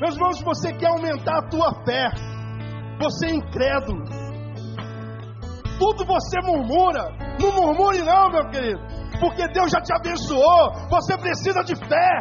Meus 0.00 0.16
irmãos, 0.16 0.38
se 0.38 0.44
você 0.44 0.72
quer 0.72 0.88
aumentar 0.88 1.38
a 1.38 1.48
tua 1.48 1.72
fé, 1.84 2.10
você 2.98 3.26
é 3.26 3.34
incrédulo. 3.34 4.02
Tudo 5.78 6.04
você 6.04 6.40
murmura. 6.42 7.12
Não 7.40 7.52
murmure 7.52 8.02
não, 8.02 8.30
meu 8.30 8.48
querido. 8.50 8.80
Porque 9.24 9.48
Deus 9.48 9.72
já 9.72 9.80
te 9.80 9.90
abençoou. 9.94 10.70
Você 10.90 11.16
precisa 11.16 11.64
de 11.64 11.74
fé. 11.76 12.18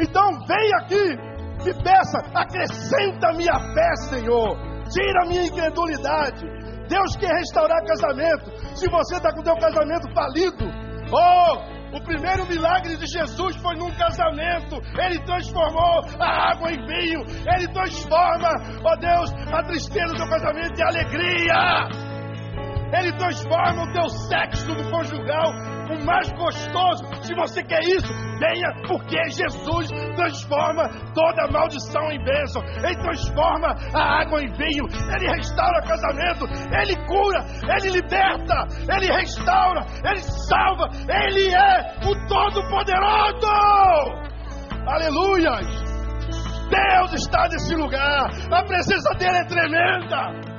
Então 0.00 0.26
vem 0.48 0.74
aqui 0.80 1.68
e 1.68 1.82
peça, 1.82 2.18
acrescenta 2.34 3.34
minha 3.34 3.60
fé, 3.74 3.96
Senhor. 4.08 4.56
Tira 4.88 5.26
minha 5.26 5.44
incredulidade. 5.44 6.46
Deus 6.88 7.14
quer 7.16 7.30
restaurar 7.36 7.78
casamento. 7.84 8.50
Se 8.74 8.88
você 8.88 9.16
está 9.16 9.34
com 9.34 9.42
teu 9.42 9.54
casamento 9.58 10.10
falido, 10.14 10.64
oh, 11.12 11.96
o 11.98 12.02
primeiro 12.02 12.46
milagre 12.46 12.96
de 12.96 13.06
Jesus 13.06 13.56
foi 13.56 13.76
num 13.76 13.90
casamento. 13.90 14.80
Ele 14.98 15.22
transformou 15.26 16.00
a 16.18 16.52
água 16.52 16.72
em 16.72 16.86
vinho. 16.86 17.20
Ele 17.54 17.68
transforma, 17.68 18.48
ó 18.82 18.96
Deus, 18.96 19.30
a 19.52 19.62
tristeza 19.62 20.14
do 20.14 20.26
casamento 20.26 20.80
em 20.80 20.84
alegria. 20.84 21.88
Ele 22.98 23.12
transforma 23.18 23.82
o 23.82 23.92
teu 23.92 24.08
sexo 24.08 24.72
no 24.72 24.90
conjugal 24.90 25.75
o 25.90 26.04
mais 26.04 26.30
gostoso. 26.32 27.04
Se 27.22 27.34
você 27.34 27.62
quer 27.62 27.80
isso, 27.80 28.12
venha, 28.38 28.72
porque 28.86 29.22
Jesus 29.30 29.90
transforma 30.14 30.88
toda 31.14 31.50
maldição 31.50 32.10
em 32.10 32.22
bênção. 32.24 32.62
Ele 32.82 32.96
transforma 32.96 33.74
a 33.94 34.22
água 34.22 34.42
em 34.42 34.52
vinho. 34.52 34.86
Ele 35.14 35.36
restaura 35.36 35.82
casamento. 35.82 36.46
Ele 36.72 36.96
cura. 37.06 37.44
Ele 37.76 37.90
liberta. 37.90 38.66
Ele 38.94 39.12
restaura. 39.12 39.84
Ele 40.04 40.20
salva. 40.20 40.88
Ele 41.08 41.54
é 41.54 41.96
o 42.06 42.28
Todo-Poderoso. 42.28 43.46
Aleluia. 44.86 45.50
Deus 46.68 47.12
está 47.12 47.48
nesse 47.48 47.74
lugar. 47.74 48.30
A 48.52 48.64
presença 48.64 49.14
dele 49.14 49.38
é 49.38 49.44
tremenda. 49.44 50.56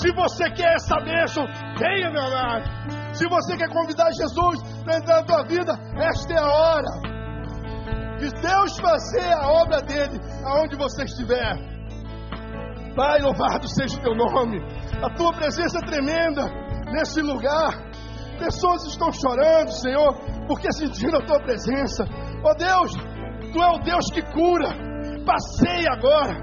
Se 0.00 0.12
você 0.12 0.50
quer 0.50 0.74
essa 0.74 0.96
bênção, 1.00 1.46
venha, 1.78 2.10
meu 2.10 2.22
amado. 2.22 3.05
Se 3.16 3.26
você 3.28 3.56
quer 3.56 3.68
convidar 3.70 4.12
Jesus 4.12 4.62
para 4.84 4.98
entrar 4.98 5.20
na 5.20 5.24
tua 5.24 5.42
vida, 5.44 5.72
esta 5.96 6.34
é 6.34 6.38
a 6.38 6.46
hora. 6.46 7.16
De 8.18 8.30
Deus 8.30 8.76
fazer 8.78 9.32
a 9.32 9.48
obra 9.48 9.80
dele 9.80 10.20
aonde 10.44 10.76
você 10.76 11.04
estiver. 11.04 11.56
Pai, 12.94 13.20
louvado 13.20 13.66
seja 13.68 13.98
o 13.98 14.02
teu 14.02 14.14
nome. 14.14 14.58
A 15.02 15.14
tua 15.14 15.32
presença 15.32 15.78
é 15.78 15.86
tremenda 15.86 16.44
nesse 16.92 17.22
lugar. 17.22 17.72
Pessoas 18.38 18.84
estão 18.84 19.10
chorando, 19.10 19.70
Senhor, 19.70 20.14
porque 20.46 20.70
sentiram 20.72 21.18
a 21.18 21.24
tua 21.24 21.40
presença. 21.40 22.04
Ó 22.44 22.52
Deus, 22.54 22.92
tu 23.50 23.62
é 23.62 23.68
o 23.68 23.78
Deus 23.78 24.10
que 24.12 24.20
cura. 24.32 24.68
Passeia 25.24 25.92
agora, 25.92 26.34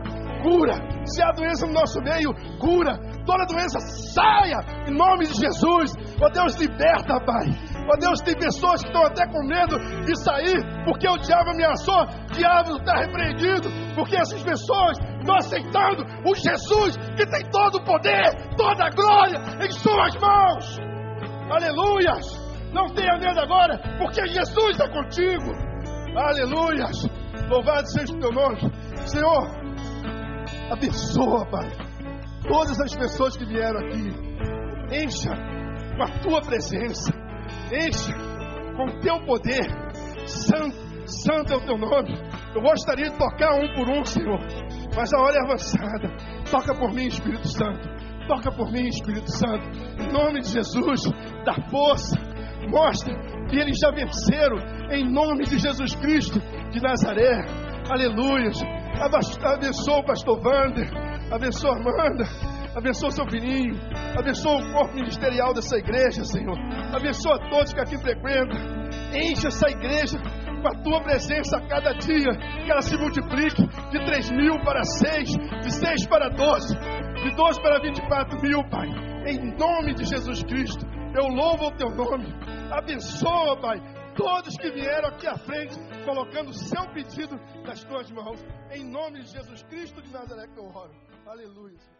cura. 0.41 0.73
Se 1.05 1.21
há 1.21 1.31
doença 1.33 1.67
no 1.67 1.73
nosso 1.73 1.99
meio, 2.01 2.33
cura. 2.59 2.97
Toda 3.25 3.45
doença 3.45 3.79
saia 4.13 4.59
em 4.87 4.91
nome 4.91 5.25
de 5.27 5.33
Jesus. 5.33 5.93
Ó 6.21 6.29
Deus, 6.29 6.55
liberta, 6.55 7.19
Pai. 7.25 7.47
Ó 7.89 7.97
Deus, 7.97 8.19
tem 8.21 8.35
pessoas 8.35 8.81
que 8.81 8.87
estão 8.87 9.05
até 9.05 9.25
com 9.27 9.45
medo 9.45 9.77
de 10.05 10.15
sair 10.23 10.61
porque 10.85 11.07
o 11.07 11.17
diabo 11.17 11.51
ameaçou. 11.51 12.03
O 12.03 12.33
diabo 12.33 12.77
está 12.77 12.95
repreendido 12.97 13.69
porque 13.95 14.15
essas 14.15 14.41
pessoas 14.43 14.97
estão 15.19 15.35
aceitando 15.35 16.03
o 16.25 16.35
Jesus 16.35 16.97
que 17.15 17.25
tem 17.25 17.49
todo 17.49 17.75
o 17.77 17.83
poder, 17.83 18.55
toda 18.57 18.85
a 18.85 18.89
glória 18.89 19.39
em 19.65 19.71
suas 19.71 20.15
mãos. 20.19 20.79
Aleluias. 21.49 22.43
Não 22.73 22.87
tenha 22.87 23.17
medo 23.19 23.39
agora, 23.39 23.77
porque 23.99 24.25
Jesus 24.27 24.79
é 24.79 24.89
contigo. 24.89 25.51
Aleluias. 26.17 27.07
Louvado 27.47 27.87
seja 27.87 28.13
o 28.13 28.19
teu 28.19 28.31
nome. 28.31 28.57
Senhor, 29.05 29.47
abençoa, 30.71 31.45
Pai, 31.45 31.69
todas 32.47 32.79
as 32.79 32.95
pessoas 32.95 33.37
que 33.37 33.45
vieram 33.45 33.79
aqui. 33.79 34.09
Encha 34.91 35.29
com 35.97 36.03
a 36.03 36.19
tua 36.19 36.41
presença. 36.41 37.11
Encha 37.71 38.13
com 38.75 38.85
o 38.85 38.99
teu 38.99 39.19
poder. 39.25 39.67
Santo, 40.25 40.75
santo 41.07 41.53
é 41.53 41.57
o 41.57 41.65
teu 41.65 41.77
nome. 41.77 42.13
Eu 42.55 42.61
gostaria 42.61 43.09
de 43.09 43.17
tocar 43.17 43.53
um 43.55 43.73
por 43.75 43.89
um, 43.89 44.03
Senhor. 44.03 44.39
Mas 44.95 45.13
a 45.13 45.19
hora 45.19 45.35
é 45.37 45.43
avançada. 45.43 46.15
Toca 46.49 46.73
por 46.75 46.93
mim, 46.93 47.07
Espírito 47.07 47.47
Santo. 47.47 47.89
Toca 48.27 48.51
por 48.51 48.71
mim, 48.71 48.87
Espírito 48.87 49.29
Santo. 49.31 49.63
Em 49.99 50.11
nome 50.11 50.41
de 50.41 50.49
Jesus, 50.49 51.01
dá 51.45 51.55
força. 51.69 52.15
Mostra 52.69 53.13
que 53.49 53.57
eles 53.57 53.77
já 53.79 53.91
venceram. 53.91 54.57
Em 54.91 55.09
nome 55.11 55.45
de 55.45 55.57
Jesus 55.57 55.95
Cristo 55.95 56.39
de 56.71 56.81
Nazaré. 56.81 57.43
Aleluia. 57.89 58.51
Abençoa 59.01 59.99
o 59.99 60.05
pastor 60.05 60.39
Wander. 60.45 60.89
Abençoa 61.31 61.71
a 61.71 61.77
Amanda. 61.77 62.25
Abençoa 62.75 63.09
o 63.09 63.11
seu 63.11 63.27
filhinho. 63.27 63.75
Abençoa 64.17 64.57
o 64.57 64.73
corpo 64.73 64.95
ministerial 64.95 65.53
dessa 65.53 65.77
igreja, 65.77 66.23
Senhor. 66.23 66.57
Abençoa 66.93 67.37
todos 67.49 67.73
que 67.73 67.79
aqui 67.79 67.97
frequentam. 67.97 68.57
Enche 69.13 69.47
essa 69.47 69.69
igreja 69.69 70.17
com 70.19 70.67
a 70.67 70.83
tua 70.83 71.01
presença 71.01 71.57
a 71.57 71.67
cada 71.67 71.93
dia. 71.93 72.31
Que 72.65 72.71
ela 72.71 72.81
se 72.81 72.97
multiplique 72.97 73.67
de 73.91 74.05
3 74.05 74.31
mil 74.31 74.59
para 74.63 74.83
6, 74.83 75.29
de 75.61 75.71
6 75.71 76.07
para 76.07 76.29
12, 76.29 76.75
de 76.75 77.35
12 77.35 77.61
para 77.61 77.79
24 77.81 78.41
mil, 78.41 78.63
Pai. 78.69 78.87
Em 79.27 79.55
nome 79.57 79.93
de 79.93 80.05
Jesus 80.05 80.43
Cristo. 80.43 80.85
Eu 81.15 81.27
louvo 81.27 81.67
o 81.67 81.71
teu 81.77 81.89
nome. 81.89 82.33
Abençoa, 82.71 83.59
Pai, 83.61 83.79
todos 84.15 84.57
que 84.57 84.71
vieram 84.71 85.09
aqui 85.09 85.27
à 85.27 85.37
frente, 85.37 85.75
colocando 86.05 86.49
o 86.49 86.53
seu 86.53 86.87
pedido 86.93 87.35
nas 87.65 87.83
tuas 87.83 88.09
mãos. 88.11 88.39
Em 88.71 88.83
nome 88.83 89.21
de 89.21 89.31
Jesus 89.31 89.63
Cristo 89.63 90.01
de 90.01 90.11
Nazaré 90.11 90.47
que 90.47 90.57
eu 90.57 90.65
oro. 90.65 90.93
Aleluia. 91.25 91.92